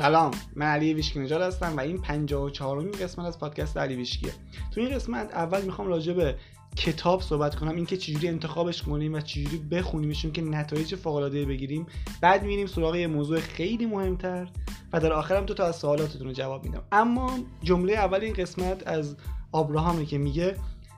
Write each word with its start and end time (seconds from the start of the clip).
سلام 0.00 0.30
من 0.56 0.66
علی 0.66 0.94
ویشکی 0.94 1.18
نژاد 1.20 1.42
هستم 1.42 1.76
و 1.76 1.80
این 1.80 1.98
54 1.98 2.78
امین 2.78 2.92
قسمت 2.92 3.26
از 3.26 3.38
پادکست 3.38 3.76
علی 3.76 3.96
ویشکیه. 3.96 4.32
تو 4.70 4.80
این 4.80 4.94
قسمت 4.94 5.34
اول 5.34 5.62
می‌خوام 5.62 5.88
راجع 5.88 6.12
به 6.12 6.36
کتاب 6.76 7.22
صحبت 7.22 7.54
کنم 7.54 7.76
اینکه 7.76 7.96
چجوری 7.96 8.28
انتخابش 8.28 8.82
کنیم 8.82 9.14
و 9.14 9.20
چجوری 9.20 9.58
بخونیمشون 9.58 10.32
که 10.32 10.42
نتایج 10.42 10.94
فوق 10.94 11.14
العاده 11.14 11.44
بگیریم. 11.44 11.86
بعد 12.20 12.42
میریم 12.42 12.66
سراغ 12.66 12.96
یه 12.96 13.06
موضوع 13.06 13.40
خیلی 13.40 13.86
مهمتر 13.86 14.48
و 14.92 15.00
در 15.00 15.12
آخرم 15.12 15.46
تو 15.46 15.54
تا 15.54 15.64
از 15.64 15.76
سوالاتتون 15.76 16.26
رو 16.26 16.32
جواب 16.32 16.64
میدم. 16.64 16.82
اما 16.92 17.38
جمله 17.62 17.92
اول 17.92 18.20
این 18.20 18.34
قسمت 18.34 18.86
از 18.86 19.16
آبراهامه 19.52 20.04
که 20.04 20.18
میگه 20.18 20.56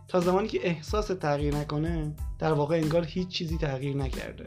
تا 0.09 0.21
زمانی 0.21 0.49
که 0.49 0.67
احساس 0.67 1.07
تغییر 1.07 1.55
نکنه 1.55 2.15
در 2.39 2.53
واقع 2.53 2.77
انگار 2.77 3.05
هیچ 3.05 3.29
چیزی 3.29 3.59
تغییر 3.59 3.97
نکرده. 3.97 4.47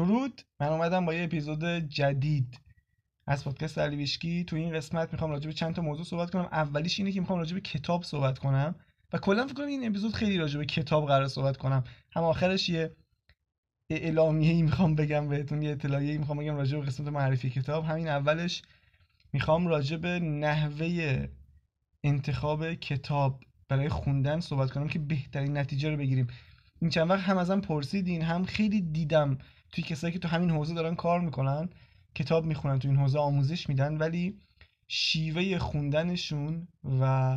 درود. 0.00 0.42
من 0.60 0.68
اومدم 0.68 1.06
با 1.06 1.14
یه 1.14 1.24
اپیزود 1.24 1.64
جدید 1.64 2.60
از 3.26 3.44
پادکست 3.44 3.78
علی 3.78 4.44
تو 4.44 4.56
این 4.56 4.74
قسمت 4.74 5.12
می‌خوام 5.12 5.30
راجع 5.30 5.46
به 5.46 5.52
چند 5.52 5.74
تا 5.74 5.82
موضوع 5.82 6.04
صحبت 6.04 6.30
کنم. 6.30 6.48
اولیش 6.52 6.98
اینه 6.98 7.12
که 7.12 7.20
می‌خوام 7.20 7.38
راجع 7.38 7.54
به 7.54 7.60
کتاب 7.60 8.04
صحبت 8.04 8.38
کنم 8.38 8.74
و 9.12 9.18
کلا 9.18 9.46
فکر 9.46 9.54
کنم 9.54 9.66
این 9.66 9.86
اپیزود 9.86 10.14
خیلی 10.14 10.38
راجع 10.38 10.58
به 10.58 10.66
کتاب 10.66 11.06
قرار 11.06 11.28
صحبت 11.28 11.56
کنم. 11.56 11.84
هم 12.12 12.22
آخرش 12.22 12.68
یه 12.68 12.96
اعلامیه 13.90 14.52
ای 14.52 14.62
می‌خوام 14.62 14.94
بگم 14.94 15.28
بهتون 15.28 15.62
یه 15.62 15.70
اطلاعیه 15.70 16.18
می‌خوام 16.18 16.38
بگم 16.38 16.56
راجع 16.56 16.78
به 16.78 16.86
قسمت 16.86 17.08
معرفی 17.08 17.50
کتاب. 17.50 17.84
همین 17.84 18.08
اولش 18.08 18.62
می‌خوام 19.32 19.66
راجع 19.66 19.96
به 19.96 20.20
نحوه 20.20 21.28
انتخاب 22.04 22.74
کتاب 22.74 23.44
برای 23.68 23.88
خوندن 23.88 24.40
صحبت 24.40 24.70
کنم 24.70 24.88
که 24.88 24.98
بهترین 24.98 25.56
نتیجه 25.56 25.90
رو 25.90 25.96
بگیریم. 25.96 26.26
این 26.80 26.90
چند 26.90 27.10
وقت 27.10 27.20
هم 27.20 27.38
ازم 27.38 27.60
پرسیدین 27.60 28.22
هم 28.22 28.44
خیلی 28.44 28.80
دیدم 28.80 29.38
توی 29.72 29.84
کسایی 29.84 30.12
که 30.12 30.18
تو 30.18 30.28
همین 30.28 30.50
حوزه 30.50 30.74
دارن 30.74 30.94
کار 30.94 31.20
می‌کنن 31.20 31.68
کتاب 32.14 32.46
می‌خونن 32.46 32.78
تو 32.78 32.88
این 32.88 32.96
حوزه 32.96 33.18
آموزش 33.18 33.68
میدن 33.68 33.96
ولی 33.96 34.38
شیوه 34.88 35.58
خوندنشون 35.58 36.68
و 37.00 37.36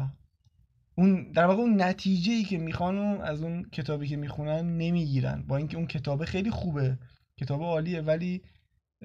اون 0.96 1.32
در 1.32 1.46
واقع 1.46 1.62
اون 1.62 1.82
نتیجه 1.82 2.34
ای 2.34 2.44
که 2.44 2.58
می‌خوان 2.58 2.98
از 3.22 3.44
اون 3.44 3.64
کتابی 3.64 4.08
که 4.08 4.18
می‌خونن 4.18 4.78
نمی‌گیرن. 4.78 5.44
با 5.48 5.58
اینکه 5.58 5.78
اون 5.78 5.88
کتاب 5.88 6.26
خیلی 6.26 6.52
خوبه 6.52 6.98
کتاب 7.38 7.62
عالیه 7.62 8.02
ولی 8.02 8.42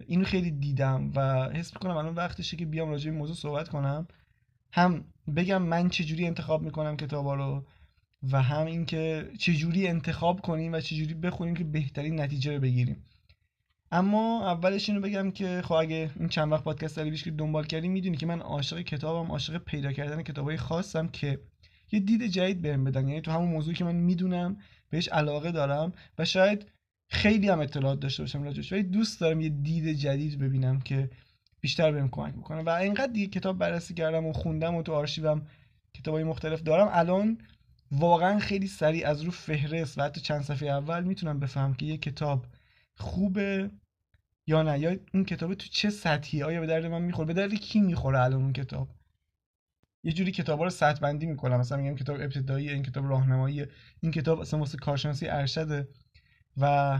اینو 0.06 0.24
خیلی 0.24 0.50
دیدم 0.50 1.10
و 1.14 1.50
حس 1.50 1.74
می‌کنم 1.74 1.96
الان 1.96 2.14
وقتشه 2.14 2.56
که 2.56 2.66
بیام 2.66 2.90
راجع 2.90 3.10
به 3.10 3.16
موضوع 3.16 3.36
صحبت 3.36 3.68
کنم. 3.68 4.08
هم 4.72 5.04
بگم 5.36 5.62
من 5.62 5.88
چجوری 5.88 6.26
انتخاب 6.26 6.62
می‌کنم 6.62 6.96
کتابا 6.96 7.34
رو 7.34 7.64
و 8.32 8.42
هم 8.42 8.66
اینکه 8.66 9.30
چجوری 9.38 9.88
انتخاب 9.88 10.40
کنیم 10.40 10.72
و 10.72 10.80
چجوری 10.80 11.14
بخونیم 11.14 11.54
که 11.54 11.64
بهترین 11.64 12.20
نتیجه 12.20 12.54
رو 12.54 12.60
بگیریم. 12.60 13.04
اما 13.92 14.50
اولش 14.50 14.88
اینو 14.88 15.00
بگم 15.00 15.30
که 15.30 15.62
خب 15.64 15.72
اگه 15.72 16.10
این 16.18 16.28
چند 16.28 16.52
وقت 16.52 16.64
پادکست 16.64 16.98
علی 16.98 17.16
که 17.16 17.30
دنبال 17.30 17.64
کردی 17.64 17.88
می‌دونی 17.88 18.16
که 18.16 18.26
من 18.26 18.40
عاشق 18.40 18.80
کتابم 18.80 19.30
عاشق 19.30 19.58
پیدا 19.58 19.92
کردن 19.92 20.22
کتابای 20.22 20.56
خاصم 20.56 21.08
که 21.08 21.40
یه 21.92 22.00
دید 22.00 22.26
جدید 22.26 22.62
بهم 22.62 22.84
بدن. 22.84 23.08
یعنی 23.08 23.20
تو 23.20 23.30
همون 23.30 23.48
موضوعی 23.48 23.76
که 23.76 23.84
من 23.84 23.94
می‌دونم 23.94 24.56
بهش 24.90 25.08
علاقه 25.08 25.52
دارم 25.52 25.92
و 26.18 26.24
شاید 26.24 26.66
خیلی 27.10 27.48
هم 27.48 27.60
اطلاعات 27.60 28.00
داشته 28.00 28.22
باشم 28.22 28.42
راجعش 28.42 28.72
ولی 28.72 28.82
دوست 28.82 29.20
دارم 29.20 29.40
یه 29.40 29.48
دید 29.48 29.92
جدید 29.92 30.38
ببینم 30.38 30.80
که 30.80 31.10
بیشتر 31.60 31.92
بهم 31.92 32.08
کمک 32.08 32.34
می‌کنه 32.36 32.62
و 32.62 32.68
اینقدر 32.68 33.12
دیگه 33.12 33.26
کتاب 33.26 33.58
بررسی 33.58 33.94
کردم 33.94 34.26
و 34.26 34.32
خوندم 34.32 34.74
و 34.74 34.82
تو 34.82 34.92
آرشیوم 34.92 35.46
کتابای 35.94 36.24
مختلف 36.24 36.62
دارم 36.62 36.88
الان 36.92 37.38
واقعا 37.92 38.38
خیلی 38.38 38.66
سریع 38.66 39.08
از 39.08 39.22
رو 39.22 39.30
فهرست 39.30 39.98
و 39.98 40.02
حتی 40.02 40.20
چند 40.20 40.42
صفحه 40.42 40.68
اول 40.68 41.04
می‌تونم 41.04 41.40
بفهم 41.40 41.74
که 41.74 41.86
یه 41.86 41.96
کتاب 41.96 42.46
خوبه 42.98 43.70
یا 44.46 44.62
نه؟ 44.62 44.78
یا 44.78 44.96
اون 45.14 45.24
کتاب 45.24 45.54
تو 45.54 45.68
چه 45.68 45.90
سطحی 45.90 46.42
آیا 46.42 46.60
به 46.60 46.66
درد 46.66 46.86
من 46.86 47.02
می‌خوره؟ 47.02 47.26
به 47.26 47.34
درد 47.34 47.54
کی 47.54 47.80
می‌خوره 47.80 48.20
الان 48.20 48.42
اون 48.42 48.52
کتاب؟ 48.52 48.88
یه 50.04 50.12
جوری 50.12 50.32
کتابا 50.32 50.64
رو 50.64 50.70
سطح 50.70 51.00
بندی 51.00 51.26
می‌کنم. 51.26 51.60
مثلا 51.60 51.78
میگم 51.78 51.96
کتاب 51.96 52.16
ابتدایی 52.20 52.68
این 52.68 52.82
کتاب 52.82 53.06
راهنمایی 53.06 53.66
این 54.00 54.12
کتاب 54.12 54.40
اصلا 54.40 54.60
واسه 54.60 54.78
کارشناسی 54.78 55.28
ارشده 55.28 55.88
و 56.56 56.98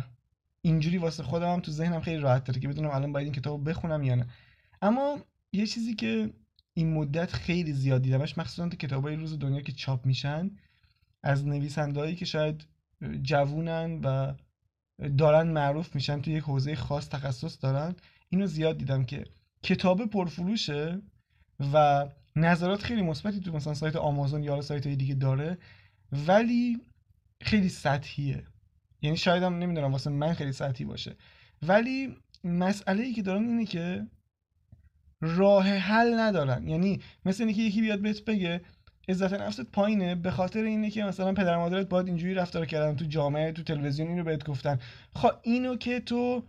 اینجوری 0.63 0.99
واسه 0.99 1.23
خودم 1.23 1.53
هم 1.53 1.61
تو 1.61 1.73
ذهنم 1.73 2.01
خیلی 2.01 2.19
راحت 2.19 2.45
داره 2.45 2.61
که 2.61 2.69
بدونم 2.69 2.91
الان 2.91 3.13
باید 3.13 3.25
این 3.25 3.35
کتاب 3.35 3.69
بخونم 3.69 4.03
یا 4.03 4.15
نه. 4.15 4.27
اما 4.83 5.19
یه 5.53 5.67
چیزی 5.67 5.95
که 5.95 6.31
این 6.75 6.93
مدت 6.93 7.33
خیلی 7.33 7.73
زیاد 7.73 8.03
دیدمش 8.03 8.39
مخصوصا 8.39 8.69
تو 8.69 8.77
کتابای 8.77 9.17
روز 9.17 9.39
دنیا 9.39 9.61
که 9.61 9.73
چاپ 9.73 10.07
میشن 10.07 10.51
از 11.23 11.47
نویسندهایی 11.47 12.17
که 12.17 12.25
شاید 12.25 12.67
جوونن 13.23 14.01
و 14.05 14.35
دارن 15.19 15.49
معروف 15.49 15.95
میشن 15.95 16.21
توی 16.21 16.33
یک 16.33 16.45
حوزه 16.45 16.75
خاص 16.75 17.09
تخصص 17.09 17.59
دارن. 17.63 17.97
اینو 18.29 18.47
زیاد 18.47 18.79
دیدم 18.79 19.05
که 19.05 19.25
کتاب 19.63 20.07
پرفروشه 20.07 21.03
و 21.73 22.07
نظرات 22.37 22.83
خیلی 22.83 23.03
مثبتی 23.03 23.41
تو 23.41 23.53
مثلا 23.53 23.75
سایت 23.75 23.97
آمازون 23.97 24.43
یا 24.43 24.61
سایت 24.61 24.87
های 24.87 24.97
دیگه 24.97 25.15
داره 25.15 25.59
ولی 26.13 26.81
خیلی 27.41 27.69
سطحیه. 27.69 28.45
یعنی 29.03 29.17
شاید 29.17 29.43
هم 29.43 29.59
نمی‌دونم 29.59 29.93
واسه 29.93 30.11
من 30.11 30.33
خیلی 30.33 30.53
سطحی 30.53 30.85
باشه. 30.85 31.17
ولی 31.63 32.17
مسئله 32.45 33.03
ای 33.03 33.13
که 33.13 33.23
دارن 33.23 33.49
اینه 33.49 33.65
که 33.65 34.07
راه 35.21 35.69
حل 35.69 36.19
ندارن. 36.19 36.69
یعنی 36.69 37.01
مثل 37.25 37.45
اینکه 37.45 37.63
یکی 37.63 37.81
بیاد 37.81 38.01
بهت 38.01 38.25
بگه 38.25 38.61
عزت 39.09 39.33
نفست 39.33 39.61
پایینه. 39.61 40.15
به 40.15 40.31
خاطر 40.31 40.63
اینه 40.63 40.91
که 40.91 41.05
مثلا 41.05 41.33
پدر 41.33 41.57
مادرت 41.57 41.89
باید 41.89 42.07
اینجوری 42.07 42.35
رفتار 42.35 42.67
کردن 42.67 42.97
تو 42.97 43.05
جامعه 43.05 43.53
تو 43.53 43.63
تلویزیون 43.63 44.09
اینو 44.09 44.25
بهت 44.25 44.45
گفتن. 44.45 44.79
خب 45.15 45.31
اینو 45.43 45.77
که 45.77 46.01
تو 46.01 46.43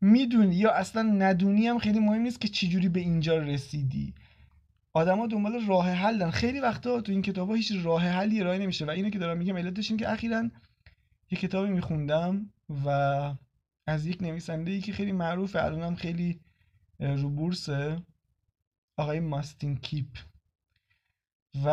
می‌دونی 0.00 0.54
یا 0.54 0.72
اصلا 0.72 1.02
ندونی 1.02 1.66
هم 1.66 1.78
خیلی 1.78 1.98
مهم 1.98 2.22
نیست 2.22 2.40
که 2.40 2.48
چجوری 2.48 2.88
به 2.88 3.00
اینجا 3.00 3.38
رسیدی. 3.38 4.14
آدما 4.92 5.26
دنبال 5.26 5.66
راه 5.66 5.90
حلن. 5.90 6.30
خیلی 6.30 6.60
وقتا 6.60 7.00
تو 7.00 7.12
این 7.12 7.22
کتابا 7.22 7.54
هیچ 7.54 7.72
راه 7.82 8.02
حلی 8.02 8.40
ارائه 8.40 8.58
نمیشه 8.58 8.84
و 8.84 8.90
اینو 8.90 9.10
که 9.10 9.18
دارم 9.18 9.38
میگم 9.38 9.56
علتش 9.56 9.90
این 9.90 9.98
که 9.98 10.12
اخیرا 10.12 10.50
یه 11.30 11.38
کتابی 11.38 11.70
میخوندم 11.70 12.50
و 12.84 12.88
از 13.86 14.06
یک 14.06 14.22
نویسنده 14.22 14.70
ای 14.70 14.80
که 14.80 14.92
خیلی 14.92 15.12
معروفه 15.12 15.64
الانم 15.64 15.94
خیلی 15.94 16.40
رو 17.00 17.30
بورسه 17.30 18.02
آقای 18.96 19.20
ماستین 19.20 19.76
کیپ. 19.76 20.27
و 21.64 21.70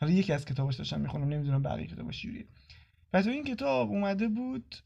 حالا 0.00 0.12
یکی 0.12 0.32
از 0.32 0.44
کتاباش 0.44 0.76
داشتم 0.76 1.00
می‌خونم 1.00 1.28
نمی‌دونم 1.28 1.62
بقیه 1.62 1.86
کتاباش 1.86 2.22
جوریه 2.22 2.46
و 3.12 3.22
تو 3.22 3.30
این 3.30 3.44
کتاب 3.44 3.90
اومده 3.90 4.28
بود 4.28 4.76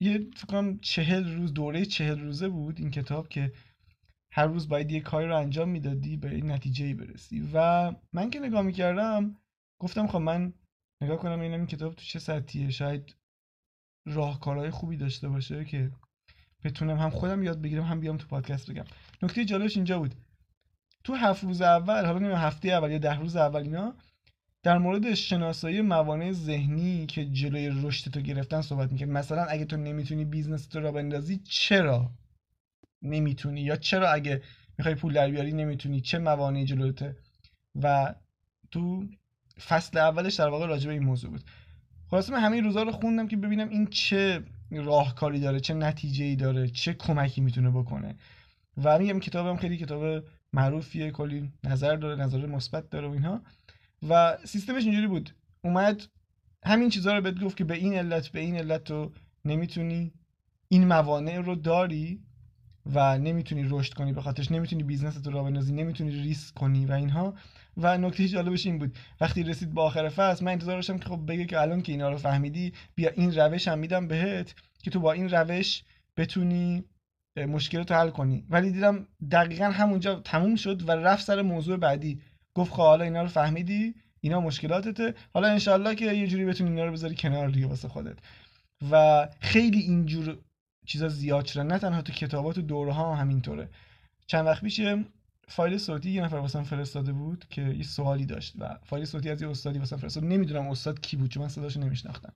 یه 0.00 0.18
فکر 0.18 0.46
کنم 0.46 0.78
چهل 0.78 1.36
روز 1.36 1.54
دوره 1.54 1.84
چهل 1.84 2.20
روزه 2.20 2.48
بود 2.48 2.80
این 2.80 2.90
کتاب 2.90 3.28
که 3.28 3.52
هر 4.32 4.46
روز 4.46 4.68
باید 4.68 4.90
یه 4.92 5.00
کاری 5.00 5.26
رو 5.26 5.36
انجام 5.36 5.68
می‌دادی 5.68 6.16
به 6.16 6.34
این 6.34 6.50
نتیجه 6.50 6.94
برسی. 6.94 7.50
و 7.54 7.92
من 8.12 8.30
که 8.30 8.40
نگاه 8.40 8.62
می‌کردم 8.62 9.36
گفتم 9.78 10.06
خب 10.06 10.18
من 10.18 10.52
نگاه 11.00 11.16
کنم 11.18 11.40
اینم 11.40 11.58
این 11.58 11.66
کتاب 11.66 11.94
تو 11.94 12.04
چه 12.04 12.18
سطحیه. 12.18 12.70
شاید 12.70 13.16
راهکارهای 14.06 14.70
خوبی 14.70 14.96
داشته 14.96 15.28
باشه 15.28 15.64
که 15.64 15.90
بتونم 16.64 16.98
هم 16.98 17.10
خودم 17.10 17.42
یاد 17.42 17.62
بگیرم 17.62 17.84
هم 17.84 18.00
بیام 18.00 18.16
تو 18.16 18.26
پادکست 18.26 18.70
بگم. 18.70 18.84
نکته 19.22 19.44
جالبش 19.44 19.76
اینجا 19.76 19.98
بود. 19.98 20.14
تو 21.04 21.14
هفت 21.14 21.44
روز 21.44 21.62
اول 21.62 22.06
حالا 22.06 22.18
نمی‌دونم 22.18 22.36
هفته 22.36 22.68
اول 22.68 22.90
یا 22.90 22.98
ده 22.98 23.18
روز 23.18 23.36
اول 23.36 23.62
اینا 23.62 23.94
در 24.62 24.78
مورد 24.78 25.14
شناسایی 25.14 25.80
موانع 25.80 26.32
ذهنی 26.32 27.06
که 27.06 27.24
جلوی 27.24 27.70
رشد 27.82 28.10
تو 28.10 28.20
گرفتن 28.20 28.60
صحبت 28.60 28.92
می‌کنه 28.92 29.08
مثلا 29.08 29.44
اگه 29.44 29.64
تو 29.64 29.76
نمی‌تونی 29.76 30.24
business 30.24 30.66
تو 30.66 30.80
راه 30.80 30.92
بندازی 30.92 31.40
چرا 31.44 32.10
نمی‌تونی؟ 33.02 33.60
یا 33.60 33.76
چرا 33.76 34.10
اگه 34.10 34.42
می‌خوای 34.78 34.94
پول 34.94 35.12
در 35.12 35.30
بیاری 35.30 35.52
نمی‌تونی؟ 35.52 36.00
چه 36.00 36.18
موانعی 36.18 36.64
جلوته 36.64 37.16
و 37.82 38.14
تو 38.70 39.08
فصل 39.68 39.98
اولش 39.98 40.34
در 40.34 40.48
واقع 40.48 40.66
راجع 40.66 40.86
به 40.86 40.92
این 40.92 41.04
موضوع 41.04 41.30
بود. 41.30 41.44
خلاصه 42.10 42.32
من 42.32 42.40
همه 42.40 42.60
روزا 42.60 42.82
رو 42.82 42.92
خوندم 42.92 43.28
که 43.28 43.36
ببینم 43.36 43.68
این 43.68 43.86
چه 43.86 44.42
راهکاری 44.70 45.40
داره 45.40 45.60
چه 45.60 45.74
نتیجه 45.74 46.24
ای 46.24 46.36
داره 46.36 46.68
چه 46.68 46.94
کمکی 46.94 47.40
می‌تونه 47.40 47.70
بکنه. 47.70 48.14
و 48.84 48.98
میگم 48.98 49.20
کتابم 49.20 49.56
خیلی 49.56 49.76
کتاب 49.76 50.24
معروفیه 50.54 51.10
کلی 51.10 51.52
نظر 51.64 51.96
داره 51.96 52.22
نظر 52.22 52.46
مثبت 52.46 52.90
داره 52.90 53.08
و 53.08 53.10
اینها. 53.10 53.42
و 54.08 54.38
سیستمش 54.44 54.84
اینجوری 54.84 55.06
بود. 55.06 55.30
اومد 55.64 56.02
همین 56.64 56.88
چیزها 56.88 57.14
رو 57.14 57.20
بهت 57.20 57.40
گفت 57.40 57.56
که 57.56 57.64
به 57.64 57.74
این 57.74 57.94
علت 57.94 58.28
به 58.28 58.40
این 58.40 58.56
علت 58.56 58.84
تو 58.84 59.12
نمی‌تونی 59.44 60.12
این 60.68 60.86
موانع 60.86 61.40
رو 61.40 61.54
داری 61.54 62.22
و 62.86 63.18
نمی‌تونی 63.18 63.66
رشد 63.68 63.94
کنی 63.94 64.12
به 64.12 64.22
خاطرش 64.22 64.50
نمی‌تونی 64.50 64.82
business 64.82 65.26
رو 65.26 65.32
راه 65.32 65.44
بندازی 65.44 65.72
نمی‌تونی 65.72 66.10
ریسک 66.10 66.54
کنی 66.54 66.86
و 66.86 66.92
اینها. 66.92 67.34
و 67.76 67.98
نکته 67.98 68.28
جالبش 68.28 68.66
این 68.66 68.78
بود. 68.78 68.96
وقتی 69.20 69.42
رسید 69.42 69.74
به 69.74 69.80
آخر 69.80 70.08
فصل 70.08 70.44
من 70.44 70.52
انتظار 70.52 70.76
داشتم 70.76 70.98
که 70.98 71.08
خب 71.08 71.26
بگه 71.28 71.44
که 71.44 71.60
الان 71.60 71.82
که 71.82 71.92
اینا 71.92 72.10
رو 72.10 72.16
فهمیدی 72.16 72.72
بیا 72.94 73.10
این 73.10 73.34
روش 73.34 73.68
هم 73.68 73.78
میدم 73.78 74.08
بهت 74.08 74.54
که 74.82 74.90
تو 74.90 75.00
با 75.00 75.12
این 75.12 75.28
روش 75.28 75.82
بتونی 76.16 76.84
مشکلات 77.36 77.92
حل 77.92 78.10
کنی. 78.10 78.46
ولی 78.50 78.70
دیدم 78.70 79.06
دقیقا 79.30 79.64
همونجا 79.64 80.14
تموم 80.14 80.56
شد 80.56 80.88
و 80.88 80.92
رفت 80.92 81.24
سر 81.24 81.42
موضوع 81.42 81.76
بعدی. 81.76 82.20
گفت 82.54 82.72
خب 82.72 82.82
حالا 82.82 83.04
اینا 83.04 83.22
رو 83.22 83.28
فهمیدی 83.28 83.94
اینا 84.20 84.40
مشکلاتته. 84.40 85.14
حالا 85.34 85.48
انشالله 85.48 85.94
که 85.94 86.12
یه 86.12 86.26
جوری 86.26 86.44
بتونی 86.44 86.70
اینا 86.70 86.84
رو 86.84 86.92
بذاری 86.92 87.14
کنار 87.14 87.48
دیگه 87.48 87.66
واسه 87.66 87.88
خودت. 87.88 88.18
و 88.90 89.28
خیلی 89.40 89.80
اینجور 89.80 90.38
چیزا 90.86 91.08
زیاد 91.08 91.44
شدن. 91.46 91.66
نه 91.66 91.78
تنها 91.78 92.02
تو 92.02 92.12
کتابات 92.12 92.58
و 92.58 92.62
دوره 92.62 92.92
ها 92.92 93.14
همینطوره. 93.14 93.68
چند 94.26 94.46
وقت 94.46 94.62
پیش 94.62 94.80
فایل 95.48 95.78
صوتی 95.78 96.10
یه 96.10 96.24
نفر 96.24 96.36
واسم 96.36 96.62
فرستاده 96.62 97.12
بود 97.12 97.44
که 97.50 97.62
یه 97.62 97.82
سوالی 97.82 98.26
داشت 98.26 98.54
و 98.58 98.78
فایل 98.84 99.04
صوتی 99.04 99.30
از 99.30 99.42
یه 99.42 99.50
استادی 99.50 99.78
واسم 99.78 99.96
فرستاد. 99.96 100.24
نمی‌دونم 100.24 100.68
استاد 100.68 101.00
کی 101.00 101.16
بود 101.16 101.30
چون 101.30 101.42
من 101.42 101.48
صداشو 101.48 101.80
نمیشناختم. 101.80 102.32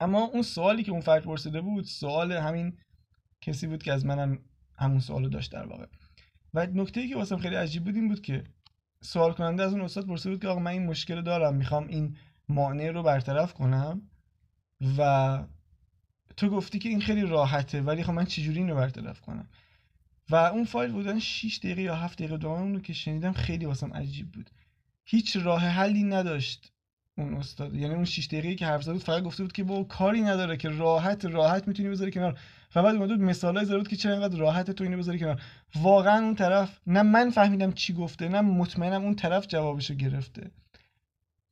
اما 0.00 0.24
اون 0.24 0.42
سوالی 0.42 0.82
که 0.82 0.92
اون 0.92 1.00
فرد 1.00 1.22
پرسیده 1.22 1.60
بود 1.60 1.84
سوال 1.84 2.32
همین 2.32 2.78
کسی 3.46 3.66
بود 3.66 3.82
که 3.82 3.92
از 3.92 4.06
منم 4.06 4.38
همون 4.78 5.00
سوالو 5.00 5.28
داشت 5.28 5.52
در 5.52 5.66
واقع. 5.66 5.86
و 6.54 6.66
نکته 6.66 7.00
ای 7.00 7.08
که 7.08 7.16
واسم 7.16 7.36
خیلی 7.36 7.54
عجیب 7.54 7.84
بود 7.84 7.94
این 7.94 8.08
بود 8.08 8.20
که 8.20 8.44
سوال 9.00 9.32
کننده 9.32 9.62
از 9.62 9.72
اون 9.72 9.80
استاد 9.80 10.06
پرسیده 10.06 10.30
بود 10.30 10.42
که 10.42 10.48
آقا 10.48 10.60
من 10.60 10.70
این 10.70 10.86
مشکل 10.86 11.22
دارم 11.22 11.54
می‌خوام 11.54 11.86
این 11.88 12.16
مانع 12.48 12.90
رو 12.90 13.02
برطرف 13.02 13.54
کنم 13.54 14.02
و 14.98 15.42
تو 16.36 16.48
گفتی 16.48 16.78
که 16.78 16.88
این 16.88 17.00
خیلی 17.00 17.22
راحته 17.22 17.82
ولی 17.82 18.02
خب 18.02 18.12
من 18.12 18.24
چجوری 18.24 18.58
اینو 18.58 18.74
برطرف 18.74 19.20
کنم؟ 19.20 19.48
و 20.30 20.34
اون 20.34 20.64
فایل 20.64 20.92
بودن 20.92 21.18
6 21.18 21.58
دقیقه 21.58 21.82
یا 21.82 21.94
7 21.94 22.18
دقیقه 22.18 22.36
دوام 22.36 22.72
رو 22.72 22.80
که 22.80 22.92
شنیدم 22.92 23.32
خیلی 23.32 23.64
واسم 23.64 23.92
عجیب 23.92 24.32
بود. 24.32 24.50
هیچ 25.04 25.36
راه 25.36 25.60
حلی 25.60 26.02
نداشت 26.02 26.72
اون 27.18 27.34
استاد 27.34 27.74
یعنی 27.74 27.94
اون 27.94 28.04
6 28.04 28.26
دقیقه 28.26 28.54
که 28.54 28.66
حرف 28.66 28.82
زد 28.82 28.92
بود 28.92 29.02
فقط 29.02 29.22
گفته 29.22 29.42
بود 29.42 29.52
که 29.52 29.64
با 29.64 29.84
کاری 29.84 30.20
نداره 30.20 30.56
که 30.56 30.68
راحت 30.68 31.24
راحت 31.24 31.68
می‌تونی 31.68 31.88
بذاری 31.88 32.10
کنار. 32.10 32.38
و 32.74 32.82
بعد 32.82 32.94
اومد 32.94 33.10
مثالای 33.10 33.64
زد 33.64 33.76
بود 33.76 33.88
که 33.88 33.96
چرا 33.96 34.12
اینقدر 34.12 34.38
راحت 34.38 34.70
تو 34.70 34.84
اینو 34.84 34.98
بذاری 34.98 35.18
کنار. 35.18 35.42
واقعا 35.74 36.24
اون 36.24 36.34
طرف 36.34 36.80
نه 36.86 37.02
من 37.02 37.30
فهمیدم 37.30 37.72
چی 37.72 37.92
گفته 37.92 38.28
نه 38.28 38.40
مطمئنم 38.40 39.04
اون 39.04 39.14
طرف 39.14 39.46
جوابشو 39.46 39.94
گرفته. 39.94 40.50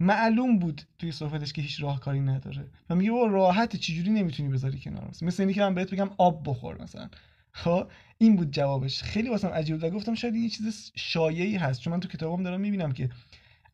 معلوم 0.00 0.58
بود 0.58 0.82
توی 0.98 1.12
صحبتش 1.12 1.52
که 1.52 1.62
هیچ 1.62 1.82
راهکاری 1.82 2.20
نداره. 2.20 2.70
و 2.90 2.94
میگه 2.94 3.10
با 3.10 3.26
راحت 3.26 3.76
چجوری 3.76 4.10
نمی‌تونی 4.10 4.48
بذاری 4.48 4.78
کنار؟ 4.78 5.10
مثل 5.22 5.42
اینکه 5.42 5.60
من 5.60 5.74
بهت 5.74 5.90
بگم 5.90 6.10
آب 6.18 6.48
بخور 6.48 6.82
مثلا. 6.82 7.08
خب؟ 7.52 7.90
این 8.18 8.36
بود 8.36 8.50
جوابش. 8.50 9.02
خیلی 9.02 9.28
واسم 9.28 9.48
عجیب 9.48 9.84
و 9.84 9.90
گفتم 9.90 10.14
شاید 10.14 10.36
یه 10.36 10.48
چیز 10.48 10.92
شایعی 10.96 11.56
هست. 11.56 11.80
چون 11.80 11.92
من 11.92 12.00
تو 12.00 12.08
کتابم 12.08 12.42
دارم 12.42 12.60
می‌بینم 12.60 12.92
که 12.92 13.10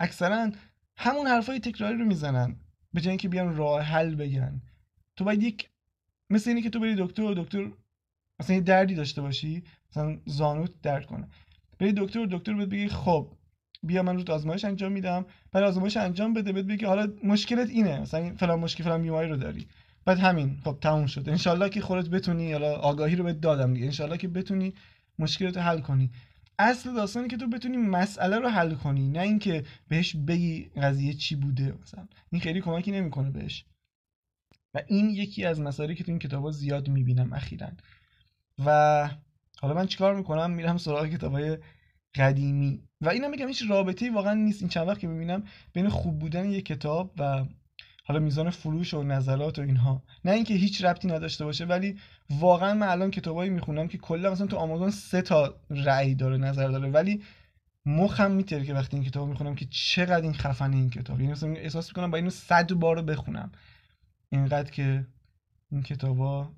اکثرا 0.01 0.51
همون 0.97 1.27
حرفای 1.27 1.61
تکراری 1.61 1.99
رو 1.99 2.05
می‌زنن. 2.05 2.57
به 2.93 3.01
جای 3.01 3.11
اینکه 3.11 3.29
بیان 3.29 3.57
راه 3.57 3.83
حل 3.83 4.15
بگن. 4.15 4.63
تو 5.17 5.25
باید 5.25 5.43
یک 5.43 5.71
مثل 6.31 6.51
اینه 6.51 6.63
که 6.63 6.71
تو 6.71 6.81
بری 6.81 6.95
دکتر 6.99 7.35
دکتر 7.35 7.71
مثلا 8.41 8.57
یه 8.57 8.63
دردی 8.63 8.95
داشته 8.95 9.23
باشی 9.23 9.63
مثلا 9.91 10.19
زانوت 10.27 10.71
درد 10.83 11.07
کنه. 11.07 11.29
بری 11.79 11.93
دکتر 11.93 12.27
دکتر 12.31 12.55
بهت 12.55 12.69
بگی 12.69 12.89
خب 12.89 13.33
بیا 13.83 14.03
من 14.03 14.17
رو 14.19 14.33
آزمایش 14.35 14.65
انجام 14.65 14.93
میدم 14.93 15.27
بعد 15.53 15.65
آزمایش 15.65 15.97
انجام 15.97 16.35
بده 16.35 16.53
بهت 16.53 16.65
بگی 16.65 16.85
حالا 16.85 17.13
مشکلت 17.25 17.71
اینه 17.71 18.01
مثلا 18.01 18.35
فلان 18.37 18.59
مشکل 18.59 18.85
فلان 18.85 19.03
بیماری 19.03 19.29
رو 19.29 19.37
داری. 19.37 19.67
بعد 20.05 20.19
همین 20.19 20.59
خب 20.65 20.79
تموم 20.81 21.07
شد. 21.07 21.29
انشالله 21.29 21.69
که 21.69 21.81
خودت 21.81 22.09
بتونی 22.09 22.53
حالا 22.53 22.75
آگاهی 22.77 23.17
رو 23.17 23.25
بهت 23.25 23.41
دادم 23.41 23.75
دیگه. 23.75 23.87
انشالله 23.87 24.17
که 24.17 24.29
بتونی 24.29 24.75
مشکلت 25.19 25.57
رو 25.57 25.63
حل 25.63 25.81
کنی. 25.81 26.11
اصل 26.59 26.95
داستانی 26.95 27.29
که 27.29 27.37
تو 27.37 27.49
بتونی 27.49 27.77
مسئله 27.77 28.39
رو 28.39 28.49
حل 28.49 28.75
کنی 28.75 29.09
نه 29.09 29.21
اینکه 29.21 29.65
بهش 29.89 30.17
بگی 30.17 30.71
قضیه 30.83 31.13
چی 31.15 31.37
بوده 31.37 31.75
مثلا. 31.83 32.09
این 32.31 32.41
خیلی 32.41 32.61
کمکی 32.61 32.91
نمی‌کنه 32.91 33.31
بهش. 33.31 33.65
و 34.75 34.83
این 34.87 35.11
یکی 35.11 35.45
از 35.45 35.61
مسائلی 35.61 35.95
که 35.95 36.05
تو 36.05 36.11
این 36.11 36.19
کتابا 36.19 36.51
زیاد 36.51 36.89
می‌بینم 36.89 37.33
اخیرا. 37.33 37.69
و 38.67 39.11
حالا 39.61 39.75
من 39.75 39.87
چیکار 39.87 40.15
می‌کنم؟ 40.15 40.51
میرم 40.51 40.79
سراغ 40.79 41.07
کتابای 41.07 41.59
قدیمی. 42.15 42.83
و 43.01 43.09
اینا 43.09 43.29
میگم 43.29 43.49
هیچ 43.49 43.63
رابطه‌ای 43.69 44.11
واقعا 44.11 44.35
نیست. 44.35 44.63
این 44.63 44.69
چند 44.69 44.89
وقت 44.89 44.99
که 44.99 45.07
می‌بینم 45.07 45.45
بین 45.73 45.89
خوب 45.89 46.19
بودن 46.19 46.51
یک 46.51 46.67
کتاب 46.67 47.13
و 47.19 47.45
حالا 48.05 48.21
میزان 48.21 48.51
فروش 48.51 48.95
و 48.95 49.03
نظرات 49.03 49.59
و 49.59 49.63
اینها. 49.63 50.03
نه 50.25 50.33
اینکه 50.33 50.55
هیچ 50.55 50.85
ربطی 50.85 51.09
نداشته 51.09 51.45
باشه 51.45 51.65
ولی 51.65 51.99
واقعا 52.31 52.75
من 52.75 52.89
الان 52.89 53.11
کتابایی 53.11 53.51
می‌خونم 53.51 53.89
که 53.89 53.99
کلا 53.99 54.31
مثلا 54.31 54.47
تو 54.47 54.57
آمازون 54.57 54.91
سه 54.91 55.23
تا 55.23 55.61
رأی 55.71 56.15
داره 56.15 56.37
نظر 56.37 56.69
داره. 56.69 56.89
ولی 56.89 57.23
مخم 57.87 58.31
میتره 58.31 58.65
که 58.65 58.75
وقتی 58.75 58.97
این 58.97 59.07
کتاب 59.07 59.29
می‌خونم 59.29 59.55
که 59.55 59.67
چقدر 59.71 60.23
این 60.23 60.35
خفنه 60.35 60.77
این 60.77 60.91
کتاب. 60.91 61.21
یعنی 61.21 61.33
مثلا 61.33 61.53
احساس 61.53 61.89
می‌کنم 61.89 62.11
با 62.11 62.17
اینو 62.17 62.31
صد 62.31 62.73
بار 62.73 63.03
بخونم. 63.03 63.53
اینقدر 64.31 64.71
که 64.71 65.07
این 65.71 65.83
کتابا 65.83 66.53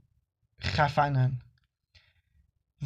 خفنن. 0.61 1.39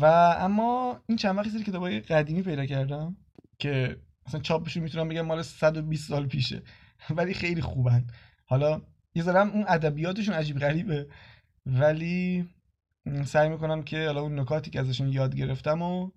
و 0.00 0.04
اما 0.38 1.00
این 1.06 1.18
چند 1.18 1.36
وقتی 1.36 1.64
کتابای 1.64 2.00
قدیمی 2.00 2.42
پیدا 2.42 2.66
کردم 2.66 3.16
که 3.58 3.96
مثلا 4.26 4.40
چاپشون 4.40 4.82
می‌تونم 4.82 5.08
بگم 5.08 5.26
مال 5.26 5.42
120 5.42 6.08
سال 6.08 6.26
پیشه. 6.26 6.62
ولی 7.16 7.34
خیلی 7.34 7.60
خوبن. 7.60 8.06
حالا 8.44 8.82
یه 9.14 9.22
ذرم 9.22 9.50
اون 9.50 9.64
ادبیاتشون 9.68 10.34
عجیب 10.34 10.58
غریبه. 10.58 11.08
ولی 11.66 12.48
سعی 13.24 13.48
می‌کنم 13.48 13.82
که 13.82 14.06
حالا 14.06 14.20
اون 14.20 14.40
نکاتی 14.40 14.70
که 14.70 14.80
ازشون 14.80 15.08
یاد 15.08 15.34
گرفتم 15.36 15.82
و 15.82 16.10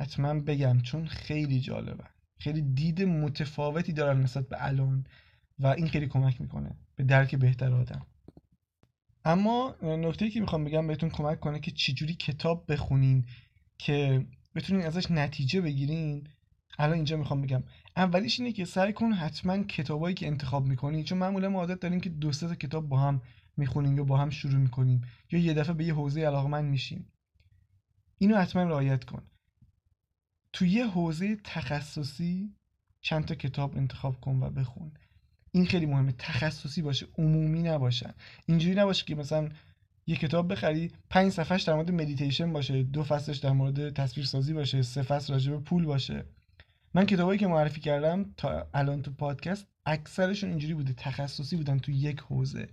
حتما 0.00 0.34
بگم 0.34 0.80
چون 0.80 1.06
خیلی 1.06 1.60
جالبه. 1.60 2.04
خیلی 2.38 2.62
دید 2.62 3.02
متفاوتی 3.02 3.92
دارن 3.92 4.20
نسبت 4.20 4.48
به 4.48 4.56
الان. 4.64 5.06
و 5.58 5.66
این 5.66 5.88
خیلی 5.88 6.06
کمک 6.06 6.40
می‌کنه 6.40 6.76
به 6.96 7.04
درک 7.04 7.34
بهتر 7.34 7.74
آدم. 7.74 8.06
اما 9.24 9.76
نکته 9.82 10.30
که 10.30 10.40
می‌خوام 10.40 10.64
بگم 10.64 10.86
بهتون 10.86 11.10
کمک 11.10 11.40
کنه 11.40 11.60
که 11.60 11.70
چجوری 11.70 12.14
کتاب 12.14 12.72
بخونین 12.72 13.26
که 13.78 14.26
بتونین 14.54 14.86
ازش 14.86 15.10
نتیجه 15.10 15.60
بگیرین 15.60 16.28
الان 16.78 16.94
اینجا 16.94 17.16
می‌خوام 17.16 17.42
بگم. 17.42 17.62
اولیش 17.96 18.40
اینه 18.40 18.52
که 18.52 18.64
سعی 18.64 18.92
کن 18.92 19.12
حتما 19.12 19.62
کتابایی 19.62 20.14
که 20.14 20.26
انتخاب 20.26 20.66
می‌کنی 20.66 21.04
چون 21.04 21.18
معمولا 21.18 21.48
ما 21.48 21.58
عادت 21.58 21.80
داریم 21.80 22.00
که 22.00 22.10
دو 22.10 22.32
سه 22.32 22.56
کتاب 22.56 22.88
با 22.88 22.98
هم 22.98 23.22
می‌خونیم 23.56 23.96
یا 23.96 24.04
با 24.04 24.16
هم 24.16 24.30
شروع 24.30 24.60
می‌کنیم 24.60 25.02
یا 25.32 25.38
یه 25.38 25.54
دفعه 25.54 25.72
به 25.72 25.84
یه 25.84 25.94
حوزه 25.94 26.20
علاقمند 26.20 26.64
میشیم. 26.64 27.12
اینو 28.18 28.36
حتما 28.36 28.62
رعایت 28.62 29.04
کن. 29.04 29.22
تو 30.52 30.66
یه 30.66 30.86
حوزه 30.86 31.36
تخصصی 31.36 32.54
چند 33.00 33.24
تا 33.24 33.34
کتاب 33.34 33.76
انتخاب 33.76 34.20
کن 34.20 34.42
و 34.42 34.50
بخون. 34.50 34.92
این 35.54 35.66
خیلی 35.66 35.86
مهمه. 35.86 36.12
تخصصی 36.18 36.82
باشه 36.82 37.06
عمومی 37.18 37.62
نباشن 37.62 38.14
اینجوری 38.46 38.74
نباشه 38.74 39.04
که 39.04 39.14
مثلا 39.14 39.48
یه 40.06 40.16
کتاب 40.16 40.52
بخری 40.52 40.90
پنج 41.10 41.32
صفحش 41.32 41.62
در 41.62 41.74
مورد 41.74 41.90
مدیتیشن 41.90 42.52
باشه 42.52 42.82
دو 42.82 43.02
فصلش 43.02 43.36
در 43.36 43.52
مورد 43.52 43.94
تصویرسازی 43.94 44.52
باشه 44.52 44.82
سه 44.82 45.02
فصل 45.02 45.32
راجع 45.32 45.52
به 45.52 45.58
پول 45.58 45.84
باشه. 45.84 46.24
من 46.94 47.06
کتابایی 47.06 47.38
که 47.38 47.46
معرفی 47.46 47.80
کردم 47.80 48.34
تا 48.36 48.68
الان 48.74 49.02
تو 49.02 49.10
پادکست 49.10 49.66
اکثرشون 49.86 50.50
اینجوری 50.50 50.74
بوده 50.74 50.92
تخصصی 50.92 51.56
بودن 51.56 51.78
تو 51.78 51.92
یک 51.92 52.20
حوزه. 52.20 52.68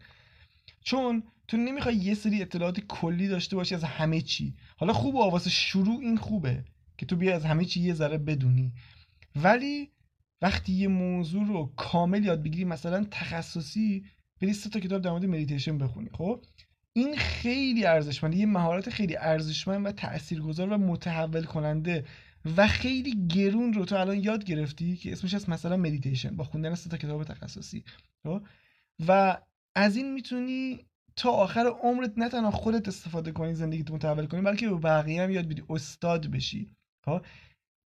چون 0.84 1.24
تو 1.48 1.58
نمی‌خوای 1.58 1.96
یه 1.96 2.14
سری 2.14 2.42
اطلاعات 2.42 2.80
کلی 2.80 3.28
داشته 3.28 3.56
باشی 3.56 3.76
از 3.76 3.84
همه 3.84 4.22
چی. 4.22 4.56
حالا 4.78 4.94
خوب 4.94 5.16
و 5.16 5.30
واسه 5.30 5.50
شروع 5.50 6.00
این 6.00 6.18
خوبه 6.18 6.64
که 6.98 7.06
تو 7.06 7.16
بیا 7.16 7.36
از 7.36 7.46
همه 7.46 7.66
چی 7.66 7.82
یه 7.82 7.94
ذره 7.94 8.18
بدونی. 8.18 8.74
ولی 9.36 9.92
وقتی 10.42 10.74
یه 10.74 10.88
موضوع 10.88 11.48
رو 11.48 11.74
کامل 11.76 12.26
یاد 12.26 12.44
بگیری 12.44 12.66
مثلا 12.66 13.06
تخصصی 13.12 14.06
بری 14.42 14.54
سه 14.54 14.70
تا 14.70 14.80
کتاب 14.80 15.02
در 15.02 15.12
مورد 15.12 15.26
مدیتیشن 15.26 15.78
بخونی 15.78 16.10
خب 16.14 16.46
این 16.94 17.16
خیلی 17.18 17.86
ارزشمنده 17.86 18.38
یه 18.38 18.46
مهارت 18.46 18.90
خیلی 18.90 19.18
ارزشمند 19.18 19.86
و 19.86 19.92
تاثیرگذار 19.92 20.74
و 20.74 20.78
متحول 20.78 21.44
کننده 21.44 22.06
و 22.58 22.68
خیلی 22.68 23.28
گرون 23.28 23.74
رو 23.74 23.86
تو 23.86 23.96
الان 23.96 24.24
یاد 24.24 24.44
گرفتی 24.44 24.96
که 24.96 25.12
اسمش 25.12 25.34
هست 25.34 25.50
مثلا 25.50 25.78
مدیتیشن 25.78 26.36
با 26.36 26.44
خوندن 26.44 26.76
سه 26.76 26.90
تا 26.90 26.98
کتاب 26.98 27.24
تخصصی 27.24 27.84
خب؟ 28.24 28.42
و 29.08 29.38
از 29.76 29.96
این 29.96 30.14
می‌تونی 30.14 30.86
تا 31.16 31.30
آخر 31.30 31.68
عمرت 31.84 32.14
نه 32.18 32.30
تنها 32.30 32.52
خودت 32.52 32.88
استفاده 32.88 33.32
کنی 33.32 33.54
زندگیت 33.54 33.92
متحول 33.92 34.26
کنی 34.26 34.42
بلکه 34.42 34.70
به 34.70 34.76
بقیه 34.76 35.24
هم 35.24 35.32
یاد 35.32 35.48
بدی 35.48 35.64
استاد 35.70 36.28
بشی 36.28 36.76
خب 37.06 37.22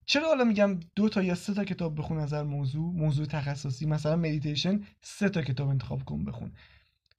چرا 0.05 0.27
حالا 0.27 0.43
میگم 0.43 0.79
دو 0.95 1.09
تا 1.09 1.23
یا 1.23 1.35
سه 1.35 1.53
تا 1.53 1.63
کتاب 1.63 1.99
بخون 1.99 2.17
از 2.17 2.33
هر 2.33 2.43
موضوع؟ 2.43 2.93
موضوع 2.93 3.25
تخصصی 3.25 3.85
مثلا 3.85 4.15
مدیتیشن 4.15 4.83
سه 5.01 5.29
تا 5.29 5.41
کتاب 5.41 5.69
انتخاب 5.69 6.05
کن 6.05 6.25
بخون. 6.25 6.51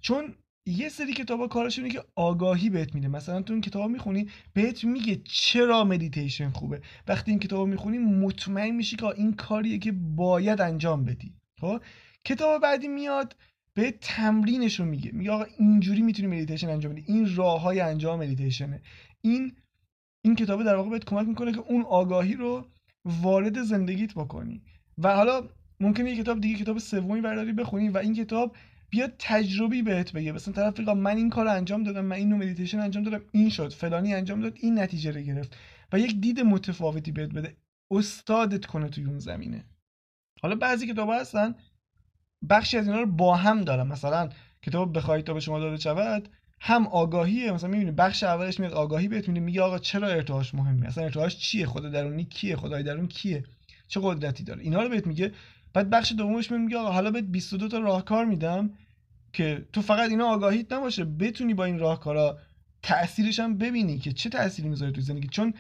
چون 0.01 0.35
یه 0.67 0.89
سری 0.89 1.13
کتابا 1.13 1.49
کارشونه 1.49 1.89
که 1.89 2.05
آگاهی 2.15 2.71
بهت 2.71 2.95
میده. 2.95 3.09
مثلا 3.09 3.43
تو 3.43 3.53
این 3.53 3.63
کتاب 3.63 3.91
می‌خونی 3.91 4.29
بهت 4.53 4.85
میگه 4.85 5.21
چرا 5.25 5.85
مدیتیشن 5.85 6.51
خوبه. 6.51 6.81
وقتی 7.09 7.31
این 7.31 7.41
کتاب 7.41 7.69
می‌خونی 7.69 7.99
مطمئن 7.99 8.71
میشی 8.71 8.97
که 8.97 9.07
این 9.07 9.33
کاریه 9.33 9.79
که 9.79 9.93
باید 9.93 10.61
انجام 10.61 11.05
بدی. 11.05 11.35
خب؟ 11.61 11.81
کتاب 12.25 12.63
بعدی 12.63 12.89
میاد 12.89 13.37
به 13.75 13.91
تمرینش 14.01 14.81
رو 14.81 14.87
میگه. 14.87 15.13
میگه 15.13 15.31
آقا 15.31 15.47
اینجوری 15.59 16.03
می‌تونی 16.03 16.29
مدیتیشن 16.29 16.69
انجام 16.69 16.93
بدی. 16.93 17.05
این 17.07 17.37
راه 17.37 17.61
های 17.61 17.81
انجام 17.81 18.21
مدیتیشنه 18.21 18.83
این 19.21 19.57
این 20.25 20.37
کتاب 20.37 20.65
در 20.65 20.77
واقع 20.77 20.91
بهت 20.91 21.05
کمک 21.05 21.29
می‌کنه 21.29 21.53
که 21.53 21.59
اون 21.59 21.83
آگاهی 21.83 22.35
رو 22.35 22.67
وارد 23.05 23.63
زندگیت 23.63 24.15
بکنی. 24.15 24.63
و 24.99 25.17
حالا 25.17 25.49
ممکنه 25.81 26.11
یه 26.11 26.23
کتاب 26.23 26.41
دیگه 26.41 26.59
کتاب 26.59 26.79
سومی 26.79 27.21
برداری 27.21 27.53
بخونی 27.53 27.89
و 27.89 27.99
این 27.99 28.15
کتاب 28.15 28.57
بیاد 28.91 29.15
تجربی 29.19 29.83
بهت 29.83 30.13
بگه. 30.13 30.33
مثلا 30.33 30.55
طرف 30.55 30.81
بگه 30.81 30.95
من 30.95 31.17
این 31.17 31.31
کار 31.31 31.49
انجام 31.49 31.83
دادم 31.83 32.05
من 32.05 32.17
اینو 32.17 32.37
مدیتیشن 32.37 32.81
انجام 32.81 33.03
دادم 33.03 33.25
این 33.33 33.51
شد. 33.51 33.73
فلانی 33.73 34.15
انجام 34.15 34.41
داد 34.41 34.59
این 34.61 34.79
نتیجه 34.79 35.11
رو 35.11 35.21
گرفت. 35.21 35.57
و 35.93 35.99
یک 35.99 36.21
دید 36.21 36.41
متفاوتی 36.41 37.13
بهت 37.13 37.31
بده. 37.31 37.57
استادت 37.91 38.67
کنه 38.67 38.89
توی 38.89 39.05
اون 39.05 39.19
زمینه. 39.19 39.65
حالا 40.43 40.55
بعضی 40.55 40.87
کتاب 40.87 41.11
هستن 41.13 41.55
بخشی 42.51 42.79
از 42.79 42.87
اینا 42.87 43.01
رو 43.01 43.07
با 43.07 43.37
هم 43.37 43.61
دارن. 43.61 43.87
مثلا 43.87 44.29
کتاب 44.63 44.97
بخواهید 44.97 45.25
تا 45.25 45.35
به 45.35 45.41
شما 45.41 45.59
داده 45.59 45.77
شود 45.77 46.29
هم 46.67 46.87
آگاهیه 46.87 47.53
مثلا 47.53 47.71
می‌بینی 47.71 47.91
بخش 47.91 48.23
اولش 48.23 48.61
میاد 48.61 48.73
آگاهی 48.73 49.09
بهت 49.09 49.29
میده 49.29 49.41
میگه 49.41 49.63
آقا 49.63 49.79
چرا 49.79 50.09
ارتعاش 50.09 50.55
مهمه؟ 50.55 50.87
اصلا 50.87 51.05
ارتعاش 51.05 51.37
چیه؟ 51.37 51.67
خدا 51.67 51.89
درونی 51.89 52.25
کیه؟ 52.25 52.57
خدای 52.57 52.83
درون 52.83 53.09
کیه؟ 53.09 53.45
چه 53.89 54.01
قدرتی 54.03 54.45
داره؟ 54.45 54.63
اینا 54.63 54.83
رو 54.83 54.89
بهت 54.89 55.07
میگه. 55.07 55.33
بعد 55.73 55.91
بخش 55.91 56.13
دومش 56.13 56.51
میگه 56.51 56.77
آقا 56.77 56.93
حالا 56.93 57.11
بهت 57.11 57.25
22 57.25 57.69
تا 57.69 57.79
راهکار 57.79 58.25
میدم 58.25 58.71
که 59.33 59.67
تو 59.73 59.83
فقط 59.83 60.11
اینا 60.11 60.27
آگاهیت 60.27 60.73
نباشه 60.73 61.05
بتونی 61.05 61.55
با 61.55 61.65
این 61.65 61.79
راهکارا 61.79 62.39
تاثیرش 62.83 63.41
هم 63.41 63.59
ببینی 63.59 63.99
که 63.99 64.13
چه 64.13 64.31
تأثیری 64.31 64.69
می‌ذاره 64.69 64.93
تو 64.93 65.01
زندگی. 65.01 65.29
چون 65.29 65.55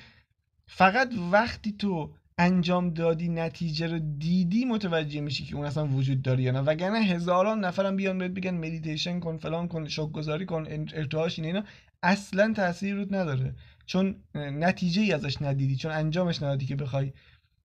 فقط 0.67 1.13
وقتی 1.33 1.73
تو 1.73 2.15
انجام 2.39 2.91
دادی 2.91 3.29
نتیجه 3.29 3.87
رو 3.87 3.99
دیدی 3.99 4.65
متوجه 4.65 5.21
میشی 5.21 5.45
که 5.45 5.57
اون 5.57 5.67
اصلا 5.67 5.87
وجود 5.87 6.23
داره 6.23 6.43
یا 6.43 6.53
نه. 6.53 6.61
وگرنه 6.61 6.99
هزاران 6.99 7.65
نفرم 7.65 7.97
بیان 7.97 8.19
بهت 8.19 8.31
بگن 8.31 8.55
مدیتیشن 8.55 9.21
کن 9.21 9.37
فلان 9.37 9.69
کن 9.69 9.89
شوک 9.89 10.13
گذاری 10.13 10.47
کن 10.47 10.67
ارتعاش 10.69 11.39
این 11.39 11.47
اینا. 11.47 11.65
اصلا 12.03 12.53
تاثیر 12.57 12.95
رود 12.95 13.15
نداره. 13.15 13.55
چون 13.87 14.17
نتیجه 14.35 15.03
ای 15.03 15.13
ازش 15.13 15.43
ندیدی 15.43 15.77
چون 15.77 15.93
انجامش 15.93 16.43
ندادی 16.43 16.67
که 16.67 16.77
بخوای 16.77 17.13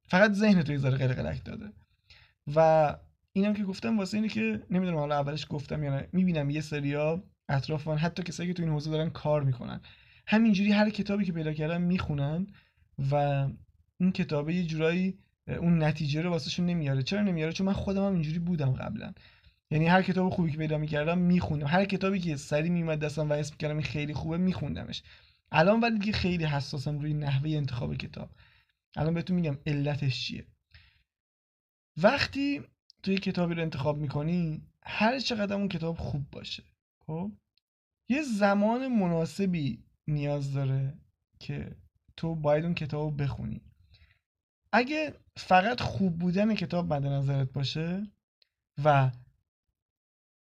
فقط 0.04 0.32
ذهن 0.32 0.64
تو 0.64 0.74
یه 0.74 0.80
غیر 0.80 1.14
قلق 1.14 1.44
داده. 1.44 1.66
و 2.56 2.96
اینم 3.34 3.54
که 3.54 3.64
گفتم 3.64 3.98
واسه 3.98 4.18
اینه 4.18 4.30
که 4.30 4.64
نمی‌دونم 4.70 4.98
حالا 4.98 5.16
اولش 5.16 5.46
گفتم 5.50 5.84
یا 5.84 5.96
نه. 5.96 6.08
می‌بینم 6.14 6.50
یه 6.50 6.62
سریا 6.62 7.24
اطرافان 7.50 7.98
حتی 7.98 8.24
کسایی 8.24 8.50
که 8.50 8.54
تو 8.54 8.64
این 8.64 8.72
حوزه 8.72 8.92
دارن 8.92 9.10
کار 9.10 9.44
می‌کنن. 9.44 9.82
همینجوری 10.28 10.72
هر 10.72 10.90
کتابی 10.90 11.26
که 11.26 11.32
پیدا 11.32 11.54
کردن 11.54 11.82
می‌خونن 11.82 12.48
و 13.12 13.48
این 14.00 14.12
کتابه 14.12 14.56
یه 14.56 14.66
جورایی 14.66 15.18
اون 15.48 15.84
نتیجه 15.84 16.22
رو 16.22 16.30
واسهشون 16.30 16.66
نمیاره. 16.66 17.04
چرا 17.04 17.22
نمیاره؟ 17.22 17.54
چون 17.54 17.68
من 17.68 17.74
خودم 17.74 18.06
هم 18.06 18.14
اینجوری 18.14 18.40
بودم 18.40 18.72
قبلا. 18.72 19.14
یعنی 19.72 19.88
هر 19.88 20.02
کتاب 20.02 20.30
خوبی 20.30 20.52
که 20.52 20.58
پیدا 20.58 20.78
می‌کردم 20.78 21.18
میخوندم. 21.18 21.68
هر 21.68 21.86
کتابی 21.86 22.20
که 22.20 22.36
سری 22.36 22.70
میومد 22.70 23.00
دستم 23.00 23.30
و 23.30 23.34
اسم 23.34 23.56
کردم 23.56 23.74
این 23.74 23.84
خیلی 23.84 24.14
خوبه 24.14 24.38
میخوندمش. 24.38 25.04
الان 25.52 25.80
ولی 25.80 26.00
دیگه 26.00 26.12
خیلی 26.12 26.44
حساسم 26.44 27.00
روی 27.00 27.14
نحوه 27.14 27.50
انتخاب 27.50 27.96
کتاب. 27.96 28.30
الان 28.96 29.14
بهتون 29.14 29.36
میگم 29.36 29.58
علتش 29.66 30.26
چیه. 30.26 30.46
وقتی 31.98 32.62
توی 33.04 33.18
کتابی 33.18 33.56
رو 33.56 33.62
انتخاب 33.62 33.98
می‌کنی 33.98 34.62
هر 34.84 35.20
چقدر 35.20 35.56
اون 35.56 35.70
کتاب 35.70 35.98
خوب 35.98 36.30
باشه 36.32 36.64
خب؟ 37.08 37.32
یه 38.10 38.22
زمان 38.22 38.88
مناسبی 38.88 39.84
نیاز 40.08 40.54
داره 40.54 40.98
که 41.40 41.76
تو 42.18 42.36
باید 42.36 42.64
اون 42.66 42.74
کتاب 42.74 43.22
بخونی. 43.22 43.62
اگه 44.72 45.14
فقط 45.38 45.82
خوب 45.82 46.20
بودن 46.20 46.56
کتاب 46.56 46.94
مد 46.94 47.06
نظرت 47.06 47.52
باشه 47.54 48.08
و 48.84 49.12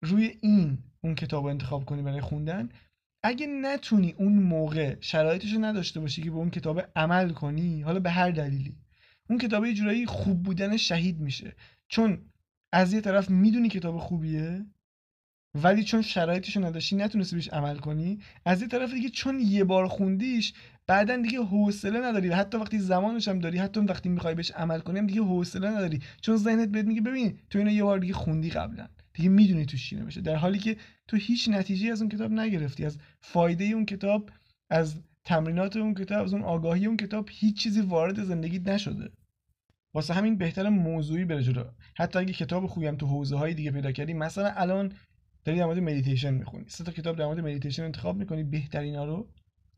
روی 0.04 0.38
این 0.42 0.78
اون 1.02 1.16
کتاب 1.16 1.44
رو 1.44 1.50
انتخاب 1.50 1.86
کنی 1.86 2.02
برای 2.02 2.22
خوندن 2.22 2.70
اگه 3.24 3.48
نتونی 3.48 4.12
اون 4.12 4.34
موقع 4.34 4.96
شرایطش 5.02 5.54
رو 5.54 5.66
نداشته 5.66 6.00
باشی 6.00 6.22
که 6.22 6.32
به 6.32 6.38
اون 6.38 6.50
کتاب 6.50 6.82
عمل 6.96 7.30
کنی 7.30 7.82
حالا 7.82 8.00
به 8.00 8.10
هر 8.10 8.32
دلیلی 8.32 8.78
اون 9.30 9.40
کتاب 9.40 9.66
یه 9.66 9.74
جورایی 9.74 10.06
خوب 10.06 10.44
بودن 10.44 10.78
شهید 10.78 11.20
میشه. 11.20 11.56
چون 11.88 12.22
از 12.72 12.94
یه 12.94 13.02
طرف 13.02 13.30
می‌دونی 13.30 13.70
کتاب 13.70 13.98
خوبیه 13.98 14.66
ولی 15.56 15.84
چون 15.84 16.02
شرایطش 16.02 16.58
نداشتی 16.58 16.96
نتونستی 16.96 17.36
بهش 17.36 17.50
عمل 17.50 17.78
کنی. 17.78 18.20
از 18.46 18.62
یه 18.62 18.68
طرف 18.68 18.94
دیگه 18.94 19.10
چون 19.10 19.40
یه 19.40 19.64
بار 19.64 19.88
خوندیش 19.88 20.54
بعدا 20.88 21.18
دیگه 21.18 21.40
حوصله 21.40 22.00
نداری. 22.00 22.30
حتی 22.30 22.58
وقتی 22.58 22.80
زمانش 22.80 23.28
هم 23.28 23.40
داری 23.40 23.58
حتی 23.58 23.80
وقتی 23.80 24.10
می‌خوای 24.10 24.36
بهش 24.36 24.52
عمل 24.52 24.80
کنی 24.80 25.00
هم 25.00 25.08
دیگه 25.08 25.22
حوصله 25.22 25.70
نداری. 25.70 26.00
چون 26.22 26.38
ذهنت 26.38 26.70
بهت 26.70 26.86
میگه 26.86 27.02
ببین 27.02 27.40
تو 27.50 27.60
اینو 27.60 27.72
یه 27.72 27.84
بار 27.84 28.00
دیگه 28.00 28.14
خوندی 28.14 28.50
قبلا. 28.50 28.88
دیگه 29.14 29.30
می‌دونی 29.30 29.66
تو 29.66 29.78
چی 29.78 29.96
بشه 29.96 30.22
در 30.22 30.36
حالی 30.36 30.60
که 30.60 30.78
تو 31.08 31.18
هیچ 31.18 31.50
نتیجه 31.50 31.92
از 31.92 32.02
اون 32.02 32.10
کتاب 32.10 32.32
نگرفتی. 32.32 32.86
از 32.86 32.98
فایده 33.22 33.66
اون 33.66 33.86
کتاب 33.86 34.30
از 34.70 35.02
تمرینات 35.26 35.78
اون 35.78 35.94
کتاب 35.94 36.24
از 36.24 36.34
اون 36.34 36.44
آگاهی 36.44 36.86
اون 36.86 36.98
کتاب 36.98 37.30
هیچ 37.32 37.58
چیزی 37.58 37.82
وارد 37.82 38.24
زندگیت 38.24 38.68
نشده. 38.68 39.12
واسه 39.94 40.14
همین 40.14 40.38
بهتر 40.38 40.70
موضوعی 40.70 41.26
بره 41.26 41.44
جلو. 41.44 41.64
حتی 41.96 42.20
اگه 42.20 42.34
کتاب 42.34 42.68
خوبی 42.68 42.88
هم 42.88 42.96
تو 42.96 43.08
حوزه 43.08 43.36
های 43.36 43.54
دیگه 43.54 43.72
پیدا 43.72 43.92
کردی 43.92 44.14
مثلا 44.14 44.52
الان 44.56 44.94
داری 45.46 45.60
در 45.60 45.66
مورد 45.66 45.80
مدیتیشن 45.80 46.34
می‌خونی. 46.34 46.66
سه 46.68 46.84
تا 46.84 46.92
کتاب 46.92 47.18
در 47.18 47.26
مورد 47.26 47.40
مدیتیشن 47.40 47.84
انتخاب 47.84 48.18
می‌کنی 48.18 48.44
بهترینا 48.44 49.06
رو. 49.06 49.28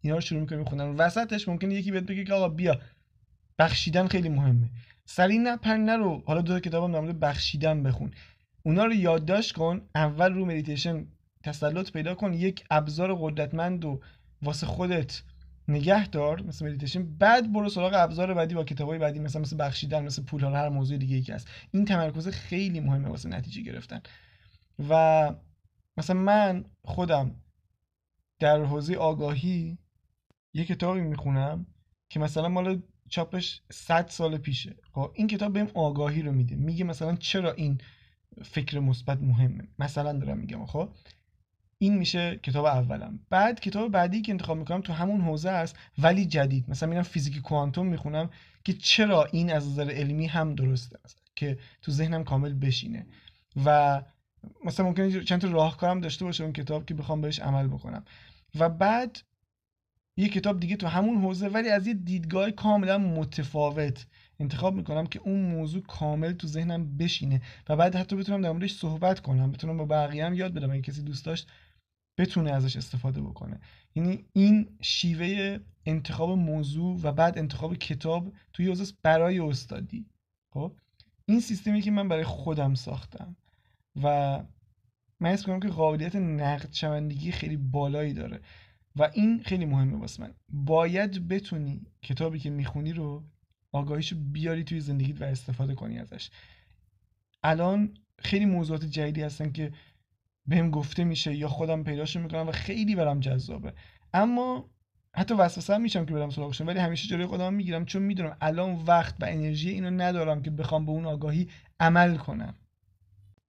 اینا 0.01 0.15
رو 0.15 0.21
شروع 0.21 0.41
می‌کنی 0.41 0.57
می‌خونی 0.57 0.83
وسطش 0.83 1.47
ممکنه 1.47 1.73
یکی 1.73 1.91
بهت 1.91 2.03
بگه 2.03 2.23
که 2.23 2.33
آقا 2.33 2.49
بیا 2.49 2.79
بخشیدن 3.59 4.07
خیلی 4.07 4.29
مهمه. 4.29 4.69
سریع 5.05 5.37
نپر 5.37 5.77
نرو 5.77 6.23
حالا 6.25 6.41
دو 6.41 6.53
تا 6.53 6.59
کتابم 6.59 6.93
در 6.93 6.99
مورد 6.99 7.19
بخشیدن 7.19 7.83
بخون. 7.83 8.11
اونا 8.63 8.85
رو 8.85 8.93
یادداشت 8.93 9.55
کن 9.55 9.81
اول 9.95 10.33
رو 10.33 10.45
مدیتیشن 10.45 11.07
تسلط 11.43 11.91
پیدا 11.91 12.15
کن 12.15 12.33
یک 12.33 12.63
ابزار 12.71 13.15
قدرتمند 13.15 13.85
رو 13.85 14.01
واسه 14.41 14.67
خودت 14.67 15.21
نگه 15.67 16.07
دار 16.07 16.41
مثل 16.41 16.65
مدیتیشن 16.65 17.17
بعد 17.17 17.53
برو 17.53 17.69
سراغ 17.69 17.93
ابزار 17.95 18.33
بعدی 18.33 18.55
با 18.55 18.63
کتابای 18.63 18.99
بعدی 18.99 19.19
مثلا 19.19 19.41
مثل 19.41 19.57
بخشیدن 19.59 20.03
مثل 20.03 20.23
پول 20.23 20.43
هر 20.43 20.69
موضوع 20.69 20.97
دیگه 20.97 21.15
ای 21.15 21.21
که 21.21 21.35
هست. 21.35 21.47
این 21.71 21.85
تمرکز 21.85 22.27
خیلی 22.27 22.79
مهمه 22.79 23.07
واسه 23.07 23.29
نتیجه 23.29 23.61
گرفتن. 23.61 24.01
و 24.89 25.31
مثلا 25.97 26.19
من 26.19 26.65
خودم 26.83 27.35
در 28.39 28.63
حوزه 28.63 28.95
آگاهی 28.95 29.77
یه 30.53 30.65
کتابی 30.65 31.01
می‌خونم 31.01 31.65
که 32.09 32.19
مثلا 32.19 32.49
مال 32.49 32.81
چاپش 33.09 33.61
100 33.71 34.07
سال 34.07 34.37
پیشه. 34.37 34.75
خب 34.91 35.11
این 35.15 35.27
کتاب 35.27 35.53
بهم 35.53 35.67
آگاهی 35.73 36.21
رو 36.21 36.31
میده. 36.31 36.55
میگه 36.55 36.83
مثلا 36.83 37.15
چرا 37.15 37.53
این 37.53 37.81
فکر 38.43 38.79
مثبت 38.79 39.21
مهمه. 39.21 39.67
مثلا 39.79 40.13
دارم 40.13 40.37
میگم 40.37 40.65
خب؟ 40.65 40.89
این 41.77 41.97
میشه 41.97 42.39
کتاب 42.43 42.65
اولم. 42.65 43.19
بعد 43.29 43.59
کتاب 43.59 43.91
بعدی 43.91 44.21
که 44.21 44.31
انتخاب 44.31 44.57
می‌کنم 44.57 44.81
تو 44.81 44.93
همون 44.93 45.21
حوزه 45.21 45.49
است 45.49 45.75
ولی 45.97 46.25
جدید. 46.25 46.69
مثلا 46.69 46.89
میرم 46.89 47.03
فیزیک 47.03 47.41
کوانتوم 47.41 47.85
می‌خونم 47.85 48.29
که 48.63 48.73
چرا 48.73 49.25
این 49.25 49.51
از 49.51 49.69
نظر 49.69 49.91
علمی 49.91 50.27
هم 50.27 50.55
درسته 50.55 50.99
است 51.05 51.21
که 51.35 51.57
تو 51.81 51.91
ذهنم 51.91 52.23
کامل 52.23 52.53
بشینه. 52.53 53.07
و 53.65 54.01
مثلا 54.65 54.85
ممکنه 54.85 55.23
چند 55.23 55.41
تا 55.41 55.47
راهکارم 55.47 56.01
داشته 56.01 56.25
باشه 56.25 56.43
اون 56.43 56.53
کتاب 56.53 56.85
که 56.85 56.93
بخوام 56.93 57.21
بهش 57.21 57.39
عمل 57.39 57.67
بکنم. 57.67 58.03
و 58.59 58.69
بعد 58.69 59.17
یه 60.17 60.29
کتاب 60.29 60.59
دیگه 60.59 60.75
تو 60.75 60.87
همون 60.87 61.17
حوزه 61.17 61.47
ولی 61.47 61.69
از 61.69 61.87
یه 61.87 61.93
دیدگاه 61.93 62.51
کاملا 62.51 62.97
متفاوت 62.97 64.07
انتخاب 64.39 64.75
می‌کنم 64.75 65.07
که 65.07 65.19
اون 65.19 65.41
موضوع 65.41 65.81
کامل 65.81 66.31
تو 66.31 66.47
ذهنم 66.47 66.97
بشینه 66.97 67.41
و 67.69 67.75
بعد 67.75 67.95
حتی 67.95 68.15
بتونم 68.15 68.41
در 68.41 68.51
موردش 68.51 68.73
صحبت 68.73 69.19
کنم 69.19 69.51
بتونم 69.51 69.77
با 69.77 69.85
بقیه 69.85 70.25
هم 70.25 70.33
یاد 70.33 70.53
بدم 70.53 70.71
اگه 70.71 70.81
کسی 70.81 71.01
دوست 71.01 71.25
داشت 71.25 71.51
بتونه 72.17 72.51
ازش 72.51 72.75
استفاده 72.77 73.21
بکنه. 73.21 73.59
یعنی 73.95 74.25
این 74.33 74.77
شیوه 74.81 75.59
انتخاب 75.85 76.29
موضوع 76.29 76.99
و 77.03 77.11
بعد 77.11 77.37
انتخاب 77.37 77.75
کتاب 77.75 78.33
توی 78.53 78.67
حوزه 78.67 78.93
برای 79.03 79.39
استادی. 79.39 80.05
خب؟ 80.53 80.75
این 81.25 81.39
سیستمی 81.39 81.81
که 81.81 81.91
من 81.91 82.07
برای 82.07 82.23
خودم 82.23 82.75
ساختم. 82.75 83.35
و 84.03 84.39
من 85.19 85.29
اسم 85.29 85.45
کنم 85.45 85.59
که 85.59 85.67
قابلیت 85.67 86.15
نقد 86.15 86.73
شوندگی 86.73 87.31
خیلی 87.31 87.57
بالایی 87.57 88.13
داره. 88.13 88.41
و 88.95 89.09
این 89.13 89.43
خیلی 89.43 89.65
مهمه 89.65 89.97
واسه 89.97 90.23
من. 90.23 90.33
باید 90.49 91.27
بتونی 91.27 91.81
کتابی 92.01 92.39
که 92.39 92.49
می‌خونی 92.49 92.93
رو 92.93 93.23
آگاهیشو 93.71 94.15
بیاری 94.19 94.63
توی 94.63 94.79
زندگیت 94.79 95.21
و 95.21 95.23
استفاده 95.23 95.75
کنی 95.75 95.99
ازش. 95.99 96.29
الان 97.43 97.93
خیلی 98.19 98.45
موضوعات 98.45 98.85
جدیدی 98.85 99.21
هستن 99.21 99.51
که 99.51 99.71
بهم 100.47 100.71
گفته 100.71 101.03
میشه 101.03 101.35
یا 101.35 101.47
خودم 101.47 101.83
پیداشو 101.83 102.19
می‌کنم 102.19 102.47
و 102.47 102.51
خیلی 102.51 102.95
برام 102.95 103.19
جذابه. 103.19 103.73
اما 104.13 104.69
حتی 105.15 105.33
وسوسه 105.33 105.77
میشم 105.77 106.05
که 106.05 106.13
برم 106.13 106.29
سراغشون 106.29 106.67
ولی 106.67 106.79
همیشه 106.79 107.07
جلوی 107.07 107.25
خودم 107.25 107.53
می‌گیرم 107.53 107.85
چون 107.85 108.01
می‌دونم 108.01 108.37
الان 108.41 108.75
وقت 108.75 109.15
و 109.19 109.25
انرژی 109.25 109.69
اینو 109.69 109.89
ندارم 109.89 110.41
که 110.41 110.51
بخوام 110.51 110.85
به 110.85 110.91
اون 110.91 111.05
آگاهی 111.05 111.49
عمل 111.79 112.17
کنم. 112.17 112.55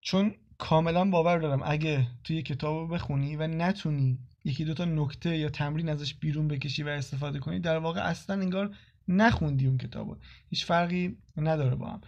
چون 0.07 0.35
کاملا 0.59 1.05
باور 1.05 1.39
دارم 1.39 1.63
اگه 1.65 2.07
توی 2.25 2.43
کتاب 2.43 2.95
بخونی 2.95 3.37
و 3.37 3.47
نتونی 3.47 4.19
یکی 4.45 4.65
دوتا 4.65 4.85
نکته 4.85 5.37
یا 5.37 5.49
تمرین 5.49 5.89
ازش 5.89 6.15
بیرون 6.15 6.49
بکشی 6.49 6.83
و 6.83 6.89
استفاده 6.89 7.39
کنی 7.39 7.61
در 7.61 7.79
واقع 7.79 8.01
اصلا 8.01 8.43
انگار 8.43 8.75
نخوندی 9.09 9.67
اون 9.67 9.79
کتابو. 9.79 10.17
هیچ 10.51 10.65
فرقی 10.65 11.17
نداره 11.37 11.75
با 11.75 11.87
هم. 11.87 12.01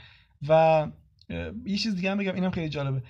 و 0.48 0.86
یه 1.64 1.76
چیز 1.76 1.94
دیگه 1.94 2.10
هم 2.10 2.18
بگم 2.18 2.34
اینم 2.34 2.50
خیلی 2.50 2.68
جالبه. 2.68 3.02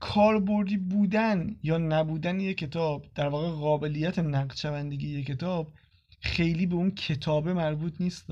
کاربردی 0.00 0.76
بودن 0.76 1.56
یا 1.62 1.78
نبودن 1.78 2.40
یک 2.40 2.58
کتاب 2.58 3.06
در 3.14 3.28
واقع 3.28 3.50
قابلیت 3.50 4.18
نقد 4.18 4.56
شوندگی 4.56 5.08
یک 5.08 5.26
کتاب 5.26 5.72
خیلی 6.20 6.66
به 6.66 6.74
اون 6.74 6.90
کتابه 6.90 7.52
مربوط 7.52 8.00
نیست 8.00 8.26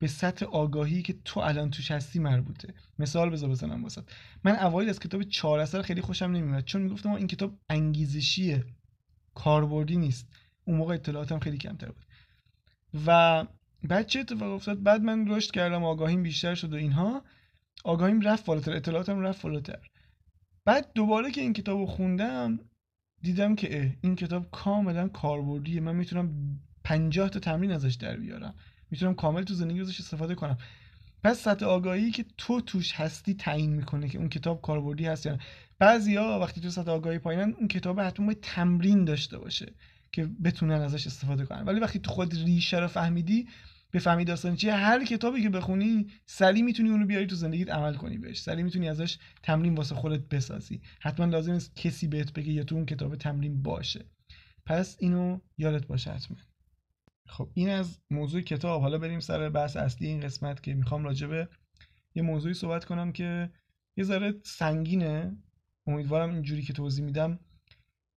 به 0.00 0.06
سطح 0.06 0.46
آگاهی 0.46 1.02
که 1.02 1.14
تو 1.24 1.40
الان 1.40 1.70
توش 1.70 1.90
هستی 1.90 2.18
مربوطه. 2.18 2.74
مثال 2.98 3.30
بذار 3.30 3.50
بزنم 3.50 3.82
واسط 3.82 4.04
من 4.44 4.56
اوایل 4.56 4.88
از 4.88 5.00
کتاب 5.00 5.22
چهار 5.22 5.58
اثر 5.58 5.82
خیلی 5.82 6.00
خوشم 6.00 6.24
نمیومد 6.24 6.64
چون 6.64 6.82
می‌گفتم 6.82 7.10
این 7.10 7.26
کتاب 7.26 7.58
انگیزشیه 7.70 8.64
کاربردی 9.34 9.96
نیست. 9.96 10.28
اون 10.64 10.76
موقع 10.76 10.94
اطلاعاتم 10.94 11.38
خیلی 11.38 11.58
کمتر 11.58 11.86
بود. 11.86 12.06
و 13.06 13.46
بعد 13.82 14.06
چه 14.06 14.20
اتفاق 14.20 14.52
افتاد؟ 14.52 14.82
بعد 14.82 15.02
من 15.02 15.28
رشد 15.28 15.50
کردم 15.50 15.84
آگاهیم 15.84 16.22
بیشتر 16.22 16.54
شد 16.54 16.72
و 16.72 16.76
اینها. 16.76 17.24
آگاهیم 17.84 18.20
رفت 18.20 18.44
بالاتر 18.44 18.72
اطلاعاتم 18.72 19.20
رفت 19.20 19.42
بالاتر. 19.42 19.78
بعد 20.64 20.92
دوباره 20.94 21.30
که 21.30 21.40
این 21.40 21.52
کتاب 21.52 21.78
رو 21.78 21.86
خوندم 21.86 22.58
دیدم 23.22 23.54
که 23.54 23.96
این 24.00 24.16
کتاب 24.16 24.50
کاملا 24.50 25.08
کاربردیه. 25.08 25.80
من 25.80 25.96
می‌تونم 25.96 26.60
50 26.84 27.28
تا 27.28 27.38
تمرین 27.40 27.72
ازش 27.72 27.94
در 27.94 28.16
بیارم. 28.16 28.54
می‌تونم 28.90 29.14
کامل 29.14 29.42
تو 29.42 29.54
زندگی 29.54 29.80
ازش 29.80 30.00
استفاده 30.00 30.34
کنم. 30.34 30.58
پس 31.24 31.38
سطح 31.38 31.66
آگاهی 31.66 32.10
که 32.10 32.24
تو 32.38 32.60
توش 32.60 32.92
هستی 32.92 33.34
تعیین 33.34 33.72
می‌کنه 33.72 34.08
که 34.08 34.18
اون 34.18 34.28
کتاب 34.28 34.62
کاربردی 34.62 35.06
هست 35.06 35.26
یا 35.26 35.32
نه. 35.32 35.38
بعضیا 35.78 36.38
وقتی 36.42 36.60
تو 36.60 36.70
سطح 36.70 36.90
آگاهی 36.90 37.18
پایینن 37.18 37.54
اون 37.58 37.68
کتاب 37.68 38.00
حتما 38.00 38.26
باید 38.26 38.40
تمرین 38.40 39.04
داشته 39.04 39.38
باشه 39.38 39.74
که 40.12 40.26
بتونن 40.44 40.80
ازش 40.80 41.06
استفاده 41.06 41.44
کنن. 41.46 41.62
ولی 41.62 41.80
وقتی 41.80 41.98
تو 41.98 42.10
خود 42.10 42.34
ریشه 42.34 42.78
رو 42.78 42.88
فهمیدی 42.88 43.48
بفهمی 43.92 44.24
داستان 44.24 44.56
چیه 44.56 44.74
هر 44.74 45.04
کتابی 45.04 45.42
که 45.42 45.50
بخونی 45.50 46.06
سری 46.26 46.62
می‌تونی 46.62 46.90
اونو 46.90 47.06
بیاری 47.06 47.26
تو 47.26 47.36
زندگیت 47.36 47.70
عمل 47.70 47.94
کنی 47.94 48.18
بهش. 48.18 48.40
سری 48.40 48.62
می‌تونی 48.62 48.88
ازش 48.88 49.18
تمرین 49.42 49.74
واسه 49.74 49.94
خودت 49.94 50.20
بسازی. 50.20 50.80
حتما 51.00 51.26
لازم 51.26 51.52
نیست 51.52 51.76
کسی 51.76 52.08
بهت 52.08 52.32
بگه 52.32 52.52
یا 52.52 52.64
تو 52.64 52.74
اون 52.74 52.86
کتاب 52.86 53.16
تمرین 53.16 53.62
باشه. 53.62 54.04
پس 54.66 54.96
اینو 55.00 55.40
یادت 55.58 55.86
باشه 55.86 56.10
حتما. 56.10 56.36
خب 57.30 57.50
این 57.54 57.68
از 57.68 58.00
موضوع 58.10 58.40
کتاب. 58.40 58.82
حالا 58.82 58.98
بریم 58.98 59.20
سر 59.20 59.48
بحث 59.48 59.76
اصلی 59.76 60.08
این 60.08 60.20
قسمت 60.20 60.62
که 60.62 60.74
می‌خوام 60.74 61.04
راجبه 61.04 61.48
یه 62.14 62.22
موضوعی 62.22 62.54
صحبت 62.54 62.84
کنم 62.84 63.12
که 63.12 63.50
یه 63.96 64.04
ذره 64.04 64.34
سنگینه. 64.44 65.36
امیدوارم 65.86 66.30
اینجوری 66.30 66.62
که 66.62 66.72
توضیح 66.72 67.04
میدم 67.04 67.38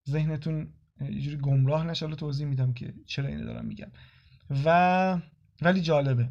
ذهنتون 0.08 0.72
یه 1.00 1.20
جوری 1.20 1.36
گمراه 1.36 1.86
نشه. 1.86 2.14
توضیح 2.14 2.46
میدم 2.46 2.72
که 2.72 2.94
چرا 3.06 3.28
اینو 3.28 3.44
دارم 3.44 3.64
میگم. 3.64 3.90
و 4.64 5.20
ولی 5.62 5.80
جالبه. 5.80 6.30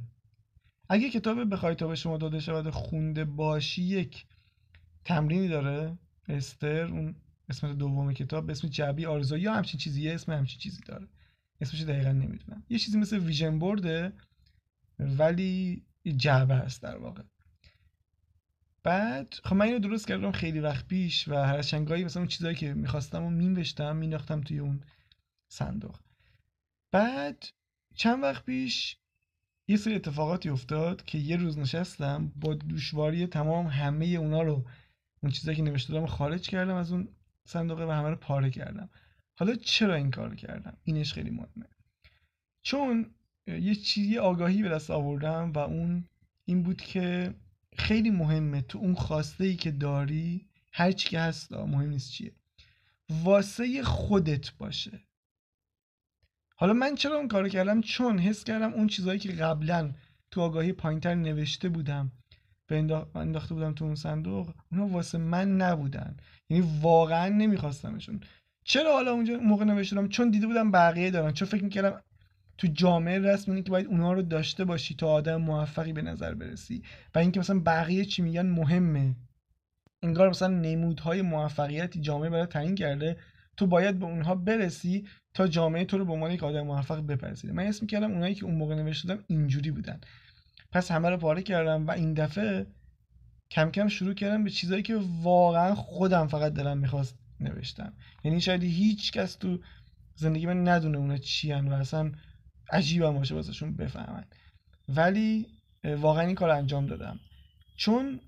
اگه 0.89 1.09
کتاب 1.09 1.49
بخوای 1.49 1.75
تا 1.75 1.87
به 1.87 1.95
شما 1.95 2.17
داده 2.17 2.39
شود 2.39 2.69
خونده 2.69 3.25
باشی 3.25 3.83
یک 3.83 4.25
تمرینی 5.05 5.47
داره. 5.47 5.97
استر 6.29 6.85
اون 6.85 7.15
قسمت 7.49 7.77
دوم 7.77 8.13
کتاب 8.13 8.45
به 8.45 8.51
اسم 8.51 8.67
جعبی 8.67 9.05
آرزو 9.05 9.37
یا 9.37 9.53
همچین 9.53 9.79
چیزی 9.79 10.09
اسم 10.09 10.31
همچین 10.31 10.59
چیزی 10.59 10.81
داره. 10.85 11.07
اسمش 11.63 11.81
دقیقا 11.81 12.11
نمی‌دونم. 12.11 12.63
یه 12.69 12.79
چیزی 12.79 12.97
مثل 12.97 13.17
ویژن 13.17 13.59
بورده 13.59 14.13
ولی 14.99 15.83
جعبه 16.17 16.55
هست 16.55 16.81
در 16.81 16.97
واقع. 16.97 17.23
بعد 18.83 19.33
خب 19.43 19.55
من 19.55 19.65
اینو 19.65 19.79
درست 19.79 20.07
کردم 20.07 20.31
خیلی 20.31 20.59
وقت 20.59 20.87
پیش 20.87 21.27
و 21.27 21.35
هر 21.35 21.61
چنگایی 21.61 22.03
مثلا 22.03 22.21
اون 22.21 22.27
چیزایی 22.27 22.55
که 22.55 22.73
می‌خواستم 22.73 23.23
و 23.23 23.29
مینوشتم 23.29 23.95
میناختم 23.95 24.41
توی 24.41 24.59
اون 24.59 24.83
صندوق. 25.47 25.99
بعد 26.91 27.45
چند 27.95 28.23
وقت 28.23 28.45
پیش 28.45 28.97
یه 29.67 29.77
سری 29.77 29.95
اتفاقاتی 29.95 30.49
افتاد 30.49 31.05
که 31.05 31.17
یه 31.17 31.35
روز 31.35 31.57
نشستم 31.57 32.31
با 32.35 32.53
دشواری 32.53 33.27
تمام 33.27 33.67
همه 33.67 34.05
اونا 34.05 34.41
رو 34.41 34.65
اون 35.23 35.31
چیزایی 35.31 35.57
که 35.57 35.63
نوشته 35.63 36.07
خارج 36.07 36.49
کردم 36.49 36.75
از 36.75 36.91
اون 36.91 37.07
صندوقه 37.45 37.85
و 37.85 37.91
همه 37.91 38.09
رو 38.09 38.15
پاره 38.15 38.49
کردم. 38.49 38.89
حالا 39.35 39.55
چرا 39.55 39.95
این 39.95 40.11
کار 40.11 40.35
کردم؟ 40.35 40.77
اینش 40.83 41.13
خیلی 41.13 41.29
مهمه. 41.29 41.69
چون 42.61 43.15
یه 43.47 43.75
چیزی 43.75 44.17
آگاهی 44.17 44.63
به 44.63 44.69
دست 44.69 44.91
آوردم 44.91 45.51
و 45.51 45.59
اون 45.59 46.07
این 46.45 46.63
بود 46.63 46.81
که 46.81 47.33
خیلی 47.77 48.09
مهمه 48.09 48.61
تو 48.61 48.77
اون 48.77 48.95
خواسته 48.95 49.43
ای 49.43 49.55
که 49.55 49.71
داری 49.71 50.49
هر 50.73 50.91
چی 50.91 51.09
که 51.09 51.19
هست 51.19 51.53
مهم 51.53 51.89
نیست 51.89 52.11
چیه. 52.11 52.35
واسه 53.09 53.83
خودت 53.83 54.53
باشه. 54.57 54.99
حالا 56.55 56.73
من 56.73 56.95
چرا 56.95 57.17
اون 57.17 57.27
کارو 57.27 57.49
کردم؟ 57.49 57.81
چون 57.81 58.19
حس 58.19 58.43
کردم 58.43 58.73
اون 58.73 58.87
چیزهایی 58.87 59.19
که 59.19 59.31
قبلا 59.31 59.93
تو 60.31 60.41
آگاهی 60.41 60.73
پایینتر 60.73 61.15
نوشته 61.15 61.69
بودم 61.69 62.11
و 62.69 62.73
انداخته 63.15 63.53
بودم 63.53 63.73
تو 63.73 63.85
اون 63.85 63.95
صندوق 63.95 64.53
اونا 64.71 64.87
واسه 64.87 65.17
من 65.17 65.57
نبودن. 65.57 66.17
یعنی 66.49 66.79
واقعا 66.81 67.29
نمیخواستمشون. 67.29 68.21
چرا 68.63 68.93
حالا 68.93 69.11
اونجا 69.11 69.37
موقع 69.37 69.65
نوشتم 69.65 70.07
چون 70.07 70.29
دیده 70.29 70.47
بودم 70.47 70.71
بقیه 70.71 71.11
دارن. 71.11 71.31
چون 71.31 71.47
فکر 71.47 71.63
می‌کردم 71.63 72.01
تو 72.57 72.67
جامعه 72.67 73.19
رسم 73.19 73.61
که 73.61 73.71
باید 73.71 73.87
اونها 73.87 74.13
رو 74.13 74.21
داشته 74.21 74.65
باشی 74.65 74.95
تا 74.95 75.07
آدم 75.07 75.41
موفقی 75.41 75.93
به 75.93 76.01
نظر 76.01 76.33
برسی. 76.33 76.83
و 77.15 77.19
اینکه 77.19 77.39
مثلا 77.39 77.59
بقیه 77.59 78.05
چی 78.05 78.21
میگن 78.21 78.45
مهمه. 78.45 79.15
انگار 80.03 80.29
مثلا 80.29 80.47
نمودهای 80.47 81.21
موفقیتی 81.21 82.01
جامعه 82.01 82.29
برای 82.29 82.45
تعیین 82.45 82.75
کرده. 82.75 83.17
تو 83.57 83.67
باید 83.67 83.99
به 83.99 84.05
اونها 84.05 84.35
برسی 84.35 85.07
تا 85.33 85.47
جامعه 85.47 85.85
تو 85.85 85.97
رو 85.97 86.05
به 86.05 86.13
عنوان 86.13 86.31
یک 86.31 86.43
آدم 86.43 86.61
موفق 86.61 87.07
بپذیره. 87.07 87.53
من 87.53 87.63
اسم 87.63 87.87
کردم 87.87 88.11
اونایی 88.11 88.35
که 88.35 88.45
اون 88.45 88.55
موقع 88.55 88.75
نوشتم 88.75 89.23
اینجوری 89.27 89.71
بودن. 89.71 90.01
پس 90.71 90.91
همه 90.91 91.09
رو 91.09 91.17
پاره 91.17 91.41
کردم 91.41 91.87
و 91.87 91.91
این 91.91 92.13
دفعه 92.13 92.67
کم 93.51 93.71
کم 93.71 93.87
شروع 93.87 94.13
کردم 94.13 94.43
به 94.43 94.49
چیزایی 94.49 94.83
که 94.83 94.99
واقعا 95.21 95.75
خودم 95.75 96.27
فقط 96.27 96.53
دلم 96.53 96.77
می‌خواست 96.77 97.22
نوشتم. 97.43 97.93
یعنی 98.23 98.41
شاید 98.41 98.63
هیچ 98.63 99.11
کس 99.11 99.35
تو 99.35 99.59
زندگی 100.15 100.45
من 100.45 100.67
ندونه 100.67 100.97
اونا 100.97 101.17
چی 101.17 101.53
و 101.53 101.73
اصلا 101.73 102.11
عجیب 102.71 103.03
هم 103.03 103.13
باشه 103.13 103.35
واسهشون 103.35 103.75
بفهمن. 103.75 104.25
ولی 104.89 105.47
واقعا 105.83 106.25
این 106.27 106.35
کار 106.35 106.49
انجام 106.49 106.85
دادم. 106.85 107.19
چون 107.75 108.19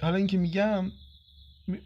حالا 0.00 0.16
اینکه 0.16 0.38
میگم 0.38 0.90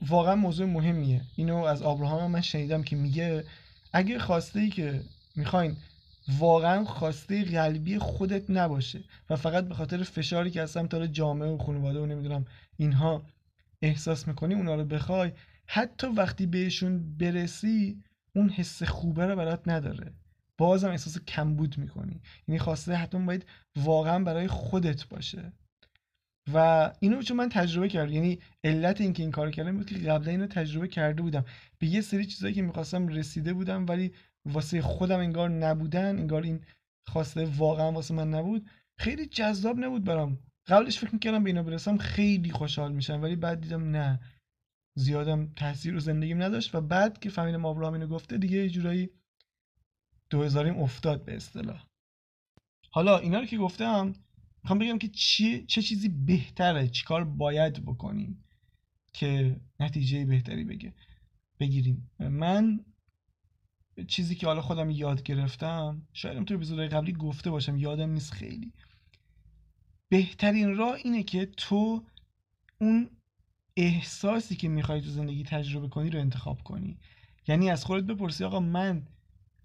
واقعا 0.08 0.34
موضوع 0.34 0.66
مهمیه. 0.66 1.22
اینو 1.36 1.56
از 1.56 1.82
آبراهام 1.82 2.30
من 2.30 2.40
شنیدم 2.40 2.82
که 2.82 2.96
میگه 2.96 3.44
اگه 3.92 4.18
خواسته 4.18 4.60
ای 4.60 4.70
که 4.70 5.02
می‌خواین 5.36 5.76
واقعا 6.38 6.84
خواسته 6.84 7.44
قلبی 7.44 7.98
خودت 7.98 8.50
نباشه 8.50 9.04
و 9.30 9.36
فقط 9.36 9.68
به 9.68 9.74
خاطر 9.74 10.02
فشاری 10.02 10.50
که 10.50 10.62
از 10.62 10.70
سمت 10.70 10.94
جامعه 10.94 11.48
و 11.48 11.58
خانواده 11.58 12.00
و 12.00 12.06
نمی‌دونم 12.06 12.46
اینها 12.76 13.22
احساس 13.82 14.28
می‌کنی 14.28 14.54
اونا 14.54 14.74
رو 14.74 14.84
بخوای 14.84 15.32
حتی 15.68 16.06
وقتی 16.06 16.46
بهشون 16.46 17.16
برسی 17.16 18.02
اون 18.36 18.48
حس 18.48 18.82
خوبه 18.82 19.26
رو 19.26 19.36
برات 19.36 19.68
نداره. 19.68 20.14
بازم 20.58 20.88
احساس 20.88 21.18
کمبود 21.18 21.78
می‌کنی. 21.78 22.20
یعنی 22.48 22.58
خواسته 22.58 22.94
حتما 22.94 23.26
باید 23.26 23.46
واقعا 23.76 24.24
برای 24.24 24.46
خودت 24.46 25.08
باشه. 25.08 25.52
و 26.54 26.90
اینو 27.00 27.22
چون 27.22 27.36
من 27.36 27.48
تجربه 27.48 27.88
کردم. 27.88 28.12
یعنی 28.12 28.38
علت 28.64 29.00
اینکه 29.00 29.22
این 29.22 29.32
کار 29.32 29.50
کردم 29.50 29.76
بود 29.76 29.86
که 29.86 29.98
قبلا 29.98 30.30
اینو 30.30 30.46
تجربه 30.46 30.88
کرده 30.88 31.22
بودم. 31.22 31.44
به 31.78 31.86
یه 31.86 32.00
سری 32.00 32.26
چیزایی 32.26 32.54
که 32.54 32.62
می‌خواستم 32.62 33.08
رسیده 33.08 33.52
بودم 33.52 33.86
ولی 33.88 34.12
واسه 34.44 34.82
خودم 34.82 35.18
انگار 35.18 35.50
نبودن 35.50 36.18
انگار 36.18 36.42
این 36.42 36.60
خواسته 37.06 37.44
واقعا 37.44 37.92
واسه 37.92 38.14
من 38.14 38.34
نبود. 38.34 38.70
خیلی 38.98 39.26
جذاب 39.26 39.78
نبود 39.78 40.04
برام. 40.04 40.38
قبلش 40.66 40.98
فکر 40.98 41.12
می‌کردم 41.12 41.44
به 41.44 41.50
اینا 41.50 41.62
برسم 41.62 41.96
خیلی 41.96 42.50
خوشحال 42.50 42.92
میشم 42.92 43.22
ولی 43.22 43.36
بعد 43.36 43.60
دیدم 43.60 43.90
نه. 43.90 44.20
زیادم 44.98 45.52
تاثیر 45.56 45.92
رو 45.92 46.00
زندگیم 46.00 46.42
نداشت 46.42 46.74
و 46.74 46.80
بعد 46.80 47.18
که 47.18 47.30
فهمیدم 47.30 47.66
آبراهام 47.66 47.94
اینو 47.94 48.06
گفته 48.06 48.38
دیگه 48.38 48.56
یه 48.56 48.70
جورایی 48.70 49.10
2000 50.30 50.66
افتاد 50.66 51.24
به 51.24 51.36
اصطلاح. 51.36 51.86
حالا 52.90 53.18
اینا 53.18 53.40
رو 53.40 53.46
که 53.46 53.58
گفتم 53.58 54.14
می‌خوام 54.62 54.78
بگم 54.78 54.98
که 54.98 55.08
چی 55.08 55.66
چه 55.66 55.82
چیزی 55.82 56.08
بهتره 56.08 56.88
چیکار 56.88 57.24
باید 57.24 57.84
بکنیم 57.84 58.44
که 59.12 59.60
نتیجه 59.80 60.24
بهتری 60.24 60.64
بگه 60.64 60.94
بگیریم. 61.60 62.10
من 62.18 62.84
چیزی 64.08 64.34
که 64.34 64.46
حالا 64.46 64.62
خودم 64.62 64.90
یاد 64.90 65.22
گرفتم 65.22 66.06
شاید 66.12 66.44
تو 66.44 66.54
اپیزودهای 66.54 66.88
قبلی 66.88 67.12
گفته 67.12 67.50
باشم 67.50 67.76
یادم 67.76 68.10
نیست 68.10 68.32
خیلی. 68.32 68.72
بهترین 70.08 70.76
راه 70.76 70.94
اینه 70.94 71.22
که 71.22 71.46
تو 71.46 72.04
اون 72.80 73.10
احساسی 73.78 74.56
که 74.56 74.68
می‌خوای 74.68 75.00
تو 75.00 75.10
زندگی 75.10 75.44
تجربه 75.44 75.88
کنی 75.88 76.10
رو 76.10 76.20
انتخاب 76.20 76.62
کنی. 76.62 76.98
یعنی 77.48 77.70
از 77.70 77.84
خودت 77.84 78.04
بپرسی 78.04 78.44
آقا 78.44 78.60
من 78.60 79.06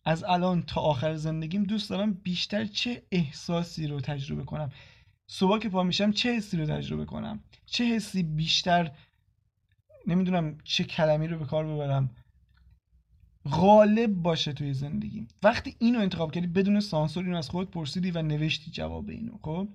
از 0.06 0.24
الان 0.24 0.64
تا 0.64 0.82
آخر 0.82 1.16
زندگیم 1.16 1.64
دوست 1.64 1.90
دارم 1.90 2.14
بیشتر 2.14 2.66
چه 2.66 3.04
احساسی 3.12 3.88
رو 3.88 4.02
تجربه 4.02 4.44
کنم؟ 4.44 4.70
صبح 5.28 5.60
که 5.60 5.70
پا 5.70 5.84
میشم 5.84 6.12
چه 6.12 6.36
حسی 6.36 6.58
رو 6.58 6.66
تجربه 6.66 7.06
کنم؟ 7.06 7.44
چه 7.66 7.84
حسی 7.84 8.24
بیشتر 8.24 8.92
نمی‌دونم 10.08 10.58
چه 10.64 10.84
کلمی 10.84 11.28
رو 11.28 11.40
به 11.40 11.46
کار 11.46 11.66
ببرم؟ 11.66 12.16
غالب 13.52 14.14
باشه 14.14 14.54
توی 14.54 14.74
زندگیم. 14.74 15.28
وقتی 15.44 15.76
اینو 15.80 16.00
انتخاب 16.00 16.32
کردی 16.32 16.48
بدون 16.48 16.80
سانسور 16.80 17.24
اینو 17.24 17.38
از 17.38 17.50
خودت 17.50 17.72
پرسیدی 17.72 18.12
و 18.12 18.22
نوشتی 18.22 18.72
جواب 18.72 19.10
اینو 19.10 19.38
خب؟ 19.42 19.68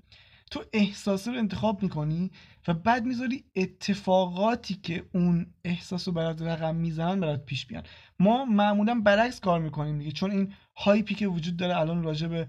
تو 0.49 0.65
احساس 0.73 1.29
رو 1.29 1.35
انتخاب 1.35 1.83
می‌کنی 1.83 2.31
و 2.69 2.75
بعد 2.75 3.05
می‌ذاری 3.05 3.45
اتفاقاتی 3.57 4.75
که 4.75 5.09
اون 5.15 5.55
احساس 5.65 6.09
رو 6.09 6.15
برات 6.15 6.43
رقم 6.43 6.77
می‌زنن 6.77 7.21
برات 7.21 7.45
پیش 7.45 7.67
بیان. 7.67 7.83
ما 8.19 8.45
معمولا 8.45 8.95
برعکس 8.95 9.41
کار 9.41 9.61
می‌کنیم 9.61 9.99
دیگه 9.99 10.13
چون 10.13 10.31
این 10.31 10.55
هایپی 10.77 11.15
که 11.15 11.27
وجود 11.27 11.57
داره 11.57 11.77
الان 11.77 12.03
راجع 12.03 12.27
به 12.27 12.49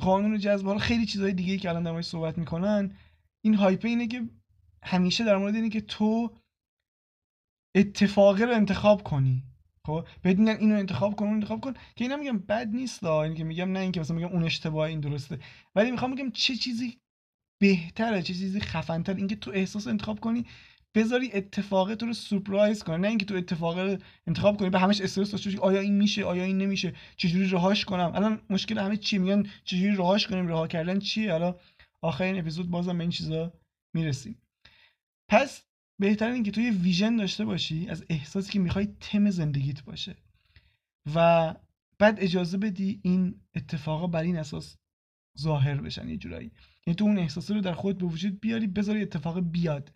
قانون 0.00 0.38
جذب 0.38 0.66
حالا 0.66 0.78
خیلی 0.78 1.06
چیزهای 1.06 1.32
دیگه 1.32 1.58
که 1.58 1.68
الان 1.68 1.82
در 1.82 2.02
صحبت 2.02 2.38
می‌کنن. 2.38 2.96
این 3.44 3.54
هایپ 3.54 3.84
اینه 3.84 4.06
که 4.06 4.28
همیشه 4.82 5.24
در 5.24 5.36
مورد 5.36 5.54
اینه 5.54 5.68
که 5.68 5.80
تو 5.80 6.36
اتفاقی 7.76 8.42
رو 8.42 8.54
انتخاب 8.54 9.02
کنی. 9.02 9.44
خب؟ 9.86 10.06
بدونن 10.24 10.56
اینو 10.56 10.74
انتخاب 10.74 11.16
کن 11.16 11.24
اون 11.24 11.34
انتخاب 11.34 11.60
کن 11.60 11.72
که 11.72 12.04
اینا 12.04 12.16
میگم 12.16 12.38
بد 12.38 12.68
نیست 12.68 13.04
این 13.04 13.34
که 13.34 13.44
میگم 13.44 13.72
نه 13.72 13.78
اینکه 13.78 14.00
مثلا 14.00 14.16
میگم 14.16 14.28
اون 14.28 14.44
اشتباه 14.44 14.88
این 14.88 15.00
درسته. 15.00 15.38
ولی 15.74 15.90
می‌خوام 15.90 16.14
بگم 16.14 16.30
چه 16.30 16.56
چیزی 16.56 17.00
بهتره 17.64 18.22
چه 18.22 18.34
چیزی 18.34 18.60
خفنتر. 18.60 19.14
اینکه 19.14 19.36
تو 19.36 19.50
احساس 19.54 19.86
انتخاب 19.86 20.20
کنی 20.20 20.46
بذاری 20.94 21.30
اتفاق 21.32 21.94
تو 21.94 22.06
رو 22.06 22.12
سورپرایز 22.12 22.82
کنه. 22.82 22.96
نه 22.96 23.08
اینکه 23.08 23.24
تو 23.24 23.34
اتفاق 23.34 23.98
انتخاب 24.26 24.56
کنی 24.56 24.70
به 24.70 24.78
همش 24.78 25.00
استرس 25.00 25.30
داشته 25.30 25.50
باشی 25.50 25.58
آیا 25.62 25.80
این 25.80 25.94
میشه 25.94 26.24
آیا 26.24 26.44
این 26.44 26.58
نمیشه 26.58 26.94
چجوری 27.16 27.48
رهاش 27.48 27.84
کنم. 27.84 28.12
الان 28.14 28.40
مشکل 28.50 28.78
همه 28.78 28.96
چی 28.96 29.18
میگن 29.18 29.42
چجوری 29.64 29.96
رهاش 29.96 30.26
کنیم 30.26 30.46
رها 30.46 30.66
کردن 30.66 30.98
چیه؟ 30.98 31.32
حالا 31.32 31.56
آخر 32.02 32.24
این 32.24 32.38
اپیزود 32.38 32.70
بازم 32.70 32.98
به 32.98 33.04
این 33.04 33.10
چیزا 33.10 33.52
می‌رسیم. 33.94 34.42
پس 35.28 35.64
بهتر 35.98 36.30
اینکه 36.30 36.50
تو 36.50 36.60
یه 36.60 36.70
ویژن 36.70 37.16
داشته 37.16 37.44
باشی 37.44 37.88
از 37.88 38.04
احساسی 38.08 38.52
که 38.52 38.58
می‌خوای 38.58 38.88
تم 39.00 39.30
زندگیت 39.30 39.84
باشه 39.84 40.16
و 41.14 41.54
بعد 41.98 42.20
اجازه 42.20 42.58
بدی 42.58 43.00
این 43.02 43.40
اتفاقا 43.54 44.06
بر 44.06 44.22
این 44.22 44.36
اساس 44.36 44.76
ظاهر 45.38 45.80
بشن 45.80 46.08
یه 46.08 46.16
جورایی. 46.16 46.50
یعنی 46.86 46.96
تو 46.96 47.04
اون 47.04 47.18
احساس 47.18 47.50
رو 47.50 47.60
در 47.60 47.72
خودت 47.72 47.98
به 47.98 48.06
وجود 48.06 48.40
بیاری 48.40 48.66
بذاری 48.66 49.02
اتفاق 49.02 49.40
بیاد. 49.40 49.92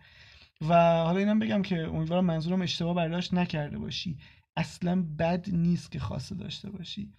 و 0.60 0.74
حالا 1.04 1.18
اینم 1.18 1.38
بگم 1.38 1.62
که 1.62 1.82
امیدوارم 1.82 2.24
منظورم 2.24 2.62
اشتباه 2.62 2.94
برداشت 2.94 3.34
نکرده 3.34 3.78
باشی. 3.78 4.18
اصلا 4.56 5.02
بد 5.18 5.50
نیست 5.50 5.92
که 5.92 5.98
خواسته 5.98 6.34
داشته 6.34 6.70
باشی. 6.70 7.12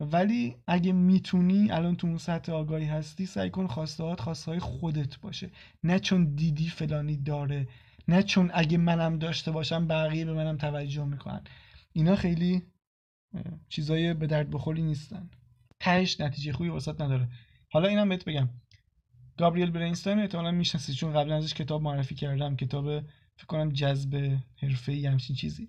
ولی 0.00 0.56
اگه 0.66 0.92
می‌تونی 0.92 1.70
الان 1.70 1.96
تو 1.96 2.06
اون 2.06 2.18
سطح 2.18 2.52
آگاهی 2.52 2.84
هستی 2.84 3.26
سعی 3.26 3.50
کن 3.50 3.66
خواستهات 3.66 4.20
خواسته 4.20 4.50
های 4.50 4.60
خودت 4.60 5.20
باشه. 5.20 5.50
نه 5.84 5.98
چون 5.98 6.34
دیدی 6.34 6.68
فلانی 6.68 7.16
داره 7.16 7.68
نه 8.08 8.22
چون 8.22 8.50
اگه 8.54 8.78
منم 8.78 9.18
داشته 9.18 9.50
باشم 9.50 9.86
بقیه 9.86 10.24
به 10.24 10.32
منم 10.32 10.56
توجه 10.56 11.04
می‌کنن. 11.04 11.44
اینا 11.92 12.16
خیلی 12.16 12.62
چیزای 13.68 14.14
به 14.14 14.26
درد 14.26 14.50
بخوری 14.50 14.82
نیستن. 14.82 15.30
تهش 15.80 16.20
نتیجه 16.20 16.52
خوبی 16.52 16.68
واسط 16.68 17.00
نداره. 17.00 17.28
حالا 17.70 17.88
اینم 17.88 18.08
بهت 18.08 18.24
بگم. 18.24 18.48
گابریل 19.38 19.70
برینستاین 19.70 20.18
احتمالا 20.18 20.50
می‌شناسی 20.50 20.92
چون 20.92 21.12
قبلا 21.12 21.36
ازش 21.36 21.54
کتاب 21.54 21.82
معرفی 21.82 22.14
کردم 22.14 22.56
کتاب 22.56 23.00
فکر 23.36 23.46
کنم 23.46 23.72
جذب 23.72 24.38
حرفه‌ای 24.56 25.06
همچین 25.06 25.36
چیزی. 25.36 25.68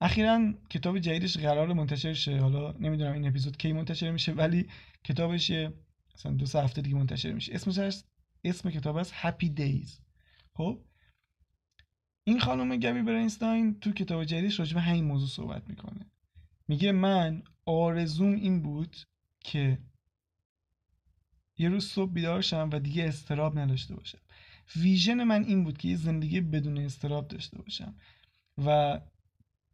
اخیرا 0.00 0.54
کتاب 0.70 0.98
جدیدش 0.98 1.36
قرار 1.36 1.72
منتشر 1.72 2.12
شه. 2.12 2.40
حالا 2.40 2.72
نمی‌دونم 2.72 3.12
این 3.12 3.26
اپیزود 3.26 3.56
کی 3.56 3.72
منتشر 3.72 4.10
میشه 4.10 4.32
ولی 4.32 4.68
کتابش 5.04 5.50
مثلا 6.14 6.32
دو 6.32 6.46
سه 6.46 6.62
هفته 6.62 6.82
دیگه 6.82 6.96
منتشر 6.96 7.32
میشه. 7.32 7.54
اسمش 7.54 8.02
اسم 8.44 8.70
کتاب 8.70 8.96
است 8.96 9.12
هپی 9.14 9.48
دیز 9.48 10.00
خب؟ 10.54 10.78
این 12.26 12.40
خانم 12.40 12.76
گابی 12.80 13.02
برینستاین 13.02 13.80
تو 13.80 13.92
کتاب 13.92 14.24
جدیدش 14.24 14.58
راجع 14.58 14.74
به 14.74 14.80
همین 14.80 15.04
موضوع 15.04 15.28
صحبت 15.28 15.68
می‌کنه. 15.68 16.06
میگه 16.68 16.92
من 16.92 17.42
آرزوم 17.66 18.34
این 18.34 18.62
بود 18.62 18.96
که 19.40 19.78
یه 21.58 21.68
روز 21.68 21.86
صبح 21.86 22.12
بیدار 22.12 22.40
شم 22.40 22.70
و 22.72 22.78
دیگه 22.78 23.04
استراب 23.04 23.58
نداشته 23.58 23.94
باشم. 23.94 24.18
ویژن 24.76 25.24
من 25.24 25.44
این 25.44 25.64
بود 25.64 25.78
که 25.78 25.88
یه 25.88 25.96
زندگی 25.96 26.40
بدون 26.40 26.78
استراب 26.78 27.28
داشته 27.28 27.58
باشم 27.58 27.94
و 28.64 29.00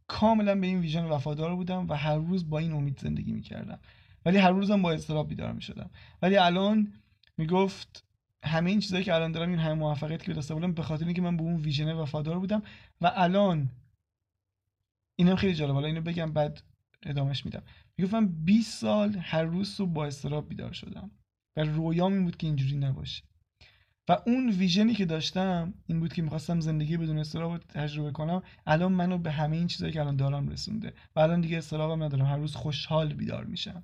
کاملا 0.07 0.55
به 0.55 0.67
این 0.67 0.79
ویژن 0.79 1.05
وفادار 1.05 1.55
بودم 1.55 1.87
و 1.89 1.93
هر 1.93 2.15
روز 2.15 2.49
با 2.49 2.59
این 2.59 2.71
امید 2.71 2.99
زندگی 2.99 3.31
می‌کردم. 3.31 3.79
ولی 4.25 4.37
هر 4.37 4.51
روزم 4.51 4.81
با 4.81 4.91
استراب 4.91 5.27
بیدار 5.27 5.51
می‌شدم. 5.51 5.89
ولی 6.21 6.37
الان 6.37 6.93
می‌گفت 7.37 8.05
همه 8.43 8.69
این 8.69 8.79
چیزایی 8.79 9.03
که 9.03 9.13
الان 9.13 9.31
دارم 9.31 9.49
این 9.49 9.59
همه 9.59 9.73
موفقیت 9.73 10.23
که 10.23 10.33
داشته 10.33 10.53
بودم 10.53 10.73
به 10.73 10.83
خاطر 10.83 11.05
اینکه 11.05 11.21
من 11.21 11.37
به 11.37 11.43
اون 11.43 11.55
ویژن 11.55 11.91
وفادار 11.91 12.39
بودم 12.39 12.61
و 13.01 13.11
الان 13.15 13.69
اینم 15.15 15.35
خیلی 15.35 15.53
جالب. 15.53 15.73
حالا 15.73 15.87
اینو 15.87 16.01
بگم 16.01 16.33
بعد 16.33 16.63
ادامهش 17.03 17.45
میدم. 17.45 17.63
می‌گفتم 17.97 18.27
20 18.27 18.79
سال 18.79 19.17
هر 19.17 19.43
روز 19.43 19.69
صبح 19.69 19.93
با 19.93 20.05
استراب 20.05 20.49
بیدار 20.49 20.71
شدم. 20.71 21.11
و 21.57 21.63
رویام 21.63 22.13
این 22.13 22.23
بود 22.23 22.37
که 22.37 22.47
اینجوری 22.47 22.77
نباشه. 22.77 23.23
و 24.09 24.17
اون 24.25 24.49
ویژنی 24.49 24.93
که 24.93 25.05
داشتم 25.05 25.73
این 25.87 25.99
بود 25.99 26.13
که 26.13 26.21
می‌خواستم 26.21 26.59
زندگی 26.59 26.97
بدون 26.97 27.17
استراب 27.17 27.57
تجربه 27.57 28.11
کنم. 28.11 28.43
الان 28.65 28.91
منو 28.91 29.17
به 29.17 29.31
همه 29.31 29.57
این 29.57 29.67
چیزایی 29.67 29.93
که 29.93 29.99
الان 29.99 30.15
دارم 30.15 30.49
رسونده 30.49 30.93
و 31.15 31.19
الان 31.19 31.41
دیگه 31.41 31.57
استرابم 31.57 32.03
ندارم. 32.03 32.25
هر 32.25 32.37
روز 32.37 32.55
خوشحال 32.55 33.13
بیدار 33.13 33.45
میشم. 33.45 33.83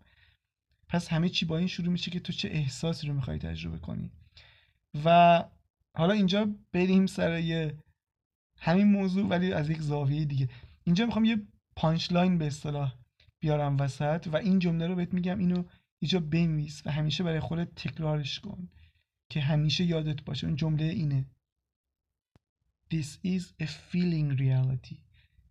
پس 0.87 1.07
همه 1.07 1.29
چی 1.29 1.45
با 1.45 1.57
این 1.57 1.67
شروع 1.67 1.89
میشه 1.89 2.11
که 2.11 2.19
تو 2.19 2.33
چه 2.33 2.47
احساسی 2.47 3.07
رو 3.07 3.13
می‌خوای 3.13 3.39
تجربه 3.39 3.77
کنی. 3.77 4.11
و 5.05 5.43
حالا 5.93 6.13
اینجا 6.13 6.49
بریم 6.71 7.05
سر 7.05 7.39
یه 7.39 7.77
همین 8.57 8.87
موضوع 8.91 9.27
ولی 9.27 9.53
از 9.53 9.69
یک 9.69 9.81
زاویه 9.81 10.25
دیگه. 10.25 10.49
اینجا 10.83 11.05
می‌خوام 11.05 11.25
یه 11.25 11.41
punch 11.75 12.11
line 12.11 12.37
به 12.37 12.47
اصطلاح 12.47 12.93
بیارم 13.39 13.77
وسط 13.77 14.27
و 14.31 14.37
این 14.37 14.59
جمله 14.59 14.87
رو 14.87 14.95
بهت 14.95 15.13
میگم. 15.13 15.39
اینو 15.39 15.63
اینجا 15.99 16.19
بنویس 16.19 16.81
و 16.85 16.91
همیشه 16.91 17.23
برای 17.23 17.39
خودت 17.39 17.75
تکرارش 17.75 18.39
کن 18.39 18.69
که 19.29 19.41
همیشه 19.41 19.83
یادت 19.83 20.23
باشه. 20.23 20.47
اون 20.47 20.55
جمله 20.55 20.83
اینه. 20.83 21.25
This 22.93 23.17
is 23.25 23.43
a 23.63 23.65
feeling 23.65 24.37
reality. 24.39 24.97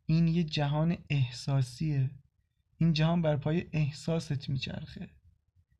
این 0.06 0.28
یه 0.28 0.44
جهان 0.44 0.96
احساسیه. 1.10 2.10
این 2.78 2.92
جهان 2.92 3.22
بر 3.22 3.36
پایه 3.36 3.66
احساست 3.72 4.48
میچرخه. 4.48 5.08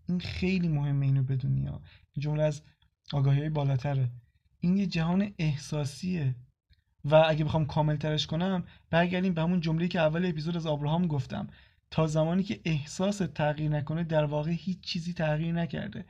این 0.09 0.21
خیلی 0.21 0.69
مهمه 0.69 1.07
اینو 1.07 1.23
بدونی 1.23 1.67
ها 1.67 1.83
این 2.13 2.23
جمله 2.23 2.43
از 2.43 2.63
آگاهی 3.13 3.49
بالاتره. 3.49 4.11
این 4.61 4.77
یه 4.77 4.87
جهان 4.87 5.35
احساسیه. 5.39 6.35
و 7.05 7.15
اگه 7.15 7.45
بخوام 7.45 7.67
کامل 7.67 7.97
ترش 7.97 8.27
کنم 8.27 8.65
برگردیم 8.91 9.35
به 9.35 9.43
همون 9.43 9.61
جمله 9.61 9.89
که 9.89 10.01
اول 10.01 10.27
اپیزود 10.27 10.57
از 10.57 10.67
آبراهام 10.67 11.07
گفتم. 11.07 11.49
تا 11.91 12.07
زمانی 12.07 12.43
که 12.43 12.61
احساس 12.65 13.19
تغییر 13.19 13.71
نکنه 13.71 14.05
در 14.05 14.25
واقع 14.25 14.51
هیچ 14.51 14.81
چیزی 14.81 15.13
تغییر 15.13 15.53
نکرده. 15.53 16.05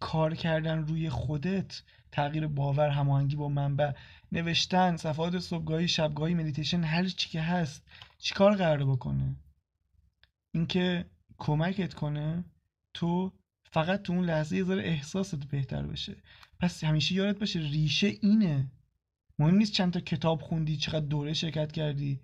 کار 0.00 0.34
کردن 0.34 0.78
روی 0.78 1.08
خودت 1.08 1.82
تغییر 2.12 2.46
باور 2.46 2.88
هماهنگی 2.88 3.36
با 3.36 3.48
منبع 3.48 3.92
نوشتن 4.32 4.96
صفحات 4.96 5.38
صبحگاهی 5.38 5.88
شبگاهی 5.88 6.34
مدیتیشن 6.34 6.84
هر 6.84 7.04
چی 7.04 7.28
که 7.28 7.40
هست 7.40 7.82
چیکار 8.18 8.56
قراره 8.56 8.84
بکنه؟ 8.84 9.36
اینکه 10.52 11.04
کمکت 11.38 11.94
کنه 11.94 12.44
تو 12.94 13.32
فقط 13.64 14.02
تو 14.02 14.12
اون 14.12 14.24
لحظه 14.24 14.56
یه 14.56 14.64
ذره 14.64 14.82
احساست 14.82 15.48
بهتر 15.48 15.82
بشه. 15.82 16.16
پس 16.60 16.84
همیشه 16.84 17.14
یادت 17.14 17.38
باشه 17.38 17.58
ریشه 17.58 18.12
اینه. 18.20 18.70
مهم 19.38 19.54
نیست 19.54 19.72
چند 19.72 19.92
تا 19.92 20.00
کتاب 20.00 20.42
خوندی 20.42 20.76
چقدر 20.76 21.06
دوره 21.06 21.32
شرکت 21.32 21.72
کردی. 21.72 22.20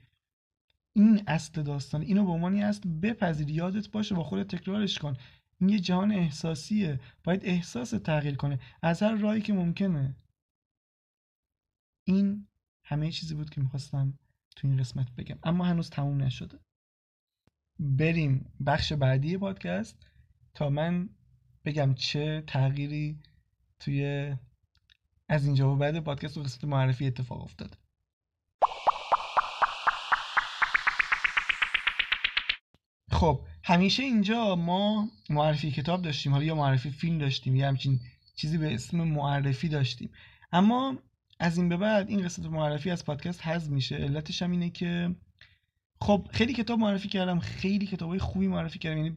این 0.96 1.22
اصل 1.26 1.62
داستان 1.62 2.02
اینو 2.02 2.24
به 2.24 2.31
عنوانی 2.31 2.62
اصل 2.62 2.88
بپذیر 2.88 3.50
یادت 3.50 3.88
باشه 3.90 4.14
با 4.14 4.24
خودت 4.24 4.57
تکرارش 4.57 4.98
کن. 4.98 5.16
این 5.61 5.68
یه 5.68 5.78
جهان 5.78 6.12
احساسیه 6.12 7.00
باید 7.24 7.44
احساس 7.44 7.90
تغییر 7.90 8.37
کنه. 8.37 8.61
از 8.83 9.02
هر 9.02 9.14
راهی 9.14 9.40
که 9.40 9.52
ممکنه. 9.52 10.16
این 12.07 12.48
همه 12.85 13.11
چیزی 13.11 13.35
بود 13.35 13.50
که 13.50 13.61
می‌خواستم 13.61 14.18
تو 14.57 14.68
این 14.68 14.76
قسمت 14.76 15.12
بگم. 15.14 15.38
اما 15.42 15.64
هنوز 15.64 15.90
تموم 15.90 16.22
نشده. 16.22 16.59
بریم 17.78 18.52
بخش 18.66 18.92
بعدی 18.92 19.38
پادکست 19.38 20.07
تا 20.55 20.70
من 20.70 21.09
بگم 21.64 21.94
چه 21.94 22.44
تغییری 22.46 23.20
توی 23.78 24.37
از 25.28 25.46
اینجا 25.46 25.74
و 25.74 25.76
بعد 25.76 26.00
پادکست 26.00 26.38
و 26.38 26.42
قسمت 26.42 26.64
معرفی 26.64 27.07
اتفاق 27.07 27.42
افتاده. 27.42 27.82
خب 33.23 33.41
همیشه 33.65 34.03
اینجا 34.03 34.57
ما 34.57 35.09
معرفی 35.31 35.71
کتاب 35.71 36.03
داشتیم 36.03 36.33
حالا 36.33 36.45
یا 36.45 36.55
معرفی 36.55 36.91
فیلم 36.91 37.19
داشتیم 37.19 37.57
یا 37.57 37.69
همچین 37.69 38.01
چیزی 38.37 38.59
به 38.59 38.75
اسم 38.75 38.97
معرفی 38.97 39.69
داشتیم. 39.69 40.11
اما 40.53 40.99
از 41.41 41.59
این 41.59 41.69
به 41.69 41.77
بعد 41.77 42.09
این 42.09 42.23
قسمت 42.23 42.47
معرفی 42.47 42.91
از 42.91 43.05
پادکست 43.05 43.47
حذف 43.47 43.69
میشه. 43.69 43.97
علتش 43.97 44.43
هم 44.43 44.51
اینه 44.51 44.71
که 44.71 45.15
خب 46.01 46.29
خیلی 46.33 46.53
کتاب 46.53 46.79
معرفی 46.79 47.09
کردم 47.09 47.39
خیلی 47.39 47.87
کتابای 47.87 48.19
خوبی 48.19 48.47
معرفی 48.47 48.79
کردم 48.79 48.97
یعنی 48.97 49.17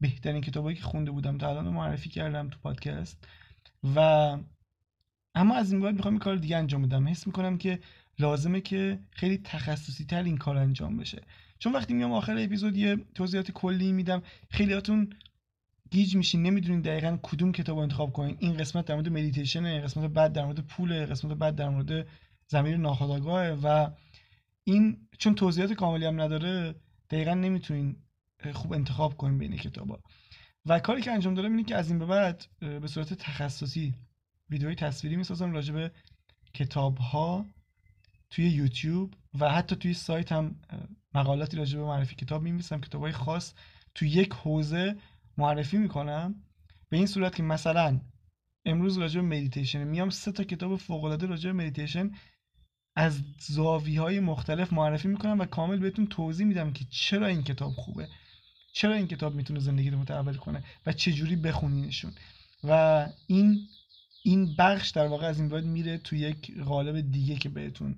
بهترین 0.00 0.40
کتابایی 0.40 0.76
که 0.76 0.82
خونده 0.82 1.10
بودم 1.10 1.38
تا 1.38 1.50
الان 1.50 1.68
معرفی 1.68 2.10
کردم 2.10 2.48
تو 2.48 2.58
پادکست. 2.62 3.28
و 3.96 3.98
اما 5.34 5.54
از 5.54 5.72
این 5.72 5.80
بعد 5.80 5.94
می‌خوام 5.94 6.14
این 6.14 6.20
کار 6.20 6.36
دیگه 6.36 6.56
انجام 6.56 6.82
بدم. 6.82 7.08
حس 7.08 7.26
می‌کنم 7.26 7.58
که 7.58 7.78
لازمه 8.18 8.60
که 8.60 8.98
خیلی 9.10 9.38
تخصصی 9.38 10.04
تر 10.04 10.22
این 10.22 10.36
کار 10.36 10.56
انجام 10.56 10.96
بشه. 10.96 11.22
چون 11.64 11.72
وقتی 11.72 11.94
میام 11.94 12.12
آخر 12.12 12.36
اپیزود 12.38 12.76
یه 12.76 12.96
توضیحات 13.14 13.50
کلی 13.50 13.92
میدم 13.92 14.22
خیلیاتون 14.50 15.10
گیج 15.90 16.16
میشین 16.16 16.42
نمی‌دونین 16.42 16.80
دقیقا 16.80 17.18
کدوم 17.22 17.52
کتاب 17.52 17.78
انتخاب 17.78 18.12
کنین. 18.12 18.36
این 18.40 18.56
قسمت 18.56 18.84
در 18.84 18.94
مورد 18.94 19.08
مدیتیشن 19.08 19.80
قسمت 19.80 20.10
بعد 20.10 20.32
در 20.32 20.44
مورد 20.44 20.60
پول 20.60 21.06
قسمت 21.06 21.32
بعد 21.38 21.54
در 21.54 21.68
مورد 21.68 22.06
ضمیر 22.46 22.74
ناخودآگاه 22.74 23.48
و 23.48 23.90
این 24.64 25.08
چون 25.18 25.34
توضیحات 25.34 25.72
کاملی 25.72 26.04
هم 26.04 26.20
نداره 26.20 26.74
دقیقا 27.10 27.34
نمی‌تونین 27.34 27.96
خوب 28.52 28.72
انتخاب 28.72 29.16
کنین 29.16 29.38
بین 29.38 29.56
کتابا. 29.56 30.00
و 30.66 30.78
کاری 30.78 31.02
که 31.02 31.12
انجام 31.12 31.34
دادم 31.34 31.50
اینه 31.50 31.64
که 31.64 31.76
از 31.76 31.90
این 31.90 31.98
به 31.98 32.06
بعد 32.06 32.46
به 32.60 32.86
صورت 32.86 33.14
تخصصی 33.14 33.94
ویدیوی 34.50 34.74
تصویری 34.74 35.16
می‌سازم 35.16 35.52
راجع 35.52 35.74
به 35.74 35.90
کتاب 36.54 36.98
ها 36.98 37.46
توی 38.30 38.48
یوتیوب 38.48 39.14
و 39.40 39.50
حتی 39.50 39.76
توی 39.76 39.94
سایت 39.94 40.32
هم 40.32 40.56
مقالاتی 41.14 41.56
راجع 41.56 41.78
به 41.78 41.84
معرفی 41.84 42.14
کتاب 42.14 42.42
می‌نویسم 42.42 42.80
کتابای 42.80 43.12
خاص 43.12 43.54
تو 43.94 44.04
یک 44.04 44.32
حوزه 44.32 44.96
معرفی 45.38 45.76
می‌کنم. 45.76 46.34
به 46.88 46.96
این 46.96 47.06
صورت 47.06 47.36
که 47.36 47.42
مثلا 47.42 48.00
امروز 48.64 48.98
راجع 48.98 49.20
به 49.20 49.26
مدیتیشن 49.26 49.84
میام 49.84 50.10
سه 50.10 50.32
تا 50.32 50.44
کتاب 50.44 50.76
فوق 50.76 51.04
العاده 51.04 51.26
راجع 51.26 51.52
به 51.52 51.58
مدیتیشن 51.58 52.10
از 52.96 53.22
زاویه 53.40 53.96
های 53.96 54.20
مختلف 54.20 54.72
معرفی 54.72 55.08
می‌کنم 55.08 55.40
و 55.40 55.44
کامل 55.44 55.78
بهتون 55.78 56.06
توضیح 56.06 56.46
میدم 56.46 56.72
که 56.72 56.84
چرا 56.90 57.26
این 57.26 57.42
کتاب 57.42 57.72
خوبه. 57.72 58.08
چرا 58.72 58.94
این 58.94 59.06
کتاب 59.06 59.34
می‌تونه 59.34 59.60
زندگی 59.60 59.90
رو 59.90 59.98
متحول 59.98 60.36
کنه 60.36 60.64
و 60.86 60.92
چجوری 60.92 61.36
بخونینشون. 61.36 62.12
و 62.64 63.06
این 63.26 63.60
این 64.22 64.54
بخش 64.58 64.90
در 64.90 65.06
واقع 65.06 65.26
از 65.26 65.40
این 65.40 65.48
بعد 65.48 65.64
میره 65.64 65.98
تو 65.98 66.16
یک 66.16 66.58
قالب 66.58 67.10
دیگه 67.10 67.36
که 67.36 67.48
بهتون 67.48 67.96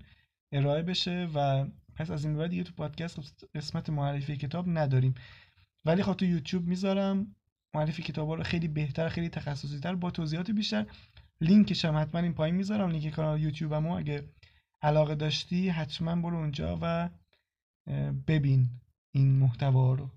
ارائه 0.53 0.83
بشه 0.83 1.29
و 1.35 1.67
پس 1.97 2.11
از 2.11 2.25
این 2.25 2.37
بعد 2.37 2.51
دیگه 2.51 2.63
تو 2.63 2.73
پادکست 2.73 3.19
قسمت 3.55 3.91
معرفی 3.91 4.37
کتاب 4.37 4.65
نداریم. 4.69 5.15
ولی 5.85 6.03
خب 6.03 6.13
تو 6.13 6.25
یوتیوب 6.25 6.67
می‌ذارم 6.67 7.37
معرفی 7.75 8.03
کتاب 8.03 8.31
رو 8.31 8.43
خیلی 8.43 8.69
بهتر 8.69 9.09
خیلی 9.09 9.29
تخصصی 9.29 9.81
تر 9.81 9.95
با 9.95 10.11
توضیحات 10.11 10.51
بیشتر. 10.51 10.87
لینکش 11.41 11.85
هم 11.85 11.97
حتما 11.97 12.21
این 12.21 12.35
پایین 12.35 12.55
می‌ذارم 12.55 12.91
لینک 12.91 13.09
کانال 13.09 13.41
یوتیوبمو 13.41 13.97
اگه 13.97 14.29
علاقه 14.83 15.15
داشتی 15.15 15.69
حتما 15.69 16.17
برو 16.17 16.37
اونجا 16.37 16.79
و 16.83 17.11
ببین 18.27 18.71
این 19.13 19.39
محتوا 19.39 19.95
رو. 19.95 20.11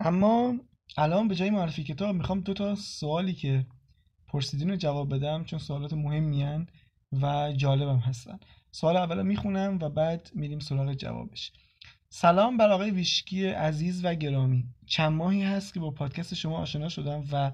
اما 0.00 0.54
الان 0.96 1.28
به 1.28 1.34
جای 1.34 1.50
معرفی 1.50 1.84
کتاب 1.84 2.16
می‌خوام 2.16 2.40
دو 2.40 2.54
تا 2.54 2.74
سوالی 2.74 3.32
که 3.32 3.66
پرسیدین 4.28 4.70
رو 4.70 4.76
جواب 4.76 5.14
بدم 5.14 5.44
چون 5.44 5.58
سوالات 5.58 5.92
مهمی 5.92 6.66
و 7.12 7.52
جالبم 7.56 7.98
هستن. 7.98 8.38
سوال 8.76 8.96
اول 8.96 9.22
می‌خونم 9.22 9.78
و 9.82 9.88
بعد 9.88 10.30
میریم 10.34 10.58
سراغ 10.58 10.94
جوابش. 10.94 11.52
سلام 12.08 12.56
بر 12.56 12.70
آقای 12.70 12.90
ویشکی 12.90 13.46
عزیز 13.46 14.04
و 14.04 14.14
گرامی. 14.14 14.64
چند 14.86 15.12
ماهی 15.12 15.42
هست 15.42 15.74
که 15.74 15.80
با 15.80 15.90
پادکست 15.90 16.34
شما 16.34 16.58
آشنا 16.58 16.88
شدم 16.88 17.24
و 17.32 17.52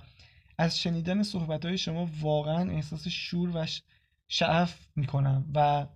از 0.59 0.81
شنیدن 0.81 1.23
صحبت 1.23 1.77
شما 1.77 2.09
واقعا 2.21 2.71
احساس 2.71 3.09
شور 3.09 3.51
و 3.55 3.67
شعف 4.29 4.87
می‌کنم 4.97 5.51
و 5.55 5.87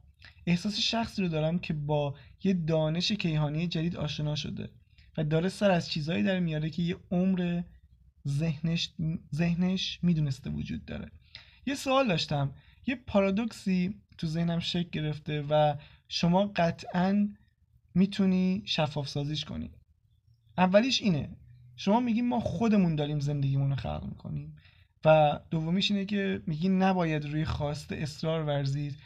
احساس 0.47 0.79
شخصی 0.79 1.23
رو 1.23 1.29
دارم 1.29 1.59
که 1.59 1.75
با 1.75 2.15
یه 2.45 2.53
دانش 2.53 3.13
کیهانی 3.13 3.69
جدید 3.69 3.97
آشنا 3.97 4.35
شده 4.35 4.71
و 5.17 5.25
داره 5.25 5.49
سر 5.49 5.71
از 5.71 5.91
چیزهایی 5.91 6.23
در 6.23 6.41
میاره 6.41 6.71
که 6.71 6.83
یه 6.83 6.97
عمر 7.11 7.63
ذهنش 8.29 8.91
ذهنش 9.35 9.99
می‌دونسته 10.03 10.51
وجود 10.51 10.85
داره. 10.85 11.11
یه 11.67 11.75
سوال 11.75 12.09
داشتم. 12.09 12.55
یه 12.87 12.97
پارادوکسی 13.07 13.95
تو 14.19 14.27
ذهنم 14.27 14.59
شکل 14.59 14.89
گرفته 14.93 15.43
و 15.51 15.75
شما 16.09 16.47
قطعا 16.57 17.29
می‌تونی 17.95 18.63
شفاف 18.65 19.09
سازیش 19.09 19.45
کنی. 19.45 19.71
اولیش 20.59 21.03
اینه 21.03 21.29
شما 21.77 22.01
میگی 22.01 22.23
ما 22.23 22.41
خودمون 22.41 22.97
داریم 22.97 23.21
زندگیمون 23.21 23.71
رو 23.71 23.77
خلق 23.77 24.05
می‌کنیم 24.05 24.57
و 25.05 25.41
دومیش 25.51 25.91
اینه 25.91 26.05
که 26.05 26.43
میگی 26.47 26.69
نباید 26.69 27.25
روی 27.25 27.45
خواسته 27.45 27.97
اصرار 27.97 28.45
ورزید 28.45 28.97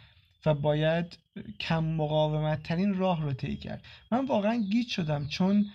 و 0.46 0.54
باید 0.54 1.18
کم 1.60 1.84
مقاومت 1.84 2.62
ترین 2.62 2.94
راه 2.94 3.22
رو 3.22 3.32
طی 3.32 3.56
کرد. 3.56 3.84
من 4.12 4.26
واقعا 4.26 4.54
گیج 4.54 4.88
شدم 4.88 5.28
چون 5.28 5.66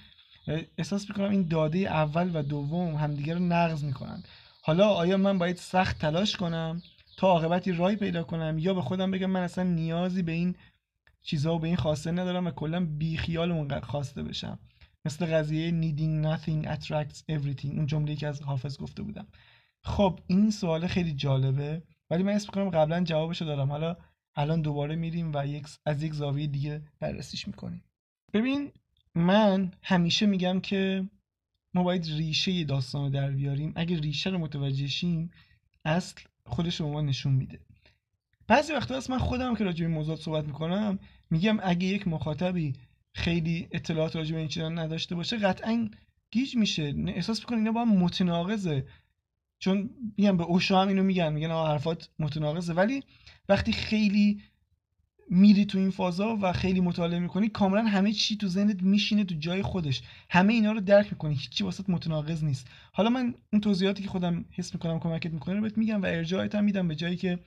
احساس 0.77 1.09
می‌کنم 1.09 1.29
این 1.29 1.47
داده 1.47 1.79
اول 1.79 2.31
و 2.33 2.43
دوم 2.43 2.95
همدیگه 2.95 3.33
رو 3.33 3.39
نقض 3.39 3.83
می‌کنن. 3.83 4.23
حالا 4.63 4.89
آیا 4.89 5.17
من 5.17 5.37
باید 5.37 5.57
سخت 5.57 5.99
تلاش 5.99 6.35
کنم؟ 6.35 6.81
تا 7.17 7.27
عاقبتی 7.27 7.71
رای 7.71 7.95
پیدا 7.95 8.23
کنم 8.23 8.57
یا 8.59 8.73
به 8.73 8.81
خودم 8.81 9.11
بگم 9.11 9.25
من 9.25 9.41
اصلا 9.43 9.63
نیازی 9.63 10.23
به 10.23 10.31
این 10.31 10.55
چیزها 11.21 11.55
و 11.55 11.59
به 11.59 11.67
این 11.67 11.75
خواسته 11.75 12.11
ندارم 12.11 12.47
و 12.47 12.51
کلا 12.51 12.85
بیخیال 12.85 13.51
اون 13.51 13.79
خواسته 13.79 14.23
بشم. 14.23 14.59
مثل 15.05 15.25
قضیه 15.25 15.71
needing 15.71 16.25
nothing 16.25 16.67
attracts 16.67 17.19
everything. 17.31 17.65
اون 17.65 17.85
جمله 17.85 18.15
که 18.15 18.27
از 18.27 18.41
حافظ 18.41 18.77
گفته 18.77 19.03
بودم. 19.03 19.27
خب 19.81 20.19
این 20.27 20.51
سوال 20.51 20.87
خیلی 20.87 21.13
جالبه 21.13 21.83
ولی 22.09 22.23
من 22.23 22.33
اسم 22.33 22.51
کنم 22.51 22.69
قبلا 22.69 23.03
جوابشو 23.03 23.45
دارم. 23.45 23.71
حالا 23.71 23.97
الان 24.35 24.61
دوباره 24.61 24.95
میریم 24.95 25.31
و 25.35 25.47
یک 25.47 25.67
از 25.85 26.03
یک 26.03 26.13
زاویه 26.13 26.47
دیگه 26.47 26.81
بررسیش 26.99 27.47
می‌کنیم. 27.47 27.83
ببین 28.33 28.71
من 29.15 29.71
همیشه 29.83 30.25
میگم 30.25 30.59
که 30.59 31.09
ما 31.73 31.83
باید 31.83 32.05
ریشه 32.05 32.63
داستان 32.63 33.03
رو 33.03 33.09
در 33.09 33.31
بیاریم. 33.31 33.73
اگه 33.75 33.99
ریشه 33.99 34.29
رو 34.29 34.37
متوجه 34.37 34.87
شیم 34.87 35.31
اصل 35.85 36.21
خودش 36.45 36.81
رو 36.81 36.91
ما 36.91 37.01
نشون 37.01 37.33
میده. 37.33 37.59
بعضی 38.47 38.73
وقتا 38.73 38.97
هست 38.97 39.09
من 39.09 39.17
خودم 39.17 39.55
که 39.55 39.63
راجع 39.63 39.87
به 39.87 39.93
موضوع 39.93 40.15
صحبت 40.15 40.45
می‌کنم 40.45 40.99
میگم 41.29 41.57
اگه 41.63 41.87
یک 41.87 42.07
مخاطبی 42.07 42.73
خیلی 43.13 43.67
اطلاعات 43.71 44.15
راجع 44.15 44.33
به 44.33 44.39
این 44.39 44.47
چیزا 44.47 44.69
نداشته 44.69 45.15
باشه 45.15 45.37
قطعا 45.37 45.89
گیج 46.31 46.55
میشه. 46.55 46.93
احساس 47.07 47.39
می‌کنه 47.39 47.57
اینا 47.57 47.71
با 47.71 47.81
هم 47.81 47.97
متناقضه. 47.97 48.87
چون 49.59 49.89
میگم 50.17 50.37
به 50.37 50.43
اوشا 50.43 50.81
هم 50.81 50.87
اینو 50.87 51.03
میگن 51.03 51.33
میگن 51.33 51.51
آقا 51.51 51.67
حرفات 51.67 52.09
متناقضه. 52.19 52.73
ولی 52.73 53.03
وقتی 53.49 53.73
خیلی 53.73 54.41
میری 55.29 55.65
تو 55.65 55.77
این 55.77 55.89
فازا 55.89 56.37
و 56.41 56.53
خیلی 56.53 56.79
مطالعه 56.79 57.19
می‌کنی 57.19 57.49
کاملا 57.49 57.83
همه 57.83 58.13
چی 58.13 58.37
تو 58.37 58.47
ذهنت 58.47 58.83
میشینه 58.83 59.23
تو 59.23 59.35
جای 59.35 59.61
خودش. 59.61 60.01
همه 60.29 60.53
اینا 60.53 60.71
رو 60.71 60.79
درک 60.79 61.11
می‌کنی 61.11 61.33
هیچی 61.33 61.63
واسط 61.63 61.89
متناقض 61.89 62.43
نیست. 62.43 62.67
حالا 62.93 63.09
من 63.09 63.33
اون 63.53 63.61
توضیحاتی 63.61 64.03
که 64.03 64.09
خودم 64.09 64.45
حس 64.51 64.73
می‌کنم 64.73 64.99
کمکت 64.99 65.33
می‌کنه 65.33 65.55
رو 65.55 65.61
بهت 65.61 65.77
میگم 65.77 66.01
و 66.01 66.05
ارجاعت 66.05 66.55
هم 66.55 66.63
میدم 66.63 66.87
به 66.87 66.95
جایی 66.95 67.17
که 67.17 67.39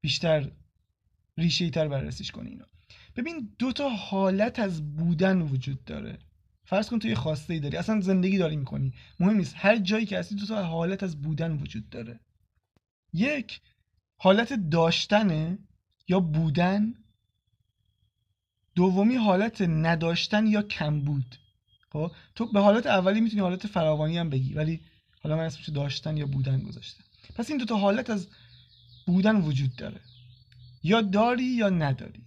بیشتر 0.00 0.50
ریشه 1.38 1.70
تر 1.70 1.88
بررسیش 1.88 2.30
کنی 2.30 2.50
اینا 2.50 2.64
ببین 3.16 3.50
دو 3.58 3.72
تا 3.72 3.88
حالت 3.88 4.58
از 4.58 4.96
بودن 4.96 5.42
وجود 5.42 5.84
داره. 5.84 6.18
فرض 6.64 6.88
کن 6.88 6.98
تو 6.98 7.08
یه 7.08 7.14
خواسته 7.14 7.54
ای 7.54 7.60
داری 7.60 7.76
اصلا 7.76 8.00
زندگی 8.00 8.38
داری 8.38 8.56
می‌کنی. 8.56 8.92
مهم 9.20 9.36
نیست 9.36 9.54
هر 9.56 9.76
جایی 9.76 10.06
که 10.06 10.18
هستی 10.18 10.34
دو 10.34 10.46
تا 10.46 10.62
حالت 10.62 11.02
از 11.02 11.22
بودن 11.22 11.52
وجود 11.52 11.88
داره. 11.88 12.20
یک 13.12 13.60
حالت 14.16 14.52
داشتنه. 14.52 15.58
یا 16.08 16.20
بودن. 16.20 16.94
دومی 18.74 19.14
حالت 19.14 19.62
نداشتن 19.62 20.46
یا 20.46 20.62
کمبود 20.62 21.36
خب 21.92 22.12
تو 22.34 22.46
به 22.46 22.60
حالت 22.60 22.86
اولی 22.86 23.20
می‌تونی 23.20 23.42
حالت 23.42 23.66
فراوانی 23.66 24.18
هم 24.18 24.30
بگی 24.30 24.54
ولی 24.54 24.80
حالا 25.22 25.36
من 25.36 25.44
اسمش 25.44 25.68
داشتن 25.68 26.16
یا 26.16 26.26
بودن 26.26 26.62
گذاشتم. 26.62 27.04
پس 27.34 27.50
این 27.50 27.58
دو 27.58 27.64
تا 27.64 27.76
حالت 27.76 28.10
از 28.10 28.28
بودن 29.06 29.36
وجود 29.36 29.76
داره. 29.76 30.00
یا 30.82 31.00
داری 31.00 31.44
یا 31.44 31.68
نداری. 31.68 32.22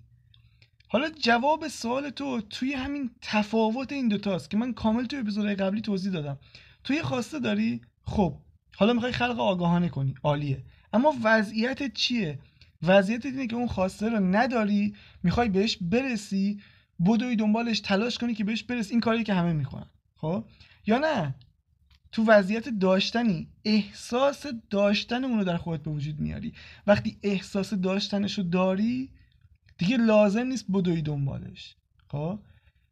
حالا 0.88 1.10
جواب 1.10 1.68
سوال 1.68 2.10
تو 2.10 2.42
توی 2.42 2.74
همین 2.74 3.12
تفاوت 3.22 3.92
این 3.92 4.08
دوتاست 4.08 4.50
که 4.50 4.58
من 4.58 4.74
کامل 4.74 5.06
توی 5.06 5.20
اپیزودهای 5.20 5.56
قبلی 5.56 5.82
توضیح 5.82 6.12
دادم. 6.12 6.40
تو 6.84 6.94
یه 6.94 7.04
خواسته 7.04 7.40
داری؟ 7.40 7.82
خب. 8.04 8.38
حالا 8.76 8.94
می‌خوای 8.94 9.12
خلق 9.12 9.40
آگاهانه 9.40 9.90
کنی. 9.90 10.16
عالیه. 10.24 10.64
اما 10.94 11.14
وضعیت 11.24 11.94
چیه؟ 11.94 12.40
وضعیت 12.84 13.26
اینه 13.26 13.48
که 13.48 13.56
اون 13.56 13.68
خواسته 13.68 14.10
رو 14.10 14.20
نداری 14.20 14.96
می‌خوای 15.24 15.50
بهش 15.50 15.78
برسی 15.82 16.62
بدوی 17.06 17.36
دنبالش 17.36 17.80
تلاش 17.80 18.18
کنی 18.18 18.34
که 18.34 18.44
بهش 18.44 18.64
برسی. 18.64 18.92
این 18.92 19.00
کاری 19.00 19.24
که 19.24 19.34
همه 19.34 19.54
می‌کنن. 19.54 19.90
خب؟ 20.16 20.46
یا 20.88 20.98
نه؟ 20.98 21.36
تو 22.12 22.26
وضعیت 22.28 22.70
داشتنی 22.70 23.48
احساس 23.66 24.46
داشتن 24.70 25.24
اونو 25.24 25.44
در 25.44 25.58
خودت 25.58 25.84
به 25.84 25.92
وجود 25.92 26.20
میاری. 26.20 26.54
وقتی 26.88 27.18
احساس 27.24 27.74
داشتنش 27.74 28.38
رو 28.38 28.44
داری 28.44 29.10
دیگه 29.78 29.98
لازم 29.98 30.48
نیست 30.48 30.66
بدوی 30.72 31.02
دنبالش. 31.02 31.76
خب؟ 32.08 32.40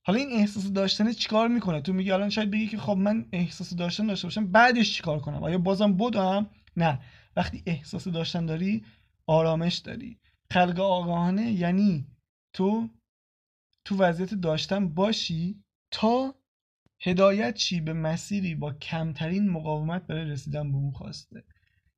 حالا 0.04 0.20
این 0.20 0.32
احساس 0.32 0.72
داشتن 0.72 1.12
چیکار 1.14 1.48
می‌کنه؟ 1.48 1.82
تو 1.82 1.94
میگی 1.94 2.12
الان 2.12 2.30
شاید 2.30 2.52
بگی 2.52 2.68
که 2.68 2.78
خب 2.78 2.98
من 2.98 3.26
احساس 3.32 3.74
داشتن 3.74 4.08
داشته 4.08 4.28
باشم 4.28 4.48
بعدش 4.48 4.94
چیکار 4.94 5.20
کنم؟ 5.20 5.44
آیا 5.44 5.58
بازم 5.58 5.98
بدوم؟ 5.98 6.50
نه. 6.78 7.00
وقتی 7.36 7.64
احساس 7.66 8.08
داشتن 8.08 8.46
داری 8.46 8.84
آرامش 9.28 9.78
داری. 9.78 10.20
خلق 10.52 10.80
آگاهانه 10.80 11.52
یعنی 11.52 12.08
تو 12.54 12.90
تو 13.86 13.98
وضعیت 13.98 14.34
داشتن 14.34 14.90
باشی 14.90 15.64
تا 15.92 16.36
هدایت 17.02 17.56
چی 17.56 17.82
به 17.82 17.94
مسیری 17.94 18.56
با 18.56 18.74
کمترین 18.74 19.50
مقاومت 19.50 20.08
برای 20.08 20.26
رسیدن 20.26 20.72
به 20.72 20.78
اون 20.78 20.92
خواسته. 20.92 21.44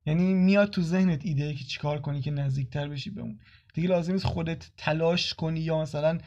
یعنی 0.06 0.34
میاد 0.34 0.70
تو 0.70 0.82
ذهنت 0.82 1.26
ایده 1.26 1.54
که 1.54 1.64
چیکار 1.64 2.02
کنی 2.02 2.22
که 2.22 2.32
نزدیکتر 2.32 2.88
بشی 2.88 3.10
به 3.10 3.22
اون. 3.22 3.40
دیگه 3.74 3.88
لازم 3.88 4.14
نیست 4.14 4.26
خودت 4.26 4.72
تلاش 4.78 5.34
کنی 5.34 5.60
یا 5.60 5.82
مثلا 5.82 6.18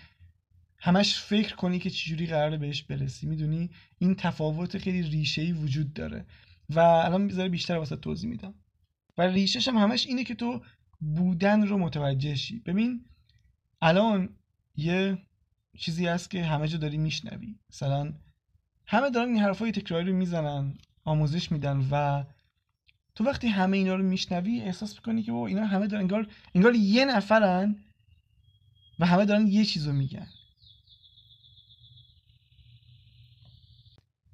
همش 0.79 1.19
فکر 1.19 1.57
کنی 1.57 1.79
که 1.79 1.91
چجوری 1.91 2.27
قراره 2.27 2.57
بهش 2.57 2.83
برسی. 2.83 3.27
می‌دونی؟ 3.27 3.71
این 3.99 4.15
تفاوت 4.15 4.79
خیلی 4.79 5.03
ریشه‌ای 5.03 5.53
وجود 5.53 5.93
داره. 5.93 6.27
و 6.69 6.79
الان 6.79 7.23
می‌ذاره 7.23 7.49
بیشتر 7.49 7.77
واسه 7.77 7.97
توضیح 7.97 8.31
میدم. 8.31 8.55
و 9.19 9.23
ریشش 9.23 9.69
هم 9.69 9.77
همش 9.77 10.07
اینه 10.07 10.25
که 10.25 10.35
تو 10.35 10.63
بودن 11.03 11.67
رو 11.67 11.79
متوجه 11.79 12.35
شی. 12.35 12.59
ببین 12.59 13.05
الان 13.83 14.37
یه 14.77 15.19
چیزی 15.79 16.07
هست 16.07 16.31
که 16.31 16.45
همه 16.45 16.69
جا 16.69 16.79
داری 16.79 16.97
میشنوی. 16.97 17.59
مثلا 17.71 18.13
همه 18.87 19.11
دارن 19.11 19.29
این 19.29 19.39
حرفای 19.39 19.73
تکراری 19.73 20.11
رو 20.11 20.17
می‌زنن 20.17 20.79
آموزش 21.05 21.53
میدن 21.53 21.89
و 21.91 22.25
تو 23.15 23.25
وقتی 23.25 23.49
همه 23.49 23.77
اینا 23.77 23.95
رو 23.95 24.03
میشنوی 24.03 24.61
احساس 24.61 24.95
می‌کنی 24.95 25.23
که 25.23 25.33
اینا 25.33 25.67
همه 25.67 25.87
دارن 25.87 26.03
انگار 26.03 26.27
انگار 26.55 26.75
یه 26.75 27.05
نفرن 27.05 27.77
و 28.99 29.07
همه 29.07 29.25
دارن 29.25 29.47
یه 29.47 29.65
چیزو 29.65 29.93
میگن. 29.93 30.27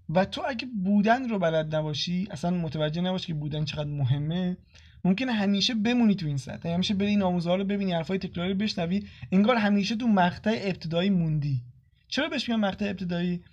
و 0.09 0.25
تو 0.25 0.43
اگه 0.49 0.67
بودن 0.67 1.29
رو 1.29 1.39
بلد 1.39 1.75
نباشی 1.75 2.29
اصلا 2.31 2.51
متوجه 2.51 3.01
نباشی 3.01 3.27
که 3.27 3.35
بودن 3.35 3.65
چقدر 3.65 3.91
مهمه. 3.91 4.57
ممکنه 5.05 5.33
همیشه 5.33 5.75
بمونی 5.75 6.15
تو 6.15 6.27
این 6.27 6.37
سطح. 6.37 6.69
همیشه 6.69 6.95
بری 6.95 7.09
این 7.09 7.23
آموزها 7.23 7.57
رو 7.57 7.65
ببینی 7.65 7.93
حرفای 7.93 8.19
تکراری 8.19 8.55
بشنوی. 8.55 9.07
انگار 9.33 9.57
همیشه 9.57 9.97
تو 9.97 10.07
مقطع 10.07 10.59
ابتدایی 10.63 11.11
موندی. 11.11 11.63
چرا 12.09 12.29
بهش 12.29 12.49
میگم 12.49 12.61
مقطع 12.61 12.85
ابتدایی؟ 12.85 13.45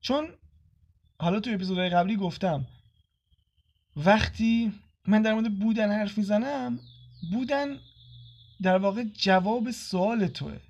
چون 0.00 0.28
حالا 1.18 1.40
تو 1.40 1.50
اپیزودهای 1.50 1.88
قبلی 1.88 2.16
گفتم 2.16 2.66
وقتی 3.96 4.72
من 5.06 5.22
در 5.22 5.34
مورد 5.34 5.58
بودن 5.58 5.90
حرف 5.90 6.18
می‌زنم 6.18 6.78
بودن 7.32 7.76
در 8.62 8.78
واقع 8.78 9.04
جواب 9.04 9.70
سوال 9.70 10.26
توه. 10.26 10.60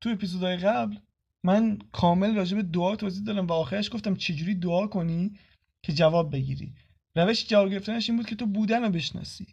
تو 0.00 0.08
اپیزودهای 0.10 0.56
قبل 0.56 0.96
من 1.44 1.78
کامل 1.92 2.34
راجع 2.34 2.56
به 2.56 2.62
دعا 2.62 2.96
توضیح 2.96 3.24
دادم 3.24 3.46
و 3.46 3.52
آخرش 3.52 3.92
گفتم 3.92 4.14
چجوری 4.14 4.54
دعا 4.54 4.86
کنی 4.86 5.38
که 5.82 5.92
جواب 5.92 6.32
بگیری. 6.32 6.72
روش 7.16 7.46
جواب 7.46 7.70
گرفتنش 7.70 8.10
این 8.10 8.18
بود 8.18 8.26
که 8.26 8.36
تو 8.36 8.46
بودن 8.46 8.82
رو 8.82 8.90
بشناسی. 8.90 9.46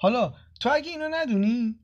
حالا 0.00 0.34
تو 0.60 0.70
اگه 0.72 0.90
اینو 0.90 1.08
ندونی 1.10 1.78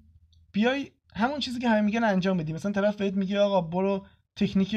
بیای 0.53 0.91
همون 1.15 1.41
چیزی 1.41 1.59
که 1.59 1.69
همه 1.69 1.81
میگن 1.81 2.05
انجام 2.05 2.37
بدی. 2.37 2.53
مثلا 2.53 2.73
طرف 2.73 2.97
بهت 2.97 3.15
میگه 3.15 3.39
آقا 3.39 3.61
برو 3.61 4.07
تکنیک 4.37 4.77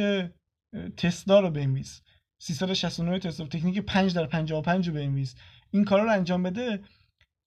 تسلا 0.97 1.39
رو 1.39 1.49
بنویس. 1.49 2.01
369 2.39 3.19
تسلا 3.19 3.45
تکنیک 3.45 3.79
5 3.79 4.15
در 4.15 4.25
55 4.25 4.87
رو 4.87 4.93
بنویس. 4.93 5.35
این 5.71 5.85
کارا 5.85 6.03
رو 6.03 6.11
انجام 6.11 6.43
بده. 6.43 6.83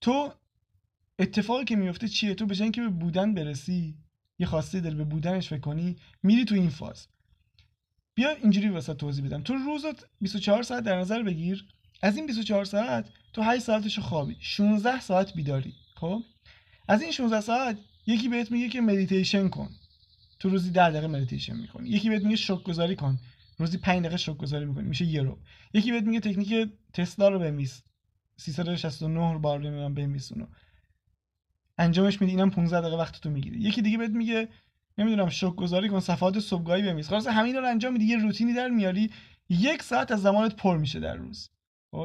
تو 0.00 0.32
اتفاقی 1.18 1.64
که 1.64 1.76
میفته 1.76 2.08
چیه؟ 2.08 2.34
تو 2.34 2.46
جای 2.46 2.62
اینکه 2.62 2.80
به 2.80 2.88
بودن 2.88 3.34
برسی 3.34 3.96
یه 4.38 4.46
خواسته 4.46 4.80
دل 4.80 4.94
به 4.94 5.04
بودنش 5.04 5.48
فکر 5.48 5.60
کنی 5.60 5.96
میری 6.22 6.44
تو 6.44 6.54
این 6.54 6.70
فاز. 6.70 7.08
بیا 8.14 8.30
اینجوری 8.30 8.68
واسه 8.68 8.94
توضیح 8.94 9.24
بدم. 9.24 9.42
تو 9.42 9.54
روزت 9.54 10.08
24 10.20 10.62
ساعت 10.62 10.84
در 10.84 10.98
نظر 10.98 11.22
بگیر. 11.22 11.68
از 12.02 12.16
این 12.16 12.26
24 12.26 12.64
ساعت 12.64 13.08
تو 13.32 13.42
8 13.42 13.62
ساعتش 13.62 13.98
خوابی. 13.98 14.36
16 14.40 15.00
ساعت 15.00 15.34
بیداری. 15.34 15.74
خب؟ 15.94 16.22
از 16.88 17.02
این 17.02 17.12
16 17.12 17.40
ساعت 17.40 17.78
یکی 18.06 18.28
بهت 18.28 18.52
میگه 18.52 18.68
که 18.68 18.80
مدیتیشن 18.80 19.48
کن. 19.48 19.70
تو 20.38 20.48
روزی 20.48 20.70
10 20.70 20.90
دقیقه 20.90 21.06
مدیتیشن 21.06 21.56
می‌کنی. 21.56 21.88
یکی 21.88 22.08
بهت 22.10 22.22
میگه 22.22 22.36
شکرگزاری 22.36 22.96
کن. 22.96 23.18
روزی 23.58 23.78
5 23.78 24.00
دقیقه 24.00 24.16
شکرگزاری 24.16 24.64
می‌کنی. 24.64 24.88
میشه 24.88 25.04
یه 25.04 25.22
ربع. 25.22 25.38
یکی 25.74 25.92
بهت 25.92 26.04
میگه 26.04 26.20
تکنیک 26.20 26.70
تسلا 26.92 27.28
رو 27.28 27.38
بنویس. 27.38 27.82
369 28.36 29.38
بار 29.38 29.60
نمی‌دونم 29.60 29.94
بنویس 29.94 30.32
اونو. 30.32 30.46
انجامش 31.78 32.20
میدی. 32.20 32.32
اینم 32.32 32.50
15 32.50 32.80
دقیقه 32.80 32.96
وقت 32.96 33.20
تو 33.20 33.30
می‌گیره. 33.30 33.56
یکی 33.56 33.82
دیگه 33.82 33.98
بهت 33.98 34.10
میگه 34.10 34.48
نمی‌دونم 34.98 35.28
شکرگزاری 35.28 35.88
کن 35.88 36.00
صفحات 36.00 36.38
صبحگاهی 36.38 36.82
بنویس. 36.82 37.08
خلاصه 37.08 37.26
همین 37.26 37.56
رو 37.56 37.66
انجام 37.66 37.92
میدی. 37.92 38.04
یه 38.04 38.16
روتینی 38.16 38.54
در 38.54 38.68
میاری. 38.68 39.10
یک 39.48 39.82
ساعت 39.82 40.12
از 40.12 40.22
زمانت 40.22 40.56
پر 40.56 40.78
میشه 40.78 41.00
در 41.00 41.16
روز. 41.16 41.50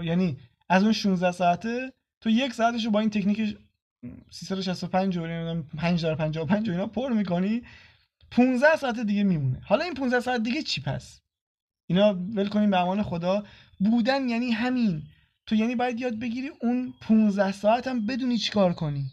یعنی 0.04 0.38
از 0.70 0.84
اون 0.84 0.92
16 0.92 1.32
ساعته 1.32 1.94
تو 2.22 2.30
یک 2.30 2.54
ساعتش 2.54 2.86
رو 2.86 2.92
با 2.92 3.00
این 3.00 3.10
تکنیک 3.10 3.58
365 4.32 5.18
و 5.18 5.22
5 5.78 6.04
در 6.04 6.16
55 6.16 6.70
و 6.70 6.72
اینا 6.72 6.88
پر 6.88 7.14
می‌کنی 7.14 7.62
15 8.32 8.76
ساعت 8.76 9.00
دیگه 9.00 9.24
میمونه. 9.24 9.62
حالا 9.66 9.84
این 9.84 9.94
15 9.94 10.20
ساعت 10.20 10.44
دیگه 10.44 10.62
چی 10.62 10.82
پس؟ 10.82 11.22
اینا 11.90 12.14
ول 12.14 12.48
کنیم 12.48 12.70
به 12.72 12.80
امان 12.80 13.04
خدا. 13.04 13.44
بودن 13.80 14.30
یعنی 14.30 14.52
همین. 14.52 15.04
تو 15.46 15.56
یعنی 15.56 15.76
باید 15.76 16.00
یاد 16.00 16.20
بگیری 16.20 16.50
اون 16.62 16.94
15 17.02 17.52
ساعت 17.52 17.88
هم 17.88 18.06
بدونی 18.06 18.38
چیکار 18.38 18.74
کنی. 18.74 19.06